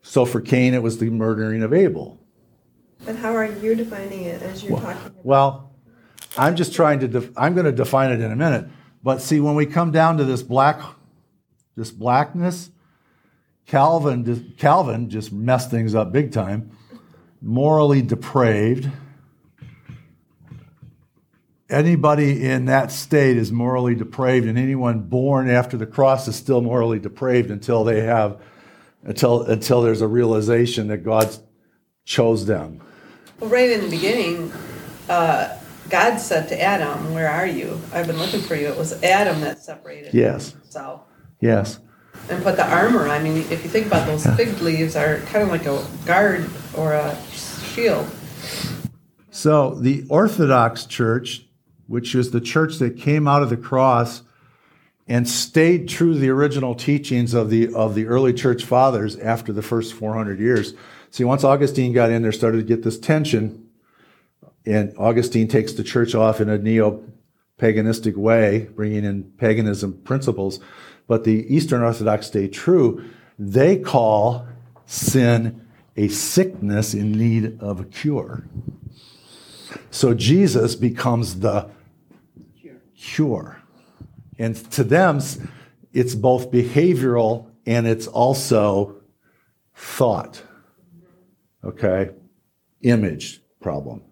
So 0.03 0.27
for 0.27 0.43
Cain, 0.43 0.75
it 0.75 0.83
was 0.83 0.99
the 0.99 1.09
murdering 1.09 1.63
of 1.63 1.73
Abel. 1.73 2.21
But 3.05 3.17
how 3.17 3.35
are 3.35 3.47
you 3.47 3.75
defining 3.75 4.23
it 4.25 4.43
as 4.43 4.65
you're 4.65 4.79
talking 4.79 5.07
about? 5.07 5.25
Well, 5.25 5.73
I'm 6.39 6.57
just 6.57 6.75
trying 6.75 7.01
to. 7.01 7.09
Def- 7.09 7.31
I'm 7.37 7.55
going 7.55 7.67
to 7.67 7.73
define 7.73 8.11
it 8.11 8.21
in 8.21 8.33
a 8.33 8.37
minute. 8.37 8.67
But 9.03 9.21
see, 9.21 9.41
when 9.41 9.55
we 9.55 9.67
come 9.67 9.91
down 9.91 10.17
to 10.17 10.25
this 10.25 10.43
black, 10.43 10.81
this 11.77 11.91
blackness, 11.91 12.71
Calvin, 13.67 14.55
Calvin 14.57 15.11
just 15.11 15.33
messed 15.33 15.71
things 15.71 15.95
up 15.95 16.13
big 16.13 16.33
time. 16.33 16.71
Morally 17.43 18.01
depraved. 18.01 18.91
Anybody 21.69 22.45
in 22.47 22.67
that 22.67 22.91
state 22.91 23.37
is 23.37 23.53
morally 23.53 23.95
depraved, 23.95 24.47
and 24.47 24.59
anyone 24.59 25.01
born 25.01 25.51
after 25.51 25.77
the 25.77 25.87
cross 25.87 26.27
is 26.29 26.37
still 26.37 26.61
morally 26.63 26.99
depraved 26.99 27.51
until 27.51 27.85
they 27.85 28.03
have, 28.03 28.41
until 29.03 29.43
until 29.43 29.83
there's 29.83 30.01
a 30.01 30.09
realization 30.09 30.89
that 30.89 30.99
God 30.99 31.37
chose 32.05 32.47
them. 32.47 32.81
Well, 33.41 33.51
right 33.51 33.71
in 33.71 33.83
the 33.83 33.91
beginning, 33.91 34.53
uh, 35.09 35.57
God 35.91 36.19
said 36.19 36.49
to 36.49 36.61
Adam, 36.61 37.15
"Where 37.15 37.29
are 37.29 37.47
you? 37.47 37.81
I've 37.93 38.07
been 38.07 38.19
looking 38.19 38.41
for 38.41 38.55
you." 38.55 38.69
It 38.69 38.79
was 38.79 39.03
Adam 39.03 39.41
that 39.43 39.63
separated. 39.63 40.15
Yes. 40.15 40.55
So. 40.69 41.03
Yes. 41.41 41.79
And 42.31 42.43
put 42.43 42.57
the 42.57 42.67
armor. 42.67 43.09
I 43.09 43.23
mean, 43.23 43.37
if 43.37 43.65
you 43.65 43.71
think 43.71 43.87
about 43.87 44.07
those 44.07 44.27
fig 44.37 44.61
leaves, 44.61 44.97
are 44.97 45.19
kind 45.27 45.43
of 45.45 45.51
like 45.51 45.67
a 45.67 45.85
guard 46.07 46.49
or 46.77 46.95
a 46.95 47.17
shield. 47.33 48.09
So 49.31 49.75
the 49.75 50.07
Orthodox 50.09 50.87
Church, 50.87 51.45
which 51.87 52.15
is 52.15 52.31
the 52.31 52.41
church 52.41 52.79
that 52.79 52.97
came 52.97 53.29
out 53.29 53.43
of 53.43 53.51
the 53.51 53.57
cross 53.57 54.23
and 55.07 55.29
stayed 55.29 55.89
true 55.89 56.15
to 56.15 56.19
the 56.19 56.31
original 56.31 56.75
teachings 56.75 57.35
of 57.35 57.51
the 57.51 57.75
of 57.75 57.95
the 57.95 58.07
early 58.07 58.33
church 58.33 58.65
fathers 58.65 59.17
after 59.19 59.53
the 59.53 59.63
first 59.63 59.93
400 59.95 60.39
years. 60.39 60.75
See, 61.15 61.23
once 61.23 61.45
Augustine 61.45 61.93
got 61.93 62.11
in 62.11 62.23
there, 62.23 62.33
started 62.33 62.59
to 62.59 62.65
get 62.65 62.83
this 62.83 62.99
tension, 62.99 63.69
and 64.67 64.93
Augustine 64.99 65.47
takes 65.47 65.73
the 65.73 65.85
church 65.85 66.13
off 66.13 66.41
in 66.41 66.49
a 66.49 66.59
neo-paganistic 66.59 68.17
way, 68.17 68.69
bringing 68.75 69.05
in 69.05 69.23
paganism 69.39 69.93
principles. 70.03 70.59
But 71.07 71.23
the 71.23 71.47
Eastern 71.47 71.83
Orthodox 71.83 72.27
stay 72.27 72.49
true. 72.49 73.09
They 73.39 73.79
call 73.79 74.45
sin 74.87 75.65
a 75.97 76.09
sickness 76.09 76.95
in 76.95 77.13
need 77.13 77.61
of 77.61 77.79
a 77.79 77.85
cure. 77.85 78.49
So 79.93 80.15
Jesus 80.15 80.75
becomes 80.75 81.39
the 81.39 81.71
cure. 82.99 83.63
And 84.37 84.57
to 84.73 84.83
them, 84.83 85.21
it's 85.93 86.17
both 86.17 86.51
behavioral 86.51 87.47
and 87.67 87.87
it's 87.87 88.09
also 88.09 88.97
thought. 89.77 90.43
Okay? 91.65 92.11
Image 92.83 93.41
problem. 93.61 94.03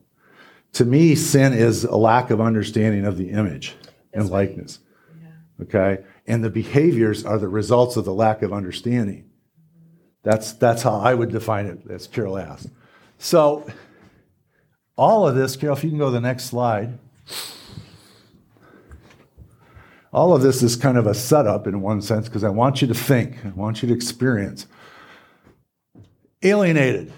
To 0.75 0.85
me, 0.85 1.15
sin 1.15 1.53
is 1.53 1.85
a 1.85 1.97
lack 1.97 2.31
of 2.31 2.41
understanding 2.41 3.05
of 3.05 3.19
the 3.19 3.31
image 3.31 3.75
and 4.13 4.29
likeness. 4.31 4.79
Okay? 5.61 6.03
And 6.27 6.43
the 6.43 6.51
behaviors 6.51 7.25
are 7.25 7.39
the 7.39 7.49
results 7.49 7.97
of 7.97 8.05
the 8.05 8.15
lack 8.15 8.43
of 8.43 8.53
understanding. 8.53 9.29
That's, 10.23 10.53
that's 10.53 10.83
how 10.83 10.97
I 11.01 11.15
would 11.15 11.31
define 11.31 11.67
it, 11.67 11.81
as 11.91 12.07
Carol 12.07 12.39
asked. 12.39 12.69
So, 13.19 13.67
all 14.97 15.27
of 15.27 15.35
this, 15.35 15.57
Carol, 15.57 15.77
if 15.77 15.85
you 15.85 15.91
can 15.91 15.99
go 15.99 16.07
to 16.07 16.13
the 16.13 16.21
next 16.21 16.45
slide. 16.45 16.99
All 20.13 20.35
of 20.35 20.43
this 20.43 20.63
is 20.63 20.77
kind 20.77 20.99
of 20.99 21.07
a 21.07 21.15
setup 21.15 21.67
in 21.67 21.81
one 21.81 22.03
sense 22.03 22.29
because 22.29 22.45
I 22.45 22.51
want 22.51 22.83
you 22.83 22.89
to 22.89 22.95
think, 22.95 23.45
I 23.45 23.49
want 23.51 23.83
you 23.83 23.89
to 23.89 23.95
experience. 23.95 24.67
Alienated. 26.43 27.13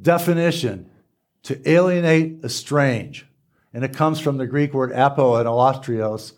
Definition 0.00 0.90
to 1.44 1.70
alienate, 1.70 2.44
estrange. 2.44 3.26
And 3.72 3.84
it 3.84 3.94
comes 3.94 4.20
from 4.20 4.36
the 4.36 4.46
Greek 4.46 4.74
word 4.74 4.92
apo 4.92 5.36
and 5.36 5.46
allotrios. 5.46 6.32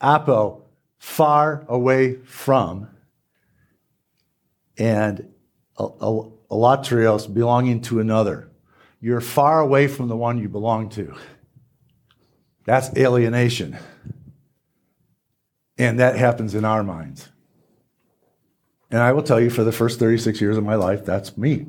Apo, 0.00 0.64
far 0.98 1.64
away 1.68 2.16
from, 2.16 2.88
and 4.76 5.28
al- 5.78 5.96
al- 6.00 6.38
allotrios, 6.50 7.32
belonging 7.32 7.82
to 7.82 8.00
another. 8.00 8.50
You're 9.00 9.20
far 9.20 9.60
away 9.60 9.86
from 9.86 10.08
the 10.08 10.16
one 10.16 10.38
you 10.38 10.48
belong 10.48 10.88
to. 10.90 11.14
That's 12.64 12.94
alienation. 12.96 13.78
And 15.78 16.00
that 16.00 16.16
happens 16.16 16.54
in 16.54 16.64
our 16.64 16.82
minds. 16.82 17.28
And 18.90 19.00
I 19.00 19.12
will 19.12 19.22
tell 19.22 19.40
you, 19.40 19.50
for 19.50 19.62
the 19.62 19.72
first 19.72 19.98
36 19.98 20.40
years 20.40 20.56
of 20.56 20.64
my 20.64 20.74
life, 20.74 21.04
that's 21.04 21.36
me. 21.36 21.66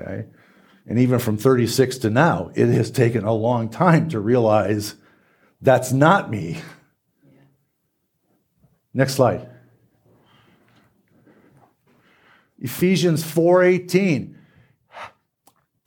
Okay? 0.00 0.26
And 0.86 0.98
even 0.98 1.18
from 1.18 1.36
36 1.36 1.98
to 1.98 2.10
now, 2.10 2.50
it 2.54 2.66
has 2.68 2.90
taken 2.90 3.24
a 3.24 3.32
long 3.32 3.68
time 3.68 4.08
to 4.10 4.20
realize 4.20 4.96
that's 5.60 5.92
not 5.92 6.30
me. 6.30 6.60
Next 8.92 9.14
slide. 9.14 9.48
Ephesians 12.58 13.22
4:18 13.22 14.34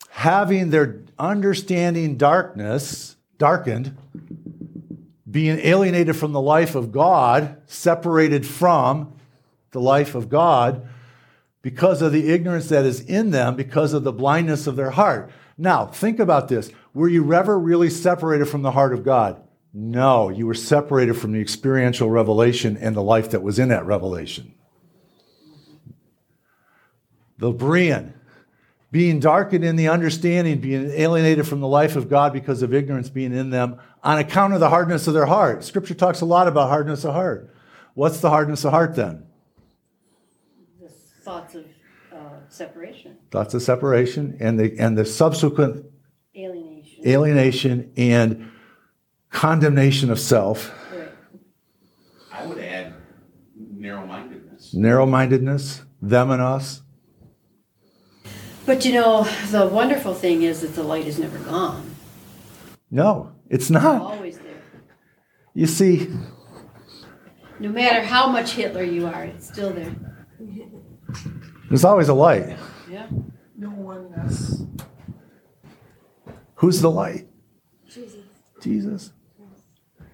having 0.09 0.69
their 0.69 1.01
understanding 1.19 2.17
darkness 2.17 3.17
darkened 3.37 3.97
being 5.29 5.59
alienated 5.59 6.15
from 6.15 6.31
the 6.31 6.41
life 6.41 6.75
of 6.75 6.91
God 6.91 7.57
separated 7.65 8.45
from 8.45 9.13
the 9.71 9.81
life 9.81 10.15
of 10.15 10.29
God 10.29 10.87
because 11.63 12.03
of 12.03 12.11
the 12.11 12.29
ignorance 12.29 12.69
that 12.69 12.85
is 12.85 13.01
in 13.01 13.31
them 13.31 13.55
because 13.55 13.93
of 13.93 14.03
the 14.03 14.13
blindness 14.13 14.67
of 14.67 14.75
their 14.75 14.91
heart 14.91 15.31
now 15.57 15.87
think 15.87 16.19
about 16.19 16.47
this 16.47 16.69
were 16.93 17.09
you 17.09 17.33
ever 17.33 17.57
really 17.57 17.89
separated 17.89 18.45
from 18.45 18.61
the 18.61 18.71
heart 18.71 18.93
of 18.93 19.03
God 19.03 19.41
no 19.73 20.29
you 20.29 20.45
were 20.45 20.53
separated 20.53 21.15
from 21.15 21.31
the 21.31 21.41
experiential 21.41 22.11
revelation 22.11 22.77
and 22.77 22.95
the 22.95 23.01
life 23.01 23.31
that 23.31 23.41
was 23.41 23.57
in 23.57 23.69
that 23.69 23.85
revelation 23.85 24.53
the 27.43 27.51
Berean, 27.51 28.13
being 28.89 29.19
darkened 29.19 29.65
in 29.65 29.75
the 29.75 29.89
understanding, 29.89 30.59
being 30.59 30.89
alienated 30.91 31.45
from 31.45 31.59
the 31.59 31.67
life 31.67 31.97
of 31.97 32.09
God 32.09 32.31
because 32.31 32.61
of 32.61 32.73
ignorance 32.73 33.09
being 33.09 33.33
in 33.33 33.49
them 33.49 33.79
on 34.01 34.17
account 34.17 34.53
of 34.53 34.61
the 34.61 34.69
hardness 34.69 35.07
of 35.07 35.13
their 35.13 35.25
heart. 35.25 35.63
Scripture 35.63 35.93
talks 35.93 36.21
a 36.21 36.25
lot 36.25 36.47
about 36.47 36.69
hardness 36.69 37.03
of 37.03 37.13
heart. 37.13 37.53
What's 37.95 38.19
the 38.21 38.29
hardness 38.29 38.63
of 38.63 38.71
heart 38.71 38.95
then? 38.95 39.25
The 41.23 41.29
thoughts 41.31 41.55
of 41.55 41.63
uh, 42.11 42.17
separation, 42.49 43.15
Thoughts 43.31 43.53
of 43.53 43.61
separation 43.61 44.35
and 44.41 44.59
the, 44.59 44.77
and 44.77 44.97
the 44.97 45.05
subsequent 45.05 45.85
alienation. 46.35 47.07
alienation 47.07 47.93
and 47.95 48.51
condemnation 49.29 50.11
of 50.11 50.19
self, 50.19 50.69
Right. 50.93 51.07
I 52.29 52.45
would 52.45 52.59
add 52.59 52.93
narrow-mindedness. 53.57 54.73
narrow 54.73 55.05
mindedness, 55.05 55.83
them 56.01 56.29
and 56.29 56.41
us. 56.41 56.81
But 58.65 58.83
you 58.83 58.91
know, 58.91 59.23
the 59.49 59.65
wonderful 59.67 60.13
thing 60.13 60.41
is 60.43 60.59
that 60.59 60.75
the 60.75 60.83
light 60.83 61.07
is 61.07 61.17
never 61.19 61.37
gone. 61.39 61.95
No, 62.91 63.31
it's 63.49 63.63
It's 63.65 63.69
not. 63.71 64.01
always 64.01 64.39
there. 64.39 64.61
You 65.53 65.67
see, 65.67 66.09
No 67.61 67.69
matter 67.69 68.03
how 68.05 68.27
much 68.27 68.51
Hitler 68.51 68.83
you 68.83 69.05
are, 69.07 69.23
it's 69.23 69.47
still 69.47 69.71
there. 69.71 69.95
There's 71.69 71.83
always 71.83 72.09
a 72.09 72.13
light. 72.13 72.57
Yeah. 72.89 73.07
No 73.57 73.69
oneness. 73.69 74.63
Who's 76.55 76.81
the 76.81 76.91
light? 76.91 77.27
Jesus. 77.87 78.23
Jesus. 78.61 79.11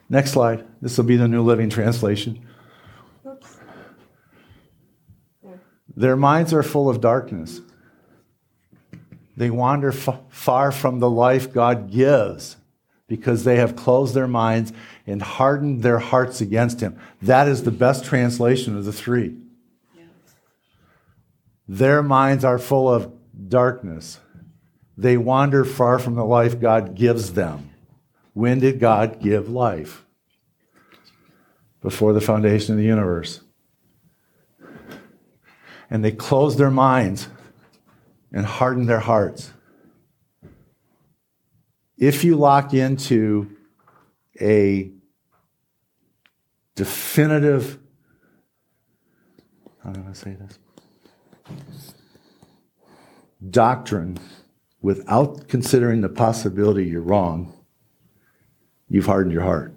Next 0.09 0.31
slide. 0.31 0.65
This 0.81 0.97
will 0.97 1.05
be 1.05 1.17
the 1.17 1.27
New 1.27 1.43
Living 1.43 1.69
Translation. 1.69 2.45
Oops. 3.27 3.57
Their 5.95 6.15
minds 6.15 6.53
are 6.53 6.63
full 6.63 6.89
of 6.89 7.01
darkness. 7.01 7.61
They 9.37 9.49
wander 9.49 9.89
f- 9.89 10.21
far 10.29 10.71
from 10.71 10.99
the 10.99 11.09
life 11.09 11.53
God 11.53 11.91
gives 11.91 12.57
because 13.07 13.43
they 13.43 13.57
have 13.57 13.75
closed 13.75 14.13
their 14.13 14.27
minds 14.27 14.73
and 15.05 15.21
hardened 15.21 15.81
their 15.83 15.99
hearts 15.99 16.41
against 16.41 16.79
Him. 16.81 16.97
That 17.21 17.47
is 17.47 17.63
the 17.63 17.71
best 17.71 18.05
translation 18.05 18.77
of 18.77 18.85
the 18.85 18.93
three. 18.93 19.35
Their 21.69 22.03
minds 22.03 22.43
are 22.43 22.59
full 22.59 22.93
of 22.93 23.13
darkness. 23.47 24.19
They 24.97 25.15
wander 25.15 25.63
far 25.63 25.99
from 25.99 26.15
the 26.15 26.25
life 26.25 26.59
God 26.59 26.95
gives 26.95 27.33
them. 27.33 27.69
When 28.33 28.59
did 28.59 28.79
God 28.79 29.21
give 29.21 29.49
life? 29.49 30.03
Before 31.81 32.11
the 32.11 32.19
foundation 32.19 32.73
of 32.73 32.79
the 32.79 32.85
universe 32.85 33.41
and 35.89 36.03
they 36.03 36.11
close 36.11 36.57
their 36.57 36.71
minds 36.71 37.27
and 38.31 38.45
harden 38.45 38.85
their 38.85 38.99
hearts. 38.99 39.51
If 41.97 42.23
you 42.23 42.35
lock 42.35 42.73
into 42.73 43.55
a 44.39 44.91
definitive, 46.75 47.79
how 49.83 49.91
do 49.91 50.05
I 50.07 50.13
say 50.13 50.35
this? 50.35 50.59
Doctrine 53.47 54.17
without 54.81 55.47
considering 55.47 56.01
the 56.01 56.09
possibility 56.09 56.85
you're 56.85 57.01
wrong, 57.01 57.53
you've 58.89 59.05
hardened 59.05 59.33
your 59.33 59.43
heart. 59.43 59.73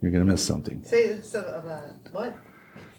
You're 0.00 0.10
going 0.10 0.24
to 0.26 0.30
miss 0.30 0.44
something. 0.44 0.82
Say, 0.84 1.20
so, 1.22 1.40
uh, 1.40 1.80
what? 2.12 2.36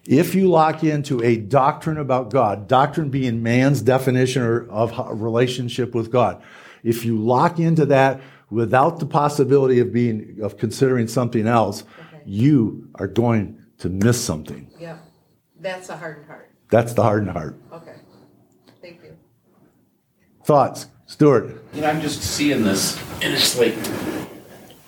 If 0.08 0.36
you 0.36 0.50
lock 0.50 0.84
into 0.84 1.24
a 1.24 1.38
doctrine 1.38 1.98
about 1.98 2.30
God, 2.30 2.68
doctrine 2.68 3.10
being 3.10 3.42
man's 3.42 3.82
definition 3.82 4.44
or- 4.44 4.68
of 4.70 4.94
relationship 5.22 5.96
with 5.96 6.12
God, 6.12 6.44
if 6.84 7.04
you 7.06 7.18
lock 7.18 7.60
into 7.60 7.86
that 7.88 8.22
without 8.52 9.00
the 9.00 9.08
possibility 9.08 9.80
of 9.80 9.92
being 9.92 10.38
of 10.44 10.58
considering 10.58 11.08
something 11.08 11.48
else, 11.48 11.84
Okay. 12.14 12.22
you 12.28 12.88
are 12.96 13.08
going 13.08 13.58
to 13.80 13.90
miss 13.90 14.24
something. 14.24 14.70
Yeah, 14.80 14.98
that's 15.60 15.90
a 15.90 15.98
hardened 15.98 16.28
heart. 16.28 16.52
That's 16.70 16.94
the 16.94 17.02
hardened 17.02 17.32
heart. 17.32 17.60
Okay. 17.74 17.95
Thoughts, 20.46 20.86
Stuart? 21.08 21.60
You 21.74 21.82
know, 21.82 21.90
I'm 21.90 22.02
just 22.02 22.22
seeing 22.22 22.64
this, 22.64 23.02
and 23.24 23.34
it's 23.34 23.58
like, 23.58 23.74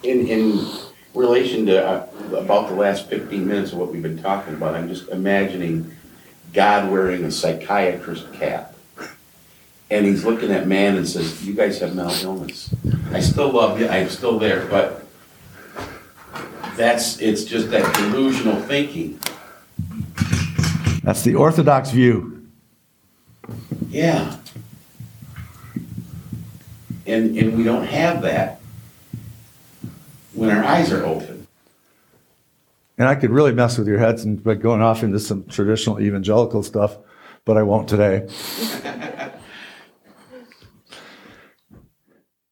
in, 0.03 0.27
in 0.27 0.67
relation 1.15 1.65
to, 1.65 1.83
uh, 1.83 2.07
about 2.37 2.69
the 2.69 2.75
last 2.75 3.09
fifteen 3.09 3.47
minutes 3.47 3.71
of 3.71 3.79
what 3.79 3.91
we've 3.91 4.03
been 4.03 4.21
talking 4.21 4.53
about, 4.53 4.75
I'm 4.75 4.87
just 4.87 5.09
imagining 5.09 5.97
God 6.53 6.91
wearing 6.91 7.25
a 7.25 7.31
psychiatrist 7.31 8.31
cap. 8.33 8.75
And 9.89 10.05
he's 10.05 10.23
looking 10.23 10.51
at 10.51 10.67
man 10.67 10.95
and 10.95 11.09
says, 11.09 11.43
you 11.43 11.55
guys 11.55 11.79
have 11.79 11.95
mental 11.95 12.35
illness. 12.35 12.69
I 13.11 13.19
still 13.19 13.51
love 13.51 13.79
you, 13.79 13.87
I'm 13.87 14.09
still 14.09 14.37
there, 14.37 14.67
but 14.67 15.07
that's, 16.75 17.19
it's 17.19 17.45
just 17.45 17.71
that 17.71 17.95
delusional 17.95 18.61
thinking. 18.61 19.19
That's 21.01 21.23
the 21.23 21.33
orthodox 21.33 21.89
view. 21.89 22.47
Yeah. 23.89 24.35
And, 27.07 27.37
and 27.37 27.57
we 27.57 27.63
don't 27.63 27.85
have 27.85 28.21
that 28.23 28.61
when 30.33 30.49
our 30.49 30.63
eyes 30.63 30.91
are 30.91 31.05
open. 31.05 31.47
And 32.97 33.07
I 33.07 33.15
could 33.15 33.29
really 33.29 33.53
mess 33.53 33.77
with 33.77 33.87
your 33.87 33.99
heads 33.99 34.23
and 34.25 34.43
by 34.43 34.55
going 34.55 34.81
off 34.81 35.03
into 35.03 35.19
some 35.19 35.45
traditional 35.45 36.01
evangelical 36.01 36.63
stuff, 36.63 36.97
but 37.45 37.55
I 37.57 37.63
won't 37.63 37.87
today. 37.87 38.27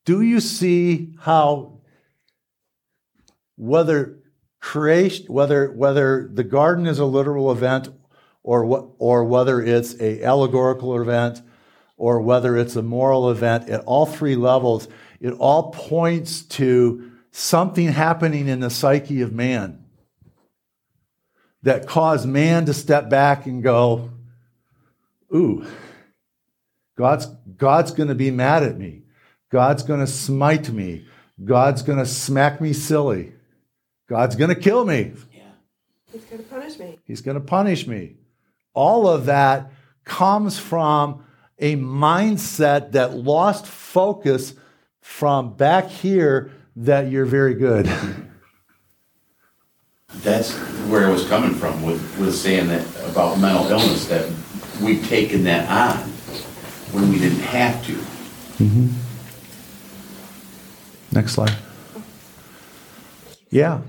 Do 0.06 0.22
you 0.22 0.40
see 0.40 1.16
how 1.20 1.80
whether 3.58 4.20
creation 4.60 5.26
whether 5.28 5.72
whether 5.72 6.30
the 6.32 6.44
garden 6.44 6.88
is 6.88 7.00
a 7.00 7.06
literal 7.06 7.52
event 7.52 7.90
or 8.44 8.66
what 8.66 8.88
or 9.00 9.24
whether 9.24 9.62
it's 9.62 10.00
a 10.00 10.24
allegorical 10.24 11.00
event 11.00 11.42
or 11.98 12.22
whether 12.22 12.58
it's 12.58 12.76
a 12.76 12.82
moral 12.82 13.30
event 13.30 13.70
at 13.70 13.82
all 13.82 14.06
three 14.06 14.36
levels 14.36 14.88
it 15.20 15.32
all 15.34 15.72
points 15.72 16.42
to 16.44 17.12
something 17.32 17.88
happening 17.88 18.48
in 18.48 18.60
the 18.60 18.70
psyche 18.70 19.22
of 19.22 19.34
man 19.34 19.84
that 21.64 21.88
caused 21.88 22.28
man 22.28 22.66
to 22.66 22.74
step 22.74 23.10
back 23.10 23.46
and 23.46 23.64
go 23.64 24.10
ooh 25.34 25.66
god's 26.98 27.28
god's 27.58 27.92
going 27.92 28.10
to 28.10 28.16
be 28.16 28.32
mad 28.32 28.64
at 28.64 28.78
me. 28.78 29.04
God's 29.52 29.84
going 29.84 30.00
to 30.00 30.08
smite 30.08 30.70
me. 30.70 31.06
God's 31.44 31.82
going 31.82 32.00
to 32.00 32.06
smack 32.06 32.62
me 32.62 32.74
silly. 32.74 33.34
God's 34.08 34.36
going 34.36 34.54
to 34.54 34.60
kill 34.60 34.86
me. 34.86 35.14
He's 36.12 36.24
gonna 36.26 36.44
punish 36.44 36.80
me. 36.80 37.00
He's 37.04 37.22
going 37.22 37.36
to 37.36 37.44
punish 37.44 37.88
me. 37.88 38.16
All 38.74 39.08
of 39.08 39.26
that 39.26 39.72
comes 40.06 40.58
from 40.58 41.25
a 41.60 41.76
mindset 41.76 42.92
that 42.94 43.16
lost 43.16 43.66
focus 43.66 44.54
from 45.02 45.54
back 45.54 45.88
here 45.88 46.52
that 46.76 47.10
you're 47.10 47.26
very 47.26 47.54
good. 47.54 47.90
That's 50.18 50.54
where 50.90 51.10
it 51.10 51.12
was 51.12 51.28
coming 51.28 51.54
from 51.54 51.84
with, 51.84 52.02
with 52.20 52.36
saying 52.36 52.68
that 52.68 52.86
about 53.10 53.40
mental 53.40 53.68
illness, 53.68 54.08
that 54.08 54.32
we've 54.82 55.06
taken 55.08 55.44
that 55.44 55.70
on 55.70 55.98
when 56.92 57.12
we 57.12 57.20
didn't 57.20 57.40
have 57.40 57.86
to. 57.86 57.94
Mm-hmm. 58.64 58.88
Next 61.12 61.34
slide. 61.34 61.56
Yeah, 63.50 63.82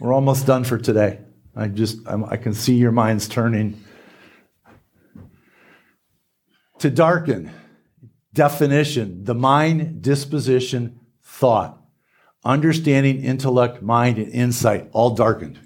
we're 0.00 0.12
almost 0.12 0.46
done 0.46 0.64
for 0.64 0.78
today. 0.78 1.18
I 1.54 1.68
just, 1.68 1.98
I'm, 2.06 2.24
I 2.24 2.36
can 2.36 2.54
see 2.54 2.74
your 2.74 2.90
minds 2.90 3.28
turning. 3.28 3.83
To 6.84 6.90
darken, 6.90 7.50
definition, 8.34 9.24
the 9.24 9.34
mind, 9.34 10.02
disposition, 10.02 11.00
thought, 11.22 11.82
understanding, 12.44 13.24
intellect, 13.24 13.80
mind, 13.80 14.18
and 14.18 14.30
insight, 14.30 14.90
all 14.92 15.14
darkened, 15.14 15.58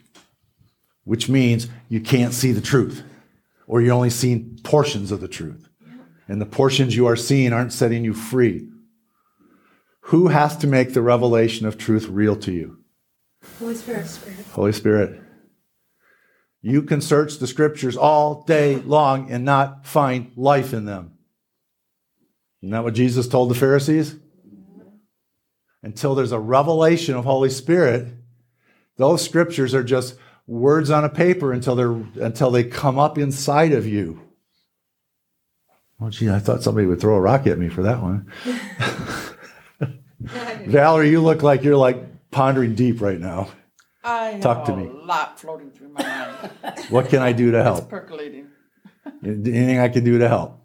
which 1.03 1.29
means 1.29 1.67
you 1.89 2.01
can't 2.01 2.33
see 2.33 2.53
the 2.53 2.61
truth, 2.61 3.03
or 3.67 3.83
you're 3.83 3.95
only 3.95 4.11
seeing 4.11 4.61
portions 4.63 5.11
of 5.11 5.21
the 5.21 5.27
truth. 5.27 5.69
And 6.29 6.41
the 6.41 6.47
portions 6.47 6.95
you 6.95 7.07
are 7.07 7.17
seeing 7.17 7.53
aren't 7.53 7.73
setting 7.73 8.05
you 8.05 8.15
free. 8.15 8.69
Who 10.03 10.29
has 10.29 10.57
to 10.59 10.69
make 10.69 10.95
the 10.95 11.03
revelation 11.03 11.67
of 11.67 11.79
truth 11.79 12.07
real 12.07 12.37
to 12.37 12.53
you? 12.53 12.79
Holy 13.59 13.75
Spirit. 13.75 14.07
Holy 14.53 14.73
Spirit. 14.73 15.21
You 16.61 16.83
can 16.83 17.01
search 17.01 17.39
the 17.39 17.47
scriptures 17.47 17.97
all 17.97 18.43
day 18.43 18.77
long 18.77 19.31
and 19.31 19.45
not 19.45 19.87
find 19.87 20.33
life 20.37 20.73
in 20.73 20.85
them. 20.85 21.13
Isn't 22.63 22.73
that 22.73 22.85
what 22.85 22.95
Jesus 22.95 23.29
told 23.29 23.51
the 23.51 23.55
Pharisees? 23.55 24.17
Until 25.83 26.15
there's 26.15 26.33
a 26.33 26.41
revelation 26.41 27.15
of 27.15 27.25
Holy 27.25 27.51
Spirit, 27.51 28.09
those 28.97 29.25
scriptures 29.25 29.75
are 29.75 29.85
just 29.85 30.17
words 30.47 30.91
on 30.91 31.05
a 31.05 31.09
paper 31.09 31.53
until 31.53 31.77
they're 31.77 32.25
until 32.25 32.51
they 32.51 32.65
come 32.65 32.99
up 32.99 33.17
inside 33.17 33.73
of 33.73 33.87
you. 33.87 34.21
Oh 36.01 36.11
gee, 36.11 36.31
I 36.31 36.41
thought 36.41 36.65
somebody 36.65 36.87
would 36.87 37.01
throw 37.01 37.15
a 37.15 37.21
rock 37.21 37.47
at 37.47 37.59
me 37.59 37.69
for 37.69 37.83
that 37.85 38.03
one. 38.03 38.33
Valerie, 40.67 41.11
you 41.11 41.21
look 41.21 41.43
like 41.43 41.63
you're 41.63 41.77
like 41.77 42.31
pondering 42.31 42.75
deep 42.75 43.01
right 43.01 43.21
now. 43.21 43.49
I 44.09 44.31
have 44.33 44.41
Talk 44.41 44.65
to 44.67 44.73
a 44.73 44.77
me. 44.77 44.89
lot 45.05 45.39
floating 45.39 45.71
through 45.71 45.91
my 45.91 46.03
mind. 46.03 46.51
What 46.91 47.09
can 47.09 47.21
I 47.21 47.33
do 47.33 47.51
to 47.51 47.59
It's 47.59 47.65
help? 47.65 47.89
percolating. 47.91 48.49
Anything 49.25 49.79
I 49.79 49.89
can 49.89 50.05
do 50.05 50.19
to 50.19 50.29
help? 50.29 50.61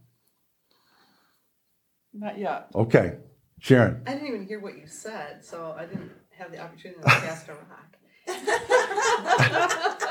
Not 2.14 2.38
yet. 2.38 2.68
Okay. 2.76 3.18
Sharon. 3.60 4.02
I 4.06 4.14
didn't 4.14 4.28
even 4.28 4.46
hear 4.48 4.60
what 4.60 4.78
you 4.78 4.88
said, 4.88 5.44
so 5.44 5.76
I 5.78 5.86
didn't 5.86 6.12
have 6.38 6.52
the 6.52 6.60
opportunity 6.60 7.00
to 7.02 7.08
cast 7.10 7.48
a 7.50 7.54
rock. 7.54 7.90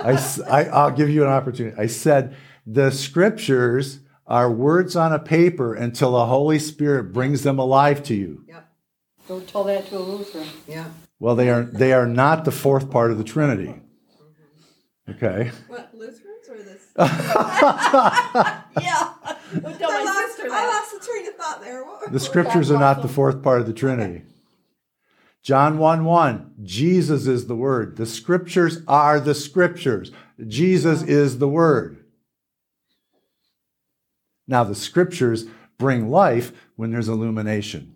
I, 0.05 0.69
I, 0.73 0.85
will 0.87 0.97
give 0.97 1.09
you 1.11 1.23
an 1.23 1.29
opportunity. 1.31 1.77
I 1.79 1.87
said 1.87 2.37
the 2.67 2.91
scriptures 2.91 4.01
are 4.27 4.51
words 4.51 4.97
on 4.97 5.13
a 5.13 5.19
paper 5.19 5.75
until 5.75 6.13
the 6.13 6.27
Holy 6.27 6.59
Spirit 6.59 7.13
brings 7.13 7.43
them 7.43 7.59
alive 7.59 8.03
to 8.05 8.15
you. 8.15 8.45
Yep, 8.49 8.69
Don't 9.29 9.49
tell 9.49 9.65
that 9.65 9.87
to 9.89 9.99
a 9.99 10.01
Lutheran. 10.01 10.49
yeah. 10.67 10.87
Well, 11.23 11.37
they 11.37 11.51
are 11.51 11.63
they 11.63 11.93
are 11.93 12.09
not 12.09 12.45
the 12.45 12.51
fourth 12.51 12.91
part 12.91 13.13
of 13.13 13.19
the 13.19 13.23
Trinity. 13.23 13.73
Okay. 15.09 15.53
What, 15.69 15.95
Lutherans 15.95 16.49
or 16.51 16.57
this? 16.57 16.89
Yeah. 16.97 17.05
Don't 19.55 19.83
I 19.85 19.89
my 19.89 20.03
lost, 20.03 20.37
sister 20.37 20.51
I 20.51 20.67
lost 20.67 20.99
the 20.99 21.07
train 21.07 21.29
of 21.29 21.35
thought 21.37 21.61
there. 21.61 21.85
What- 21.85 22.11
The 22.11 22.19
scriptures 22.19 22.73
are 22.73 22.79
not 22.81 23.03
the 23.03 23.09
fourth 23.09 23.41
part 23.41 23.61
of 23.61 23.69
the 23.69 23.73
Trinity. 23.73 24.23
John 25.45 25.79
1 25.79 26.05
1, 26.05 26.55
Jesus 26.65 27.29
is 27.29 27.47
the 27.47 27.55
Word. 27.55 27.99
The 27.99 28.07
scriptures 28.07 28.79
are 28.89 29.21
the 29.21 29.37
scriptures. 29.37 30.11
Jesus 30.45 31.05
is 31.05 31.39
the 31.39 31.49
Word. 31.49 32.05
Now, 34.49 34.65
the 34.65 34.75
scriptures 34.75 35.45
bring 35.79 36.11
life 36.11 36.51
when 36.75 36.91
there's 36.91 37.09
illumination. 37.09 37.95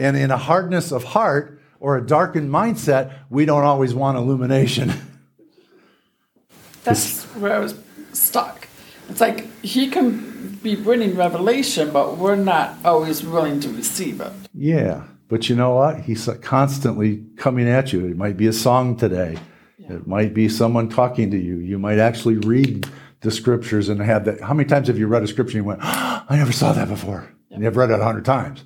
And 0.00 0.16
in 0.16 0.32
a 0.32 0.36
hardness 0.36 0.90
of 0.90 1.04
heart 1.04 1.57
or 1.80 1.96
a 1.96 2.06
darkened 2.06 2.50
mindset, 2.50 3.12
we 3.30 3.44
don't 3.44 3.64
always 3.64 3.94
want 3.94 4.18
illumination. 4.18 4.92
That's 6.84 7.24
where 7.34 7.54
I 7.54 7.58
was 7.58 7.74
stuck. 8.12 8.66
It's 9.08 9.20
like 9.20 9.46
he 9.62 9.88
can 9.88 10.58
be 10.62 10.74
bringing 10.74 11.16
revelation, 11.16 11.90
but 11.90 12.16
we're 12.18 12.36
not 12.36 12.76
always 12.84 13.22
willing 13.22 13.60
to 13.60 13.68
receive 13.70 14.20
it. 14.20 14.32
Yeah, 14.54 15.04
but 15.28 15.48
you 15.48 15.56
know 15.56 15.74
what? 15.74 16.00
He's 16.00 16.28
constantly 16.42 17.24
coming 17.36 17.68
at 17.68 17.92
you. 17.92 18.06
It 18.06 18.16
might 18.16 18.36
be 18.36 18.46
a 18.46 18.52
song 18.52 18.96
today. 18.96 19.38
It 19.78 20.06
might 20.06 20.34
be 20.34 20.48
someone 20.48 20.88
talking 20.88 21.30
to 21.30 21.38
you. 21.38 21.56
You 21.58 21.78
might 21.78 21.98
actually 21.98 22.36
read 22.36 22.88
the 23.20 23.30
scriptures 23.30 23.88
and 23.88 24.00
have 24.00 24.24
that. 24.26 24.40
How 24.40 24.52
many 24.52 24.68
times 24.68 24.88
have 24.88 24.98
you 24.98 25.06
read 25.06 25.22
a 25.22 25.26
scripture 25.26 25.56
and 25.56 25.64
you 25.64 25.68
went, 25.68 25.80
"Ah, 25.82 26.26
I 26.28 26.36
never 26.36 26.52
saw 26.52 26.72
that 26.72 26.88
before? 26.88 27.28
And 27.50 27.62
you've 27.62 27.76
read 27.76 27.90
it 27.90 27.98
a 27.98 28.04
hundred 28.04 28.26
times. 28.26 28.64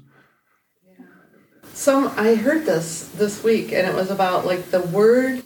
Some 1.75 2.12
I 2.16 2.35
heard 2.35 2.66
this 2.66 3.09
this 3.09 3.43
week, 3.43 3.73
and 3.73 3.87
it 3.87 3.95
was 3.95 4.11
about 4.11 4.47
like 4.47 4.70
the 4.70 4.81
word. 4.81 5.43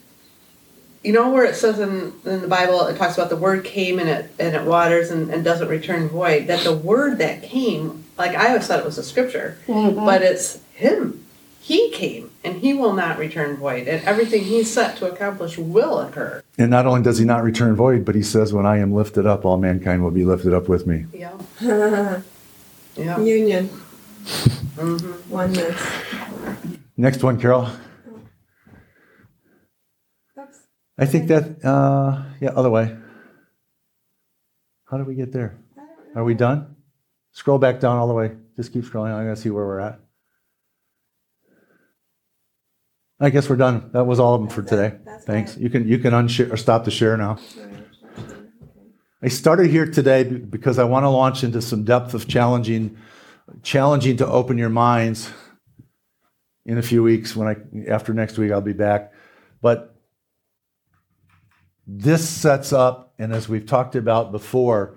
You 1.02 1.12
know 1.12 1.30
where 1.30 1.44
it 1.44 1.54
says 1.54 1.78
in, 1.78 2.12
in 2.24 2.40
the 2.40 2.48
Bible 2.48 2.84
it 2.86 2.96
talks 2.96 3.16
about 3.16 3.30
the 3.30 3.36
word 3.36 3.64
came 3.64 4.00
and 4.00 4.08
it 4.08 4.32
and 4.38 4.56
it 4.56 4.64
waters 4.64 5.10
and, 5.10 5.30
and 5.30 5.44
doesn't 5.44 5.68
return 5.68 6.08
void. 6.08 6.48
That 6.48 6.64
the 6.64 6.76
word 6.76 7.18
that 7.18 7.42
came, 7.42 8.04
like 8.18 8.34
I 8.34 8.48
always 8.48 8.66
thought 8.66 8.80
it 8.80 8.84
was 8.84 8.98
a 8.98 9.04
scripture, 9.04 9.58
mm-hmm. 9.66 10.04
but 10.04 10.22
it's 10.22 10.60
him. 10.74 11.24
He 11.60 11.90
came 11.90 12.30
and 12.44 12.56
he 12.56 12.74
will 12.74 12.92
not 12.92 13.18
return 13.18 13.56
void, 13.56 13.88
and 13.88 14.04
everything 14.04 14.44
he's 14.44 14.72
set 14.72 14.96
to 14.98 15.10
accomplish 15.10 15.58
will 15.58 15.98
occur. 16.00 16.42
And 16.58 16.70
not 16.70 16.86
only 16.86 17.02
does 17.02 17.18
he 17.18 17.24
not 17.24 17.42
return 17.42 17.74
void, 17.74 18.04
but 18.04 18.14
he 18.14 18.22
says, 18.22 18.52
When 18.52 18.66
I 18.66 18.78
am 18.78 18.92
lifted 18.92 19.26
up, 19.26 19.44
all 19.44 19.58
mankind 19.58 20.02
will 20.02 20.12
be 20.12 20.24
lifted 20.24 20.54
up 20.54 20.68
with 20.68 20.86
me. 20.86 21.06
Yeah. 21.12 22.20
Yeah. 22.96 23.20
Union. 23.20 23.68
Mm-hmm. 24.26 25.30
Oneness. 25.30 25.80
Next 26.96 27.22
one, 27.22 27.40
Carol. 27.40 27.68
I 30.98 31.06
think 31.06 31.28
that, 31.28 31.64
uh, 31.64 32.22
yeah, 32.40 32.50
other 32.50 32.70
way. 32.70 32.96
How 34.90 34.96
did 34.96 35.06
we 35.06 35.14
get 35.14 35.32
there? 35.32 35.58
Are 36.14 36.24
we 36.24 36.34
done? 36.34 36.76
Scroll 37.32 37.58
back 37.58 37.80
down 37.80 37.98
all 37.98 38.08
the 38.08 38.14
way. 38.14 38.32
Just 38.56 38.72
keep 38.72 38.84
scrolling. 38.84 39.10
I'm 39.10 39.24
going 39.24 39.34
to 39.34 39.40
see 39.40 39.50
where 39.50 39.66
we're 39.66 39.80
at. 39.80 40.00
I 43.20 43.30
guess 43.30 43.48
we're 43.48 43.56
done. 43.56 43.90
That 43.92 44.04
was 44.04 44.20
all 44.20 44.34
of 44.34 44.40
them 44.42 44.50
for 44.50 44.62
today. 44.62 44.96
Thanks. 45.22 45.56
You 45.56 45.70
can 45.70 45.88
you 45.88 45.98
can 45.98 46.12
unshare 46.12 46.52
or 46.52 46.56
stop 46.58 46.84
the 46.84 46.90
share 46.90 47.16
now. 47.16 47.38
I 49.22 49.28
started 49.28 49.70
here 49.70 49.90
today 49.90 50.24
because 50.24 50.78
I 50.78 50.84
want 50.84 51.04
to 51.04 51.08
launch 51.08 51.42
into 51.42 51.62
some 51.62 51.84
depth 51.84 52.12
of 52.12 52.28
challenging, 52.28 52.98
challenging 53.62 54.16
to 54.18 54.26
open 54.26 54.58
your 54.58 54.70
minds. 54.70 55.30
In 56.64 56.78
a 56.78 56.82
few 56.82 57.02
weeks, 57.02 57.36
when 57.36 57.46
I 57.46 57.88
after 57.88 58.12
next 58.12 58.38
week, 58.38 58.50
I'll 58.50 58.60
be 58.60 58.72
back. 58.72 59.12
But 59.62 59.94
this 61.86 62.28
sets 62.28 62.72
up, 62.72 63.14
and 63.18 63.32
as 63.32 63.48
we've 63.48 63.66
talked 63.66 63.94
about 63.94 64.32
before, 64.32 64.96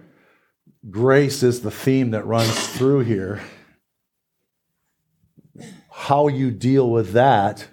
grace 0.90 1.44
is 1.44 1.62
the 1.62 1.70
theme 1.70 2.12
that 2.12 2.26
runs 2.26 2.68
through 2.70 3.02
here. 3.02 3.42
How 5.92 6.28
you 6.28 6.50
deal 6.50 6.90
with 6.90 7.12
that, 7.12 7.68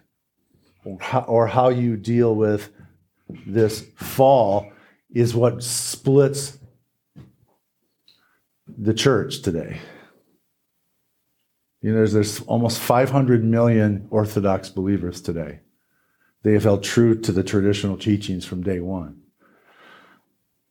or 0.84 1.46
how, 1.46 1.70
you 1.70 1.96
deal 1.96 2.34
with 2.34 2.70
this 3.46 3.86
fall, 3.96 4.70
is 5.10 5.34
what 5.34 5.62
splits 5.62 6.58
the 8.66 8.92
church 8.92 9.40
today. 9.40 9.80
You 11.86 11.92
know, 11.92 11.98
there's, 11.98 12.14
there's 12.14 12.40
almost 12.40 12.80
500 12.80 13.44
million 13.44 14.08
Orthodox 14.10 14.68
believers 14.68 15.20
today. 15.20 15.60
They 16.42 16.52
have 16.54 16.64
held 16.64 16.82
true 16.82 17.16
to 17.20 17.30
the 17.30 17.44
traditional 17.44 17.96
teachings 17.96 18.44
from 18.44 18.64
day 18.64 18.80
one. 18.80 19.20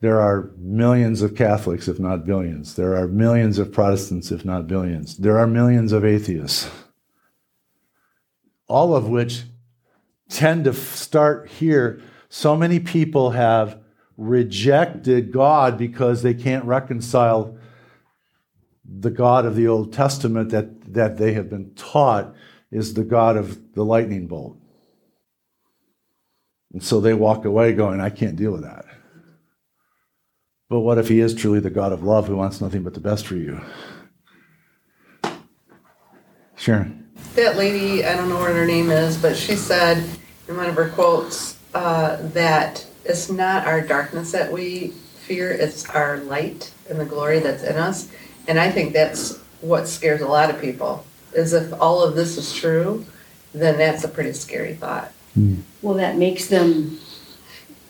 There 0.02 0.20
are 0.20 0.52
millions 0.58 1.22
of 1.22 1.34
Catholics, 1.34 1.88
if 1.88 2.02
not 2.02 2.26
billions. 2.26 2.76
There 2.76 2.98
are 2.98 3.08
millions 3.08 3.60
of 3.60 3.72
Protestants, 3.72 4.30
if 4.30 4.44
not 4.44 4.68
billions. 4.68 5.16
There 5.16 5.38
are 5.38 5.48
millions 5.48 5.94
of 5.94 6.04
atheists. 6.04 6.70
All 8.68 8.94
of 8.94 9.08
which 9.08 9.44
tend 10.28 10.66
to 10.66 10.74
start 10.74 11.48
here. 11.48 12.02
So 12.28 12.58
many 12.58 12.82
people 12.82 13.32
have 13.32 13.80
rejected 14.18 15.32
God 15.32 15.78
because 15.78 16.24
they 16.24 16.34
can't 16.34 16.66
reconcile 16.66 17.58
the 18.88 19.12
God 19.12 19.46
of 19.46 19.56
the 19.56 19.68
Old 19.68 19.94
Testament 19.94 20.50
that, 20.52 20.94
that 20.94 21.18
they 21.18 21.34
have 21.34 21.50
been 21.50 21.74
taught 21.76 22.34
is 22.72 22.94
the 22.94 23.04
God 23.04 23.38
of 23.38 23.74
the 23.74 23.84
lightning 23.84 24.28
bolt. 24.28 24.58
And 26.74 26.84
so 26.84 27.00
they 27.00 27.14
walk 27.14 27.46
away 27.46 27.74
going, 27.74 28.02
I 28.02 28.10
can't 28.10 28.36
deal 28.36 28.52
with 28.52 28.64
that. 28.64 28.86
But 30.70 30.82
what 30.82 30.98
if 30.98 31.08
he 31.08 31.20
is 31.20 31.34
truly 31.34 31.60
the 31.60 31.70
God 31.70 31.94
of 31.94 32.04
love 32.04 32.28
who 32.28 32.36
wants 32.36 32.60
nothing 32.60 32.84
but 32.84 32.94
the 32.94 33.00
best 33.00 33.26
for 33.26 33.36
you? 33.36 33.62
Sharon. 36.58 37.10
that 37.36 37.58
lady, 37.58 38.04
I 38.04 38.16
don't 38.16 38.30
know 38.30 38.40
what 38.40 38.52
her 38.52 38.66
name 38.66 38.90
is, 38.90 39.18
but 39.18 39.36
she 39.36 39.56
said 39.56 40.04
in 40.48 40.58
one 40.58 40.68
of 40.68 40.76
her 40.76 40.90
quotes 40.90 41.58
uh, 41.74 42.18
that 42.34 42.86
it's 43.04 43.30
not 43.30 43.68
our 43.68 43.82
darkness 43.82 44.32
that 44.32 44.52
we 44.52 44.90
fear, 44.90 45.52
it's 45.52 45.88
our 45.90 46.18
light 46.18 46.72
and 46.90 47.00
the 47.00 47.06
glory 47.06 47.40
that's 47.40 47.64
in 47.64 47.76
us. 47.76 48.10
And 48.48 48.60
I 48.60 48.72
think 48.72 48.94
that's 48.94 49.38
what 49.62 49.88
scares 49.88 50.22
a 50.22 50.28
lot 50.28 50.50
of 50.50 50.62
people. 50.62 51.06
Is 51.34 51.54
if 51.54 51.74
all 51.82 52.02
of 52.04 52.16
this 52.16 52.38
is 52.38 52.54
true, 52.54 53.06
then 53.54 53.78
that's 53.78 54.04
a 54.04 54.08
pretty 54.08 54.34
scary 54.34 54.74
thought. 54.76 55.12
Hmm. 55.34 55.62
Well, 55.82 55.96
that 55.96 56.18
makes 56.18 56.48
them, 56.48 57.00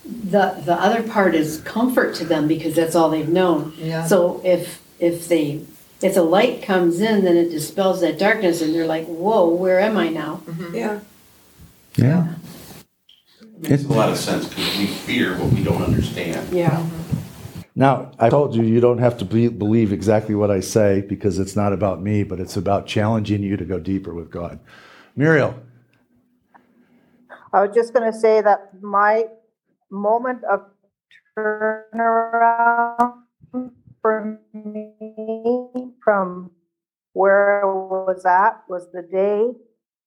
the, 0.05 0.61
the 0.65 0.73
other 0.73 1.03
part 1.03 1.35
is 1.35 1.61
comfort 1.61 2.15
to 2.15 2.25
them 2.25 2.47
because 2.47 2.75
that's 2.75 2.95
all 2.95 3.09
they've 3.09 3.29
known. 3.29 3.73
Yeah. 3.77 4.05
So 4.05 4.41
if, 4.43 4.81
if 4.99 5.27
they, 5.27 5.61
if 6.01 6.15
the 6.15 6.23
light 6.23 6.63
comes 6.63 7.01
in, 7.01 7.23
then 7.23 7.37
it 7.37 7.49
dispels 7.49 8.01
that 8.01 8.17
darkness 8.17 8.61
and 8.61 8.73
they're 8.73 8.87
like, 8.87 9.05
whoa, 9.05 9.47
where 9.47 9.79
am 9.79 9.97
I 9.97 10.09
now? 10.09 10.41
Mm-hmm. 10.45 10.75
Yeah. 10.75 10.99
Yeah. 11.97 12.27
Makes 13.59 13.85
a 13.85 13.87
lot 13.87 14.09
of 14.09 14.17
sense, 14.17 14.49
because 14.49 14.77
we 14.77 14.85
fear 14.87 15.37
what 15.37 15.51
we 15.53 15.63
don't 15.63 15.81
understand. 15.81 16.51
Yeah. 16.53 16.85
Now, 17.77 18.11
I 18.19 18.29
told 18.29 18.55
you, 18.55 18.63
you 18.63 18.79
don't 18.79 18.99
have 18.99 19.17
to 19.17 19.25
be, 19.25 19.49
believe 19.49 19.91
exactly 19.91 20.33
what 20.33 20.49
I 20.49 20.61
say 20.61 21.01
because 21.01 21.39
it's 21.39 21.57
not 21.57 21.73
about 21.73 22.01
me, 22.01 22.23
but 22.23 22.39
it's 22.39 22.55
about 22.55 22.87
challenging 22.87 23.43
you 23.43 23.57
to 23.57 23.65
go 23.65 23.79
deeper 23.79 24.13
with 24.13 24.31
God. 24.31 24.59
Muriel, 25.17 25.59
I 27.51 27.61
was 27.65 27.75
just 27.75 27.93
gonna 27.93 28.13
say 28.13 28.41
that 28.41 28.81
my 28.81 29.25
moment 29.91 30.43
of 30.45 30.61
turnaround 31.37 33.13
for 34.01 34.39
me 34.53 34.93
from 36.01 36.51
where 37.11 37.61
I 37.61 37.65
was 37.65 38.25
at 38.25 38.63
was 38.69 38.87
the 38.93 39.01
day 39.01 39.51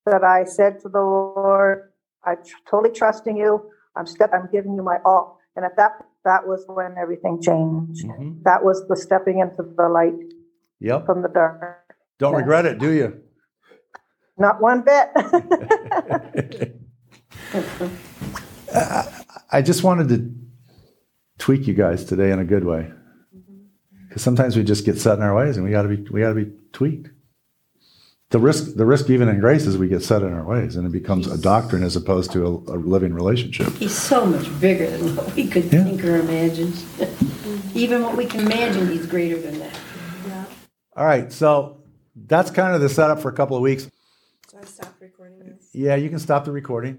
that 0.06 0.24
I 0.24 0.44
said 0.44 0.80
to 0.80 0.88
the 0.88 1.00
Lord, 1.00 1.92
I'm 2.24 2.38
totally 2.68 2.94
trusting 2.94 3.36
you. 3.36 3.70
I'm 3.96 4.06
step, 4.06 4.30
I'm 4.32 4.48
giving 4.52 4.74
you 4.74 4.82
my 4.82 4.98
all. 5.04 5.38
And 5.56 5.64
at 5.64 5.76
that, 5.76 6.04
that 6.28 6.46
was 6.46 6.64
when 6.68 6.94
everything 7.00 7.40
changed. 7.40 8.04
Mhm. 8.06 8.42
That 8.44 8.62
was 8.62 8.86
the 8.86 8.96
stepping 8.96 9.38
into 9.38 9.62
the 9.62 9.88
light 9.88 10.12
yep, 10.78 11.06
from 11.06 11.22
the 11.22 11.28
dark. 11.28 11.96
don't 12.18 12.34
regret 12.34 12.66
it, 12.66 12.78
do 12.78 12.90
you? 12.90 13.20
Not 14.36 14.60
one 14.60 14.82
bit. 14.82 15.08
I 19.50 19.62
just 19.62 19.82
wanted 19.82 20.08
to 20.10 20.30
tweak 21.38 21.66
you 21.66 21.74
guys 21.74 22.04
today 22.04 22.30
in 22.30 22.38
a 22.38 22.44
good 22.44 22.64
way. 22.64 22.92
Because 24.08 24.22
sometimes 24.22 24.56
we 24.56 24.62
just 24.62 24.84
get 24.84 24.98
set 24.98 25.16
in 25.18 25.24
our 25.24 25.34
ways 25.34 25.56
and 25.56 25.64
we 25.64 25.70
gotta 25.70 25.88
be, 25.88 26.06
we 26.10 26.20
gotta 26.20 26.34
be 26.34 26.52
tweaked. 26.72 27.08
The 28.30 28.38
risk, 28.38 28.74
the 28.76 28.84
risk 28.84 29.08
even 29.08 29.28
in 29.28 29.40
grace 29.40 29.64
is 29.64 29.78
we 29.78 29.88
get 29.88 30.02
set 30.02 30.20
in 30.22 30.34
our 30.34 30.44
ways 30.44 30.76
and 30.76 30.86
it 30.86 30.92
becomes 30.92 31.26
a 31.26 31.38
doctrine 31.40 31.82
as 31.82 31.96
opposed 31.96 32.30
to 32.32 32.44
a, 32.44 32.50
a 32.50 32.76
living 32.76 33.14
relationship. 33.14 33.68
He's 33.74 33.96
so 33.96 34.26
much 34.26 34.46
bigger 34.60 34.90
than 34.90 35.16
what 35.16 35.34
we 35.34 35.46
could 35.46 35.72
Yeah. 35.72 35.84
think 35.84 36.04
or 36.04 36.16
imagine. 36.16 36.74
Even 37.74 38.02
what 38.02 38.16
we 38.16 38.26
can 38.26 38.40
imagine, 38.40 38.88
he's 38.88 39.06
greater 39.06 39.40
than 39.40 39.58
that. 39.60 39.78
All 40.94 41.06
right, 41.06 41.32
so 41.32 41.82
that's 42.26 42.50
kind 42.50 42.74
of 42.74 42.80
the 42.80 42.88
setup 42.88 43.20
for 43.20 43.28
a 43.28 43.32
couple 43.32 43.56
of 43.56 43.62
weeks. 43.62 43.88
So 44.48 44.58
I 44.60 44.64
stopped 44.64 45.00
recording 45.00 45.38
this. 45.38 45.68
Yeah, 45.72 45.94
you 45.94 46.10
can 46.10 46.18
stop 46.18 46.44
the 46.44 46.50
recording. 46.52 46.96